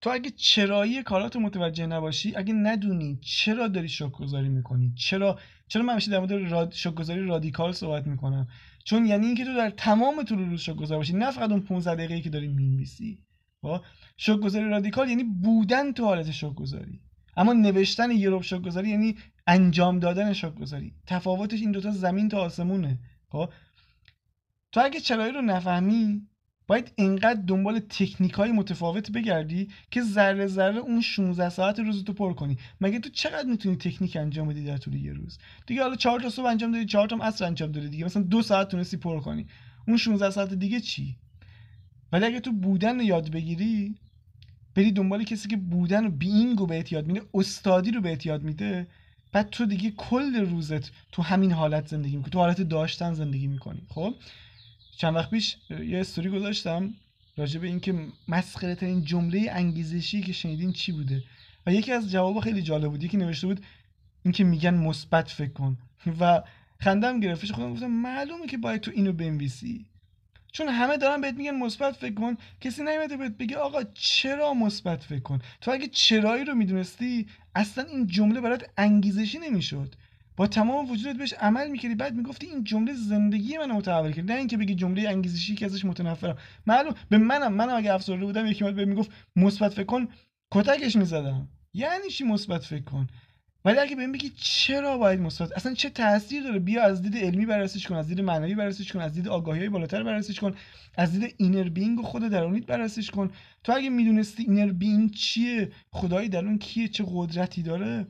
تو 0.00 0.10
اگه 0.10 0.30
چرایی 0.30 1.02
کاراتو 1.02 1.40
متوجه 1.40 1.86
نباشی 1.86 2.36
اگه 2.36 2.54
ندونی 2.54 3.18
چرا 3.22 3.68
داری 3.68 3.88
شوک 3.88 4.12
گذاری 4.12 4.48
می‌کنی 4.48 4.92
چرا 4.96 5.38
چرا 5.68 5.82
من 5.82 5.92
همیشه 5.92 6.10
در 6.10 6.18
مورد 6.18 6.32
راد... 6.32 6.72
شوک 6.72 6.94
گذاری 6.94 7.26
رادیکال 7.26 7.72
صحبت 7.72 8.06
می‌کنم. 8.06 8.48
چون 8.84 9.06
یعنی 9.06 9.26
اینکه 9.26 9.44
تو 9.44 9.54
در 9.54 9.70
تمام 9.70 10.22
طول 10.22 10.38
روز 10.38 10.60
شوک 10.60 10.76
گذار 10.76 10.98
باشی 10.98 11.12
نه 11.12 11.30
فقط 11.30 11.50
اون 11.50 11.60
15 11.60 11.94
دقیقه‌ای 11.94 12.20
که 12.20 12.30
داری 12.30 12.48
می‌نویسی. 12.48 13.18
خب؟ 13.62 13.80
شوک 14.16 14.40
گذاری 14.40 14.68
رادیکال 14.68 15.08
یعنی 15.08 15.24
بودن 15.24 15.92
تو 15.92 16.04
حالت 16.04 16.30
شوک 16.30 16.54
گذاری 16.54 17.00
اما 17.36 17.52
نوشتن 17.52 18.10
یه 18.10 18.30
رب 18.30 18.42
شوک 18.42 18.62
گذاری 18.62 18.88
یعنی 18.88 19.16
انجام 19.46 19.98
دادن 19.98 20.32
شوک 20.32 20.54
گذاری 20.54 20.94
تفاوتش 21.06 21.60
این 21.60 21.72
دوتا 21.72 21.90
زمین 21.90 22.28
تا 22.28 22.40
آسمونه. 22.40 22.98
خب؟ 23.28 23.52
تو 24.72 24.80
اگه 24.84 25.00
چرایی 25.00 25.32
رو 25.32 25.40
نفهمی 25.40 26.26
باید 26.70 26.92
اینقدر 26.96 27.40
دنبال 27.46 27.78
تکنیک 27.78 28.32
های 28.32 28.52
متفاوت 28.52 29.10
بگردی 29.10 29.68
که 29.90 30.02
ذره 30.02 30.46
ذره 30.46 30.78
اون 30.78 31.00
16 31.00 31.48
ساعت 31.48 31.78
روز 31.78 32.04
تو 32.04 32.12
پر 32.12 32.32
کنی. 32.32 32.58
مگه 32.80 32.98
تو 32.98 33.08
چقدر 33.08 33.48
می‌تونی 33.48 33.76
تکنیک 33.76 34.16
انجام 34.16 34.48
بدی 34.48 34.64
در 34.64 34.76
طول 34.76 34.94
یه 34.94 35.12
روز؟ 35.12 35.38
دیگه 35.66 35.82
حالا 35.82 35.96
4 35.96 36.20
تا 36.20 36.30
صبح 36.30 36.46
انجام 36.46 36.72
دادی 36.72 36.84
4 36.84 37.08
تا 37.08 37.16
عصر 37.16 37.44
انجام 37.44 37.72
دادی 37.72 37.88
دیگه. 37.88 38.04
مثلا 38.04 38.22
دو 38.22 38.42
ساعت 38.42 38.68
تونستی 38.68 38.96
پر 38.96 39.20
کنی. 39.20 39.46
اون 39.88 39.96
16 39.96 40.30
ساعت 40.30 40.54
دیگه 40.54 40.80
چی؟ 40.80 41.16
ولی 42.12 42.24
اگه 42.24 42.40
تو 42.40 42.52
بودن 42.52 42.96
رو 42.96 43.02
یاد 43.02 43.30
بگیری 43.30 43.94
بری 44.74 44.92
دنبال 44.92 45.24
کسی 45.24 45.48
که 45.48 45.56
بودن 45.56 46.06
و 46.06 46.10
بینگ 46.10 46.58
رو 46.58 46.66
بهت 46.66 46.92
یاد 46.92 47.06
میده 47.06 47.22
استادی 47.34 47.90
رو 47.90 48.00
بهت 48.00 48.26
یاد 48.26 48.42
میده 48.42 48.86
بعد 49.32 49.50
تو 49.50 49.66
دیگه 49.66 49.90
کل 49.90 50.36
روزت 50.36 50.90
تو 51.12 51.22
همین 51.22 51.52
حالت 51.52 51.88
زندگی 51.88 52.16
می‌کنی. 52.16 52.30
تو 52.30 52.38
حالت 52.38 52.60
داشتن 52.60 53.14
زندگی 53.14 53.46
می‌کنی. 53.46 53.82
خب؟ 53.88 54.14
چند 55.00 55.16
وقت 55.16 55.30
پیش 55.30 55.56
یه 55.70 56.00
استوری 56.00 56.28
گذاشتم 56.28 56.94
راجع 57.36 57.60
به 57.60 57.66
اینکه 57.66 58.08
مسخره 58.28 58.74
ترین 58.74 59.04
جمله 59.04 59.50
انگیزشی 59.50 60.20
که 60.22 60.32
شنیدین 60.32 60.72
چی 60.72 60.92
بوده؟ 60.92 61.22
و 61.66 61.72
یکی 61.72 61.92
از 61.92 62.10
جواب 62.10 62.40
خیلی 62.40 62.62
جالب 62.62 62.90
بود. 62.90 63.04
یکی 63.04 63.16
نوشته 63.16 63.46
بود 63.46 63.60
اینکه 64.24 64.44
میگن 64.44 64.74
مثبت 64.74 65.28
فکر 65.28 65.52
کن. 65.52 65.78
و 66.20 66.42
خندم 66.80 67.20
گرفتش 67.20 67.52
خودم 67.52 67.72
گفتم 67.72 67.86
معلومه 67.86 68.46
که 68.46 68.58
باید 68.58 68.80
تو 68.80 68.90
اینو 68.94 69.12
بنویسی. 69.12 69.86
چون 70.52 70.68
همه 70.68 70.96
دارن 70.96 71.20
بهت 71.20 71.34
میگن 71.34 71.54
مثبت 71.54 71.96
فکر 71.96 72.14
کن 72.14 72.36
کسی 72.60 72.82
نمیده 72.82 73.16
بهت 73.16 73.36
بگه 73.36 73.56
آقا 73.56 73.82
چرا 73.94 74.54
مثبت 74.54 75.02
فکر 75.02 75.22
کن؟ 75.22 75.38
تو 75.60 75.70
اگه 75.70 75.86
چرایی 75.86 76.44
رو 76.44 76.54
می‌دونستی 76.54 77.26
اصلا 77.54 77.84
این 77.84 78.06
جمله 78.06 78.40
برات 78.40 78.70
انگیزشی 78.76 79.38
نمی‌شد. 79.38 79.94
با 80.40 80.46
تمام 80.46 80.90
وجودت 80.90 81.16
بهش 81.16 81.32
عمل 81.32 81.70
می‌کردی. 81.70 81.94
بعد 81.94 82.14
می‌گفتی 82.14 82.46
این 82.46 82.64
جمله 82.64 82.94
زندگی 82.94 83.58
منو 83.58 83.74
متحول 83.74 84.12
کرد. 84.12 84.30
نه 84.30 84.38
اینکه 84.38 84.56
بگی 84.56 84.74
جمله 84.74 85.08
انگیزشی 85.08 85.54
که 85.54 85.66
ازش 85.66 85.84
متنفرم. 85.84 86.36
معلوم 86.66 86.94
به 87.08 87.18
منم 87.18 87.52
منم 87.52 87.76
اگه 87.76 87.94
افسرده 87.94 88.24
بودم 88.24 88.46
یکی 88.46 88.64
اومد 88.64 88.80
می‌گفت 88.80 89.10
مثبت 89.36 89.74
فکر 89.74 89.84
کن 89.84 90.08
کتکش 90.50 90.96
می‌زدم. 90.96 91.48
یعنی 91.74 92.08
چی 92.08 92.24
مثبت 92.24 92.64
فکر 92.64 92.82
کن؟ 92.82 93.06
ولی 93.64 93.78
اگه 93.78 93.96
بهم 93.96 94.12
بگی 94.12 94.32
چرا 94.36 94.98
باید 94.98 95.20
مثبت 95.20 95.52
اصلا 95.52 95.74
چه 95.74 95.90
تاثیر 95.90 96.42
داره؟ 96.42 96.58
بیا 96.58 96.82
از 96.82 97.02
دید 97.02 97.16
علمی 97.16 97.46
بررسیش 97.46 97.86
کن 97.86 97.96
از 97.96 98.08
دید 98.08 98.20
معنوی 98.20 98.54
بررسیش 98.54 98.92
کن 98.92 99.00
از 99.00 99.12
دید 99.12 99.28
آگاهی 99.28 99.68
بالاتر 99.68 100.02
بررسیش 100.02 100.40
کن 100.40 100.54
از 100.96 101.12
دید 101.12 101.34
اینر 101.38 101.68
بینگ 101.68 102.02
خود 102.02 102.22
درونیت 102.22 102.66
بررسیش 102.66 103.10
کن. 103.10 103.30
تو 103.64 103.72
اگه 103.72 103.90
می‌دونستی 103.90 104.42
اینر 104.42 104.72
بینگ 104.72 105.10
چیه 105.10 105.72
خدایی 105.90 106.28
درون 106.28 106.58
کیه 106.58 106.88
چه 106.88 107.04
قدرتی 107.08 107.62
داره 107.62 108.06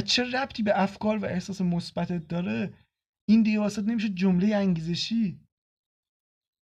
چه 0.00 0.24
ربطی 0.24 0.62
به 0.62 0.82
افکار 0.82 1.18
و 1.18 1.24
احساس 1.24 1.60
مثبتت 1.60 2.28
داره؟ 2.28 2.72
این 3.28 3.42
دیگه 3.42 3.60
واسه 3.60 3.82
نمیشه 3.82 4.08
جمله 4.08 4.56
انگیزشی. 4.56 5.40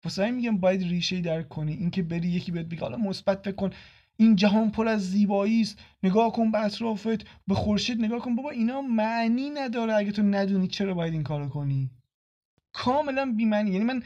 واسه 0.05 0.31
میگم 0.31 0.59
باید 0.59 0.83
ریشه 0.83 1.21
درک 1.21 1.49
کنی. 1.49 1.73
اینکه 1.73 2.03
بری 2.03 2.29
یکی 2.29 2.53
بهت 2.53 2.67
بگه 2.67 2.81
حالا 2.81 2.97
مثبت 2.97 3.45
فکر 3.45 3.55
کن. 3.55 3.71
این 4.17 4.37
جهان 4.37 4.71
پر 4.71 4.89
از 4.89 5.11
زیبایی 5.11 5.61
است 5.61 5.79
نگاه 6.03 6.33
کن 6.33 6.51
به 6.51 6.65
اطرافت. 6.65 7.25
به 7.47 7.55
خورشید 7.55 8.05
نگاه 8.05 8.21
کن. 8.21 8.37
بابا 8.37 8.51
اینا 8.51 8.83
معنی 8.83 9.51
نداره. 9.51 9.95
اگه 9.95 10.13
تو 10.13 10.23
ندونی 10.23 10.69
چرا 10.69 10.95
باید 10.95 11.13
این 11.13 11.23
کارو 11.23 11.49
کنی. 11.49 11.91
کاملا 12.73 13.35
بی‌معنی. 13.37 13.71
یعنی 13.71 13.85
من 13.85 14.03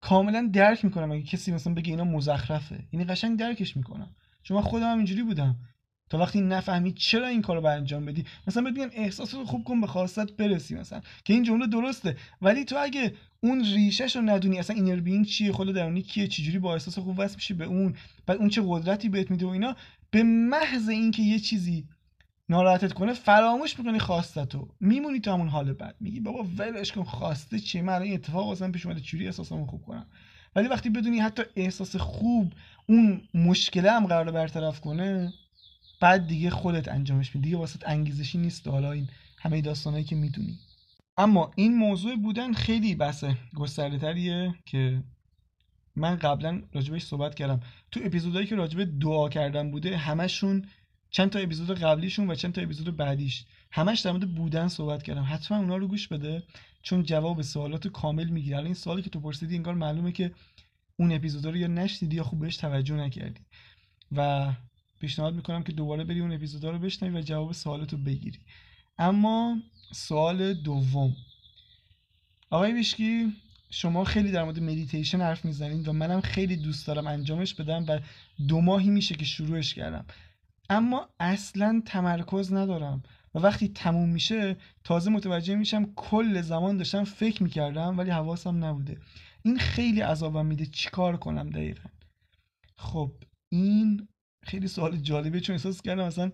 کاملا 0.00 0.50
درک 0.52 0.84
می‌کنم. 0.84 1.12
اگه 1.12 1.22
کسی 1.22 1.52
مثلا 1.52 1.74
بگه 1.74 1.90
اینا 1.90 2.04
مزخرفه. 2.04 2.88
یعنی 2.92 3.04
قشنگ 3.04 3.38
درکش 3.38 3.76
می‌کنم. 3.76 4.16
چون 4.42 4.56
من 4.56 4.62
خودم 4.62 4.90
هم 4.90 4.96
اینجوری 4.96 5.22
بودم. 5.22 5.56
تا 6.10 6.18
وقتی 6.18 6.40
نفهمی 6.40 6.92
چرا 6.92 7.26
این 7.26 7.42
کارو 7.42 7.66
انجام 7.66 8.04
بدی 8.04 8.24
مثلا 8.46 8.62
بهت 8.62 8.74
میگن 8.74 8.90
احساس 8.92 9.34
خوب 9.34 9.64
کن 9.64 9.80
به 9.80 9.86
خواستت 9.86 10.32
برسی 10.32 10.74
مثلا 10.74 11.00
که 11.24 11.32
این 11.32 11.42
جمله 11.42 11.66
درسته. 11.66 12.16
ولی 12.42 12.64
تو 12.64 12.76
اگه 12.78 13.14
اون 13.40 13.64
ریشش 13.64 14.16
رو 14.16 14.22
ندونی 14.22 14.58
اصلا 14.58 14.76
اینر 14.76 15.00
بینگ 15.00 15.26
چیه 15.26 15.52
خود 15.52 15.74
درونی 15.74 16.02
کیه 16.02 16.28
چجوری 16.28 16.58
با 16.58 16.72
احساس 16.72 16.98
خوب 16.98 17.18
وصل 17.18 17.34
میشی 17.34 17.54
به 17.54 17.64
اون 17.64 17.94
بعد 18.26 18.38
اون 18.38 18.48
چه 18.48 18.62
قدرتی 18.66 19.08
بهت 19.08 19.30
میده 19.30 19.46
و 19.46 19.48
اینا 19.48 19.76
به 20.10 20.22
محض 20.22 20.88
اینکه 20.88 21.22
یه 21.22 21.38
چیزی 21.38 21.88
ناراحتت 22.48 22.92
کنه 22.92 23.12
فراموش 23.12 23.78
می‌کنی 23.78 23.98
خواستتو 23.98 24.68
میمونی 24.80 25.20
تو 25.20 25.32
همون 25.32 25.48
حال 25.48 25.72
بد 25.72 25.94
میگی 26.00 26.20
بابا 26.20 26.46
ولش 26.58 26.92
کن 26.92 27.02
خواسته 27.02 27.58
چیه؟ 27.58 27.82
من 27.82 28.02
این 28.02 28.14
اتفاق 28.14 28.46
واسم 28.46 28.72
پیش 28.72 28.86
اومده 28.86 29.00
چجوری 29.00 29.26
احساسمو 29.26 29.66
خوب 29.66 29.82
کنم؟ 29.82 30.06
ولی 30.56 30.68
وقتی 30.68 30.90
بدونی 30.90 31.18
حتی 31.18 31.42
احساس 31.56 31.96
خوب 31.96 32.52
اون 32.88 33.22
مشکله 33.34 33.90
هم 33.90 34.06
قرار 34.06 34.30
برطرف 34.30 34.80
کنه 34.80 35.32
بعد 36.00 36.26
دیگه 36.26 36.50
خودت 36.50 36.88
انجامش 36.88 37.34
میدی. 37.34 37.48
دیگه 37.48 37.56
واسه 37.56 37.78
انگیزشی 37.86 38.38
نیست 38.38 38.68
حالا 38.68 38.92
این 38.92 39.08
همه 39.38 39.60
داستانایی 39.60 40.04
که 40.04 40.16
می‌دونی. 40.16 40.58
اما 41.16 41.50
این 41.56 41.76
موضوع 41.76 42.16
بودن 42.16 42.52
خیلی 42.52 42.94
بحث 42.94 43.24
گسترده 43.54 43.98
تریه 43.98 44.54
که 44.66 45.02
من 45.96 46.16
قبلا 46.16 46.62
راجبش 46.72 47.04
صحبت 47.04 47.34
کردم. 47.34 47.60
تو 47.90 48.00
اپیزودهایی 48.04 48.46
که 48.46 48.54
راجب 48.54 48.98
دعا 49.00 49.28
کردن 49.28 49.70
بوده 49.70 49.96
همشون 49.96 50.68
چند 51.10 51.30
تا 51.30 51.38
اپیزود 51.38 51.78
قبلیشون 51.78 52.30
و 52.30 52.34
چند 52.34 52.52
تا 52.52 52.60
اپیزود 52.60 52.96
بعدیش. 52.96 53.44
همش 53.72 54.00
در 54.00 54.12
مورد 54.12 54.34
بودن 54.34 54.68
صحبت 54.68 55.02
کردم. 55.02 55.26
حتما 55.28 55.58
اونا 55.58 55.76
رو 55.76 55.88
گوش 55.88 56.08
بده 56.08 56.42
چون 56.82 57.02
جواب 57.02 57.42
سوالات 57.42 57.88
کامل 57.88 58.28
می‌گیره. 58.28 58.58
این 58.58 58.74
سوالی 58.74 59.02
که 59.02 59.10
تو 59.10 59.20
پرسیدی 59.20 59.56
انگار 59.56 59.74
معلومه 59.74 60.12
که 60.12 60.32
اون 60.96 61.12
اپیزودا 61.12 61.50
رو 61.50 61.56
یا 61.56 61.66
نشنیدی 61.66 62.16
یا 62.16 62.24
خوب 62.24 62.40
بهش 62.40 62.56
توجه 62.56 62.94
نکردی. 62.94 63.40
و 64.12 64.52
پیشنهاد 65.00 65.34
می‌کنم 65.34 65.62
که 65.62 65.72
دوباره 65.72 66.04
بری 66.04 66.20
اون 66.20 66.32
اپیزودا 66.32 66.70
رو 66.70 66.78
بشنوی 66.78 67.18
و 67.18 67.22
جواب 67.22 67.52
سوالتو 67.52 67.96
بگیری. 67.96 68.38
اما 68.98 69.56
سوال 69.92 70.54
دوم. 70.54 71.16
آقای 72.50 72.72
ویشکی 72.72 73.32
شما 73.70 74.04
خیلی 74.04 74.32
در 74.32 74.44
مورد 74.44 74.60
مدیتیشن 74.60 75.20
حرف 75.20 75.44
می‌زنید 75.44 75.88
و 75.88 75.92
منم 75.92 76.20
خیلی 76.20 76.56
دوست 76.56 76.86
دارم 76.86 77.06
انجامش 77.06 77.54
بدم 77.54 77.84
و 77.88 78.00
دو 78.48 78.60
ماهی 78.60 78.90
میشه 78.90 79.14
که 79.14 79.24
شروعش 79.24 79.74
کردم. 79.74 80.04
اما 80.70 81.08
اصلا 81.20 81.82
تمرکز 81.86 82.52
ندارم 82.52 83.02
و 83.34 83.38
وقتی 83.38 83.68
تموم 83.68 84.08
میشه 84.08 84.56
تازه 84.84 85.10
متوجه 85.10 85.54
میشم 85.54 85.92
کل 85.96 86.42
زمان 86.42 86.76
داشتم 86.76 87.04
فکر 87.04 87.42
می‌کردم 87.42 87.98
ولی 87.98 88.10
حواسم 88.10 88.64
نبوده. 88.64 88.98
این 89.42 89.58
خیلی 89.58 90.00
عذابم 90.00 90.46
میده. 90.46 90.66
چیکار 90.66 91.16
کنم 91.16 91.50
دقیقا؟ 91.50 91.88
خب 92.76 93.12
این 93.48 94.08
خیلی 94.46 94.68
سوال 94.68 94.96
جالبه 94.96 95.40
چون 95.40 95.54
احساس 95.54 95.82
کردم 95.82 96.06
مثلا 96.06 96.32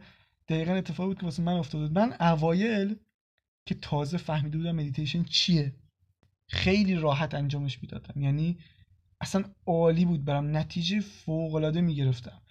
دقیقا 0.48 0.72
اتفاق 0.72 1.06
بود 1.06 1.18
که 1.18 1.24
واسه 1.24 1.42
من 1.42 1.52
افتاد 1.52 1.92
من 1.92 2.12
اوایل 2.20 2.96
که 3.66 3.74
تازه 3.74 4.18
فهمیده 4.18 4.58
بودم 4.58 4.76
مدیتیشن 4.76 5.22
چیه 5.22 5.74
خیلی 6.48 6.94
راحت 6.94 7.34
انجامش 7.34 7.82
می‌دادم. 7.82 8.20
یعنی 8.22 8.58
اصلا 9.20 9.44
عالی 9.66 10.04
بود 10.04 10.24
برم 10.24 10.56
نتیجه 10.56 11.00
فوق 11.00 11.54
العاده 11.54 11.80
می‌گرفتم. 11.80 12.42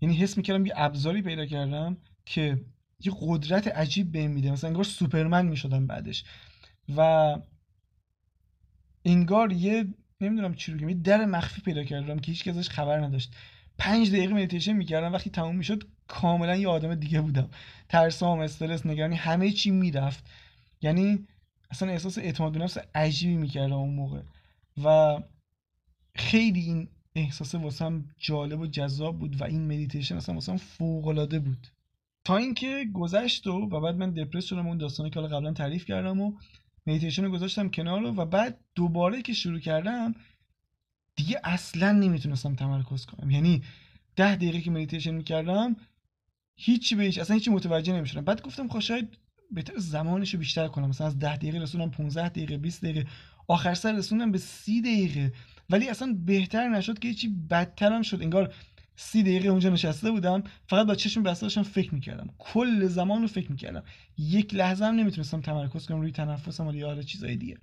یعنی 0.00 0.14
حس 0.16 0.36
می‌کردم 0.36 0.66
یه 0.66 0.72
ابزاری 0.76 1.22
پیدا 1.22 1.46
کردم 1.46 1.96
که 2.26 2.64
یه 3.00 3.12
قدرت 3.20 3.68
عجیب 3.68 4.12
بهم 4.12 4.30
میده. 4.30 4.50
مثلا 4.50 4.70
انگار 4.70 4.84
سوپرمن 4.84 5.46
می‌شدم 5.46 5.86
بعدش. 5.86 6.24
و 6.96 7.00
انگار 9.04 9.52
یه 9.52 9.94
نمی‌دونم 10.20 10.54
چی 10.54 10.72
رو 10.72 10.90
یه 10.90 10.94
در 10.94 11.24
مخفی 11.24 11.60
پیدا 11.60 11.84
کردم 11.84 12.18
که 12.18 12.32
هیچکی 12.32 12.48
ازش 12.48 12.68
خبر 12.68 13.00
نداشت. 13.00 13.36
پنج 13.78 14.10
دقیقه 14.10 14.34
مدیتیشن 14.34 14.72
می‌کردم. 14.72 15.12
وقتی 15.12 15.30
تموم 15.30 15.56
می‌شد 15.56 15.84
کاملا 16.08 16.56
یه 16.56 16.68
آدم 16.68 16.94
دیگه 16.94 17.20
بودم. 17.20 17.48
ترسام 17.88 18.40
استرس 18.40 18.86
نگرانی 18.86 19.14
همه 19.14 19.50
چی 19.50 19.70
می‌رفت. 19.70 20.30
یعنی 20.82 21.26
اصلا 21.70 21.88
احساس 21.88 22.18
اعتماد 22.18 22.52
به 22.52 22.58
نفس 22.58 22.78
عجیبی 22.94 23.34
می‌کردم 23.34 23.72
اون 23.72 23.94
موقع. 23.94 24.20
و 24.84 25.18
خیلی 26.14 26.60
این 26.60 26.88
احساس 27.14 27.54
واسم 27.54 28.04
جالب 28.18 28.60
و 28.60 28.66
جذاب 28.66 29.18
بود 29.18 29.40
و 29.40 29.44
این 29.44 29.64
مدیتیشن 29.64 30.16
اصلا 30.16 30.34
واسم 30.34 30.56
فوق 30.56 31.06
العاده 31.06 31.38
بود. 31.38 31.66
تا 32.24 32.36
اینکه 32.36 32.84
گذشت 32.94 33.46
و 33.46 33.52
و 33.52 33.80
بعد 33.80 33.96
من 33.96 34.10
دپرس 34.10 34.44
شدم 34.44 34.66
اون 34.66 34.78
داستانی 34.78 35.10
که 35.10 35.20
حالا 35.20 35.36
قبلا 35.36 35.52
تعریف 35.52 35.84
کردم 35.84 36.20
و 36.20 36.32
مدیتیشن 36.86 37.24
رو 37.24 37.30
گذاشتم 37.30 37.68
کنار 37.68 38.04
و 38.04 38.24
بعد 38.24 38.60
دوباره 38.74 39.22
که 39.22 39.32
شروع 39.32 39.60
کردم 39.60 40.14
دیگه 41.16 41.40
اصلا 41.44 41.92
نمی‌تونستم 41.92 42.54
تمرکز 42.54 43.06
کنم. 43.06 43.30
یعنی 43.30 43.62
ده 44.16 44.36
دقیقه 44.36 44.60
که 44.60 44.70
مدیتیشن 44.70 45.10
می‌کردم 45.10 45.76
هیچی 46.56 46.94
بهش 46.94 47.18
اصلا 47.18 47.34
هیچی 47.34 47.50
متوجه 47.50 47.92
نمی‌شدم. 47.92 48.24
بعد 48.24 48.42
گفتم 48.42 48.68
خب 48.68 48.78
شاید 48.78 49.18
بهتره 49.50 49.72
زمانش 49.76 50.34
رو 50.34 50.38
بیشتر 50.38 50.68
کنم. 50.68 50.88
مثلا 50.88 51.06
از 51.06 51.18
10 51.18 51.36
دقیقه 51.36 51.58
رسوندم 51.58 51.90
15 51.90 52.28
دقیقه 52.28 52.56
20 52.56 52.82
دقیقه. 52.84 53.06
آخر 53.48 53.74
سر 53.74 53.92
رسوندم 53.92 54.32
به 54.32 54.38
30 54.38 54.80
دقیقه. 54.80 55.32
ولی 55.70 55.88
اصلا 55.88 56.16
بهتر 56.26 56.68
نشد 56.68 56.98
که 56.98 57.14
هیچی 57.14 57.28
بدتر 57.28 57.92
هم 57.92 58.02
شد. 58.02 58.22
انگار 58.22 58.54
سی 58.96 59.22
دقیقه 59.22 59.48
اونجا 59.48 59.70
نشسته 59.70 60.10
بودم. 60.10 60.42
فقط 60.66 60.86
با 60.86 60.94
چشم 60.94 61.22
بسته 61.22 61.46
داشتم 61.46 61.62
فکر 61.62 61.94
می‌کردم. 61.94 62.30
کل 62.38 62.86
زمان 62.86 63.22
رو 63.22 63.28
فکر 63.28 63.50
می‌کردم. 63.50 63.82
یک 64.18 64.54
لحظه 64.54 64.84
هم 64.84 64.94
نمی‌تونستم 64.94 65.40
تمرکز 65.40 65.86
کنم 65.86 66.00
روی 66.00 66.12
تنفسم 66.12 66.74
یا 66.74 66.86
حالا 66.86 67.02
چیزای 67.02 67.36
دیگه. 67.36 67.58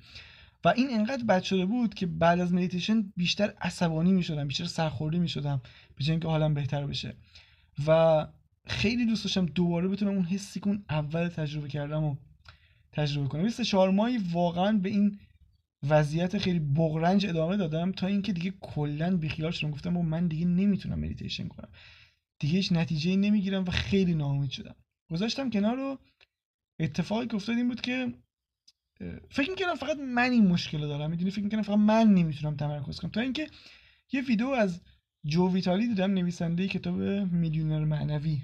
و 0.66 0.68
این 0.70 0.88
انقدر 0.92 1.24
بد 1.24 1.44
شده 1.44 1.66
بود 1.66 1.94
که 1.94 2.06
بعد 2.06 2.40
از 2.40 2.54
مدیتیشن 2.54 3.14
بیشتر 3.18 3.54
عصبانی 3.62 4.12
می‌شدم 4.12 4.48
بیشتر 4.48 4.66
سرخورده 4.66 5.20
می‌شدم 5.20 5.62
به 5.96 6.10
اینکه 6.10 6.28
حالم 6.28 6.54
بهتر 6.54 6.88
بشه. 6.88 7.16
و 7.88 8.28
خیلی 8.68 9.06
دوست 9.06 9.24
داشتم 9.24 9.46
دوباره 9.46 9.88
بتونم 9.88 10.12
اون 10.12 10.26
حسی 10.26 10.60
که 10.60 10.80
اول 10.90 11.28
تجربه 11.28 11.68
کردم 11.68 12.04
و 12.04 12.16
تجربه 12.92 13.28
کنم. 13.28 13.46
مثل 13.46 13.64
چهار 13.64 13.92
ماهی 13.92 14.18
واقعا 14.18 14.72
به 14.72 14.90
این 14.90 15.20
وضعیت 15.90 16.38
خیلی 16.38 16.60
بغرنج 16.60 17.26
ادامه 17.26 17.58
دادم 17.58 17.92
تا 17.92 18.08
اینکه 18.08 18.34
دیگه 18.34 18.54
کلا 18.62 19.18
بیخیال 19.18 19.52
شدم. 19.52 19.72
گفتم 19.72 19.90
من 19.90 20.28
دیگه 20.28 20.46
نمی‌تونم 20.46 21.00
مدیتیشن 21.00 21.48
کنم. 21.48 21.70
دیگه 22.40 22.56
هیچ 22.56 22.72
نتیجه 22.72 23.16
نمی‌گیرم 23.16 23.64
و 23.64 23.72
خیلی 23.72 24.14
ناامید 24.14 24.50
شدم. 24.50 24.76
گذاشتم 25.12 25.50
کنار 25.50 25.76
رو 25.76 26.00
اتفاقی 26.80 27.28
که 27.28 27.36
افتاد 27.36 27.56
این 27.58 27.68
بود 27.68 27.82
که 27.82 28.14
فکر 29.30 29.50
می‌کردم 29.50 29.76
فقط 29.76 29.98
من 29.98 30.32
این 30.32 30.48
مشکل 30.48 30.80
دارم 30.80 31.10
می‌دونی؟ 31.10 31.32
فکر 31.32 31.44
می‌کردم 31.44 31.64
فقط 31.64 31.78
من 31.78 32.14
نمی‌تونم 32.14 32.56
تمرکز 32.56 33.00
کنم. 33.00 33.12
تا 33.12 33.22
اینکه 33.22 33.48
یه 34.12 34.22
ویدیو 34.22 34.48
از 34.48 34.82
جو 35.26 35.52
ویتالی 35.52 35.88
دیدم 35.88 36.14
نویسنده 36.14 36.68
کتاب 36.68 37.02
میلیونر 37.32 37.86
معنوی 37.86 38.42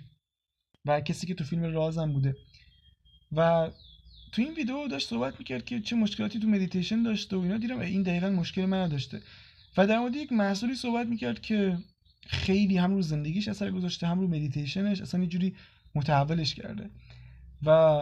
و 0.86 1.02
کسی 1.02 1.28
که 1.28 1.34
تو 1.34 1.44
فیلم 1.44 1.64
رازم 1.64 2.14
بوده. 2.14 2.36
و 3.32 3.70
تو 4.32 4.42
این 4.42 4.54
ویدیو 4.54 4.88
داشت 4.88 5.08
صحبت 5.08 5.40
می‌کرد 5.40 5.66
که 5.66 5.80
چه 5.80 5.96
مشکلاتی 5.96 6.40
تو 6.40 6.48
مدیتیشن 6.48 7.04
داشته 7.04 7.36
و 7.36 7.40
اینا. 7.40 7.58
دیدم 7.58 7.80
این 7.80 8.04
دقیقا 8.04 8.30
مشکل 8.30 8.66
من 8.66 8.88
داشته. 8.88 9.22
و 9.78 9.88
در 9.88 10.00
مورد 10.00 10.16
یک 10.16 10.32
محصولی 10.32 10.76
صحبت 10.76 11.08
می‌کرد 11.08 11.42
که 11.42 11.78
خیلی 12.28 12.78
هم 12.78 12.96
رو 12.96 13.02
زندگیش 13.02 13.48
اثر 13.48 13.72
گذاشته 13.72 14.08
هم 14.08 14.20
رو 14.20 14.28
مدیتیشنش 14.28 15.02
اصلا 15.02 15.22
یه 15.22 15.28
جوری 15.28 15.56
متحولش 15.96 16.56
کرده. 16.56 16.90
و 17.66 18.00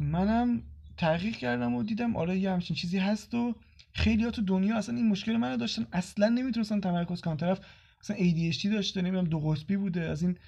منم 0.00 0.62
تحقیق 0.98 1.36
کردم 1.36 1.74
و 1.74 1.82
دیدم 1.82 2.16
آره 2.16 2.38
یه 2.38 2.50
همچین 2.50 2.76
چیزی 2.76 2.98
هست 2.98 3.34
و 3.34 3.54
خیلی 3.92 4.24
ها 4.24 4.30
تو 4.30 4.42
دنیا 4.42 4.76
اصلا 4.76 4.96
این 4.96 5.08
مشکل 5.08 5.36
منو 5.36 5.56
داشتن. 5.56 5.86
اصلا 5.92 6.28
نمی‌تونستن 6.28 6.80
تمرکز 6.80 7.20
کنن. 7.20 7.36
طرف 7.36 7.60
اصلا 8.00 8.16
ADHD 8.16 8.66
داشته 8.66 9.02
نمی‌دونم 9.02 9.24
دو 9.24 9.40
قطبی 9.40 9.76
بوده 9.76 10.00
از 10.00 10.22
این 10.22 10.38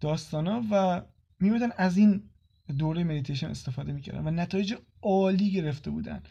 داستانا 0.00 0.62
و 0.70 1.02
میومدن 1.40 1.68
از 1.76 1.96
این 1.96 2.22
دوره 2.78 3.04
مدیتیشن 3.04 3.46
استفاده 3.46 3.92
می‌کردن 3.92 4.26
و 4.26 4.30
نتایج 4.30 4.74
عالی 5.02 5.50
گرفته 5.50 5.90
بودن. 5.90 6.22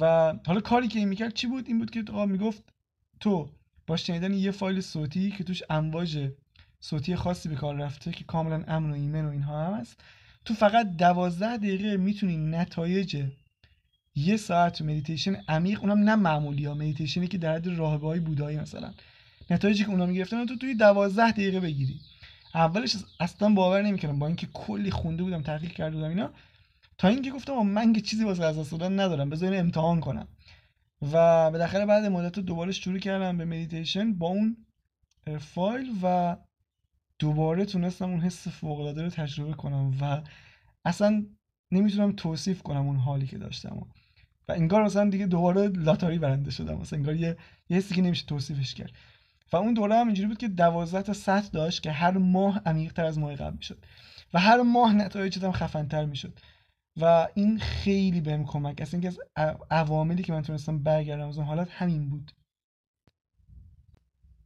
و 0.00 0.34
حالا 0.46 0.60
کاری 0.60 0.88
که 0.88 0.98
این 0.98 1.08
می‌کرد 1.08 1.34
چی 1.34 1.46
بود؟ 1.46 1.68
این 1.68 1.78
بود 1.78 1.90
که 1.90 2.04
آقا 2.08 2.26
می‌گفت 2.26 2.64
تو 3.20 3.50
با 3.86 3.96
شنیدن 3.96 4.34
یه 4.34 4.50
فایل 4.50 4.80
صوتی 4.80 5.30
که 5.30 5.44
توش 5.44 5.62
امواج 5.70 6.30
صوتی 6.80 7.16
خاصی 7.16 7.48
به 7.48 7.54
کار 7.54 7.76
رفته 7.76 8.12
که 8.12 8.24
کاملا 8.24 8.64
امن 8.68 8.90
و 8.90 8.94
ایمن 8.94 9.24
و 9.24 9.30
اینها 9.30 9.66
هم 9.66 9.80
هست 9.80 10.00
تو 10.46 10.54
فقط 10.54 10.96
دوازده 10.96 11.56
دقیقه 11.56 11.96
می‌تونی 11.96 12.36
نتایج 12.36 13.24
یه 14.14 14.36
ساعت 14.36 14.82
مدیتیشن 14.82 15.36
عمیق 15.48 15.80
اونم 15.80 15.98
نه 15.98 16.14
معمولی 16.14 16.64
ها 16.64 16.74
مدیتیشنی 16.74 17.28
که 17.28 17.38
در 17.38 17.54
حد 17.54 17.66
راهبه 17.66 18.06
های 18.06 18.20
بودایی 18.20 18.56
مثلا. 18.56 18.94
نتایجی 19.50 19.84
که 19.84 19.90
اونا 19.90 20.06
می‌گرفتن 20.06 20.46
تو 20.46 20.56
توی 20.56 20.74
دوازده 20.74 21.30
دقیقه 21.30 21.60
بگیری. 21.60 22.00
اولش 22.54 22.96
اصلا 23.20 23.48
باور 23.48 23.82
نمی‌کردم. 23.82 24.18
با 24.18 24.26
اینکه 24.26 24.46
کلی 24.54 24.90
خونده 24.90 25.22
بودم 25.22 25.42
تحقیق 25.42 25.72
کرده 25.72 25.96
بودم 25.96 26.08
اینا 26.08 26.30
تا 26.98 27.08
اینکه 27.08 27.30
گفتم 27.30 27.52
من 27.52 27.92
که 27.92 28.00
چیزی 28.00 28.24
واسه 28.24 28.44
از 28.44 28.70
دادن 28.70 29.00
ندارم. 29.00 29.30
بذار 29.30 29.54
امتحان 29.54 30.00
کنم. 30.00 30.28
و 31.02 31.50
بالاخره 31.50 31.86
بعد 31.86 32.04
مدت 32.04 32.38
دوباره 32.38 32.72
شروع 32.72 32.98
کردم 32.98 33.38
به 33.38 33.44
مدیتیشن 33.44 34.12
با 34.12 34.26
اون 34.26 34.56
فایل 35.40 35.90
و 36.02 36.36
دوباره 37.18 37.64
تونستم 37.64 38.10
اون 38.10 38.20
حس 38.20 38.48
فوق 38.48 38.80
العاده 38.80 39.02
رو 39.02 39.10
تجربه 39.10 39.54
کنم 39.54 39.94
و 40.00 40.22
اصلا 40.84 41.26
نمی‌تونم 41.72 42.12
توصیف 42.12 42.62
کنم 42.62 42.86
اون 42.86 42.96
حالی 42.96 43.26
که 43.26 43.38
داشتم. 43.38 43.86
و 44.48 44.52
انگار 44.52 44.84
مثلا 44.84 45.10
دیگه 45.10 45.26
دوباره 45.26 45.68
لاتاری 45.68 46.18
برنده 46.18 46.50
شدم. 46.50 46.78
مثلا 46.78 46.98
انگار 46.98 47.14
یه, 47.14 47.36
یه 47.68 47.76
حسی 47.76 47.94
که 47.94 48.02
نمیشه 48.02 48.26
توصیفش 48.26 48.74
کرد. 48.74 48.92
و 49.52 49.56
اون 49.56 49.74
دوره 49.74 49.94
هم 49.94 50.06
اینجوری 50.06 50.28
بود 50.28 50.38
که 50.38 50.48
دوازده 50.48 51.02
تا 51.02 51.12
سطح 51.12 51.48
داشت 51.48 51.82
که 51.82 51.92
هر 51.92 52.18
ماه 52.18 52.60
عمیقتر 52.66 53.04
از 53.04 53.18
ماه 53.18 53.34
قبل 53.34 53.56
می‌شد. 53.56 53.84
و 54.34 54.40
هر 54.40 54.62
ماه 54.62 54.92
نتایجت 54.92 55.44
هم 55.44 55.52
خفنتر 55.52 56.04
می‌شد. 56.04 56.38
و 57.00 57.28
این 57.34 57.58
خیلی 57.58 58.20
بهم 58.20 58.44
کمک 58.44 58.80
از 58.80 58.94
اینکه 58.94 59.08
از 59.08 59.18
عواملی 59.70 60.22
که 60.22 60.32
من 60.32 60.42
تونستم 60.42 60.78
برگردم 60.78 61.28
از 61.28 61.38
اون 61.38 61.46
حالت 61.46 61.70
همین 61.70 62.08
بود. 62.08 62.32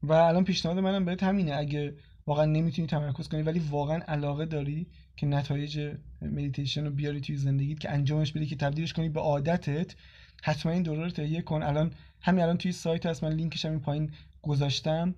و 0.02 0.12
الان 0.12 0.44
پیشنهاد 0.44 0.78
منم 0.78 1.04
بهت 1.04 1.22
همینه. 1.22 1.54
اگه 1.54 1.96
واقعا 2.26 2.44
نمی‌تونی 2.44 2.88
تمرکز 2.88 3.28
کنی 3.28 3.42
ولی 3.42 3.58
واقعا 3.58 4.00
علاقه 4.08 4.46
داری 4.46 4.86
که 5.16 5.26
نتایج 5.26 5.96
مدیتیشن 6.22 6.84
رو 6.84 6.90
بیاری 6.90 7.20
توی 7.20 7.36
زندگیت 7.36 7.80
که 7.80 7.90
انجامش 7.90 8.32
بدی 8.32 8.46
که 8.46 8.56
تبدیلش 8.56 8.92
کنی 8.92 9.08
به 9.08 9.20
عادتت. 9.20 9.94
حتما 10.42 10.72
این 10.72 10.82
دوره 10.82 11.04
رو 11.04 11.10
تهیه 11.10 11.42
کن. 11.42 11.62
الان 11.62 11.92
همین 12.22 12.42
الان 12.42 12.58
توی 12.58 12.72
سایت 12.72 13.06
هست 13.06 13.24
من 13.24 13.32
لینکش 13.32 13.64
هم 13.64 13.70
این 13.70 13.80
پایین 13.80 14.10
گذاشتم. 14.42 15.14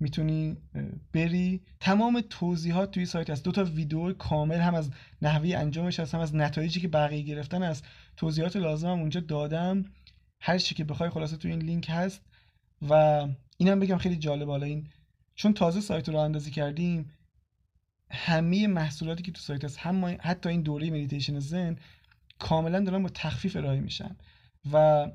می‌تونی 0.00 0.56
بری. 1.12 1.60
تمام 1.80 2.22
توضیحات 2.30 2.90
توی 2.90 3.06
سایت 3.06 3.30
هست. 3.30 3.44
دو 3.44 3.52
تا 3.52 3.64
ویدیو 3.64 4.12
کامل 4.12 4.58
هم 4.60 4.74
از 4.74 4.90
نحوه 5.22 5.56
انجامش 5.56 6.00
هست 6.00 6.14
هم 6.14 6.20
از 6.20 6.34
نتایجی 6.34 6.80
که 6.80 6.88
بقیه 6.88 7.22
گرفتن 7.22 7.62
است 7.62 7.84
توضیحات 8.16 8.56
لازم 8.56 8.88
اونجا 8.88 9.20
دادم. 9.20 9.84
هر 10.40 10.58
چی 10.58 10.74
که 10.74 10.84
بخوای 10.84 11.10
خلاصه 11.10 11.36
توی 11.36 11.50
این 11.50 11.62
لینک 11.62 11.86
هست. 11.90 12.22
و 12.88 12.92
اینم 13.56 13.80
بگم 13.80 13.98
خیلی 13.98 14.16
جالب. 14.16 14.48
حالا 14.48 14.66
این 14.66 14.88
چون 15.38 15.54
تازه 15.54 15.80
سایت 15.80 16.08
راه‌اندازی 16.08 16.50
کردیم 16.50 17.10
همه 18.10 18.66
محصولاتی 18.66 19.22
که 19.22 19.32
تو 19.32 19.40
سایت 19.40 19.64
هست 19.64 19.78
هم 19.78 20.16
حتی 20.20 20.48
این 20.48 20.62
دوره 20.62 20.90
مدیتیشن 20.90 21.38
زن 21.38 21.76
کاملا 22.38 22.80
دارن 22.80 23.02
با 23.02 23.08
تخفیف 23.08 23.56
ارائه 23.56 23.80
میشن. 23.80 24.16
و 24.72 25.06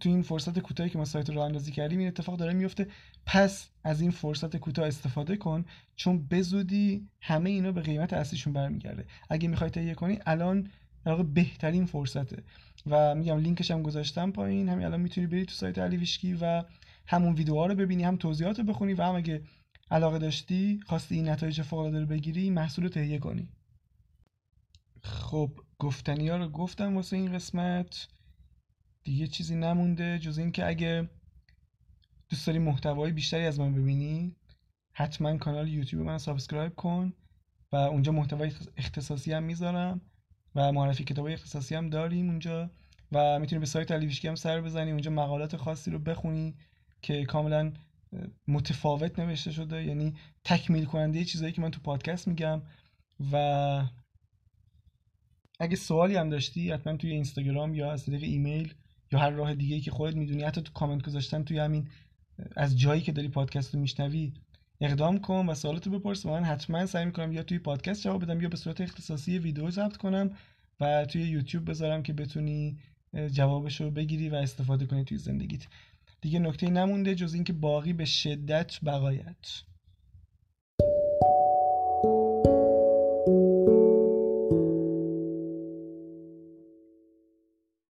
تو 0.00 0.08
این 0.08 0.22
فرصت 0.22 0.58
کوتاهی 0.58 0.90
که 0.90 0.98
ما 0.98 1.04
سایت 1.04 1.30
رو 1.30 1.40
اندازی 1.40 1.72
کردیم 1.72 1.98
این 1.98 2.08
اتفاق 2.08 2.36
داره 2.36 2.52
میفته. 2.52 2.86
پس 3.26 3.70
از 3.84 4.00
این 4.00 4.10
فرصت 4.10 4.56
کوتاه 4.56 4.86
استفاده 4.86 5.36
کن 5.36 5.64
چون 5.96 6.26
به 6.26 6.42
زودی 6.42 7.08
همه 7.20 7.50
اینا 7.50 7.72
به 7.72 7.80
قیمت 7.80 8.12
اصلیشون 8.12 8.52
برمیگرده. 8.52 9.06
اگه 9.30 9.48
می‌خوای 9.48 9.70
تهیه 9.70 9.94
کنی 9.94 10.18
الان 10.26 10.70
در 11.04 11.22
بهترین 11.22 11.86
فرصته. 11.86 12.42
و 12.86 13.14
میگم 13.14 13.38
لینکش 13.38 13.70
هم 13.70 13.82
گذاشتم 13.82 14.30
پایین 14.30 14.68
همین 14.68 14.86
الان 14.86 15.00
می‌تونی 15.00 15.26
بری 15.26 15.44
تو 15.44 15.54
سایت 15.54 15.78
علی 15.78 15.96
ویشکی 15.96 16.34
و 16.40 16.64
همون 17.08 17.34
ویدیوها 17.34 17.66
رو 17.66 17.74
ببینی 17.74 18.04
هم 18.04 18.16
توضیحات 18.16 18.58
رو 18.58 18.64
بخونی 18.64 18.94
و 18.94 19.02
هم 19.02 19.14
اگه 19.14 19.42
علاقه 19.90 20.18
داشتی 20.18 20.80
خواستی 20.86 21.14
این 21.14 21.28
نتایج 21.28 21.62
فوق 21.62 21.86
رو 21.86 22.06
بگیری 22.06 22.50
محصول 22.50 22.84
رو 22.84 22.90
تهیه 22.90 23.18
کنی. 23.18 23.48
خب 25.02 25.50
گفتنی 25.78 26.28
ها 26.28 26.36
رو 26.36 26.48
گفتم 26.48 26.96
واسه 26.96 27.16
این 27.16 27.32
قسمت. 27.32 28.08
دیگه 29.04 29.26
چیزی 29.26 29.54
نمونده 29.54 30.18
جز 30.18 30.38
اینکه 30.38 30.66
اگه 30.66 31.08
دوست 32.28 32.46
داری 32.46 32.58
محتوای 32.58 33.12
بیشتری 33.12 33.44
از 33.44 33.60
من 33.60 33.74
ببینی 33.74 34.36
حتما 34.92 35.36
کانال 35.36 35.68
یوتیوب 35.68 36.06
من 36.06 36.18
سابسکرایب 36.18 36.74
کن 36.74 37.12
و 37.72 37.76
اونجا 37.76 38.12
محتوای 38.12 38.52
اختصاصی 38.76 39.32
هم 39.32 39.42
می‌ذارم 39.42 40.00
و 40.54 40.72
معرفی 40.72 41.04
کتابای 41.04 41.32
اختصاصی 41.32 41.74
هم 41.74 41.90
داریم 41.90 42.28
اونجا 42.28 42.70
و 43.12 43.38
می‌تونی 43.38 43.60
به 43.60 43.66
سایت 43.66 43.92
علیویشکی 43.92 44.28
هم 44.28 44.34
سر 44.34 44.60
بزنی 44.60 44.90
اونجا 44.90 45.10
مقالات 45.10 45.56
خاصی 45.56 45.90
رو 45.90 45.98
بخونی 45.98 46.54
که 47.02 47.24
کاملا 47.24 47.72
متفاوت 48.48 49.18
نوشته 49.18 49.52
شده 49.52 49.84
یعنی 49.84 50.14
تکمیل 50.44 50.84
کننده 50.84 51.24
چیزایی 51.24 51.52
که 51.52 51.62
من 51.62 51.70
تو 51.70 51.80
پادکست 51.80 52.28
میگم. 52.28 52.62
و 53.32 53.84
اگه 55.60 55.76
سوالی 55.76 56.16
هم 56.16 56.30
داشتی 56.30 56.70
حتما 56.70 56.96
توی 56.96 57.10
اینستاگرام 57.10 57.74
یا 57.74 57.92
از 57.92 58.06
طریق 58.06 58.22
ایمیل 58.22 58.74
یا 59.12 59.18
هر 59.18 59.30
راه 59.30 59.54
دیگه 59.54 59.80
که 59.80 59.90
خودت 59.90 60.16
می‌دونی 60.16 60.42
حتی 60.42 60.62
تو 60.62 60.72
کامنت 60.72 61.06
گذاشتن 61.06 61.44
توی 61.44 61.58
همین 61.58 61.88
از 62.56 62.78
جایی 62.78 63.00
که 63.00 63.12
داری 63.12 63.28
پادکست 63.28 63.74
رو 63.74 63.80
میشنوی 63.80 64.32
اقدام 64.80 65.18
کن 65.18 65.46
و 65.48 65.54
سوالاتو 65.54 65.90
بپرس 65.90 66.26
و 66.26 66.30
من 66.30 66.44
حتما 66.44 66.86
سعی 66.86 67.04
می‌کنم 67.04 67.32
یا 67.32 67.42
توی 67.42 67.58
پادکست 67.58 68.02
جواب 68.02 68.24
بدم 68.24 68.40
یا 68.40 68.48
به 68.48 68.56
صورت 68.56 68.80
اختصاصی 68.80 69.38
ویدیو 69.38 69.70
ضبط 69.70 69.96
کنم 69.96 70.30
و 70.80 71.04
توی 71.04 71.22
یوتیوب 71.22 71.70
بذارم 71.70 72.02
که 72.02 72.12
بتونی 72.12 72.78
جوابش 73.32 73.80
رو 73.80 73.90
بگیری 73.90 74.28
و 74.28 74.34
استفاده 74.34 74.86
کنی 74.86 75.04
توی 75.04 75.18
زندگیت. 75.18 75.66
دیگه 76.20 76.38
نکته 76.38 76.70
نمونده 76.70 77.14
جز 77.14 77.34
اینکه 77.34 77.52
باقی 77.52 77.92
به 77.92 78.04
شدت 78.04 78.84
بقایت. 78.84 79.62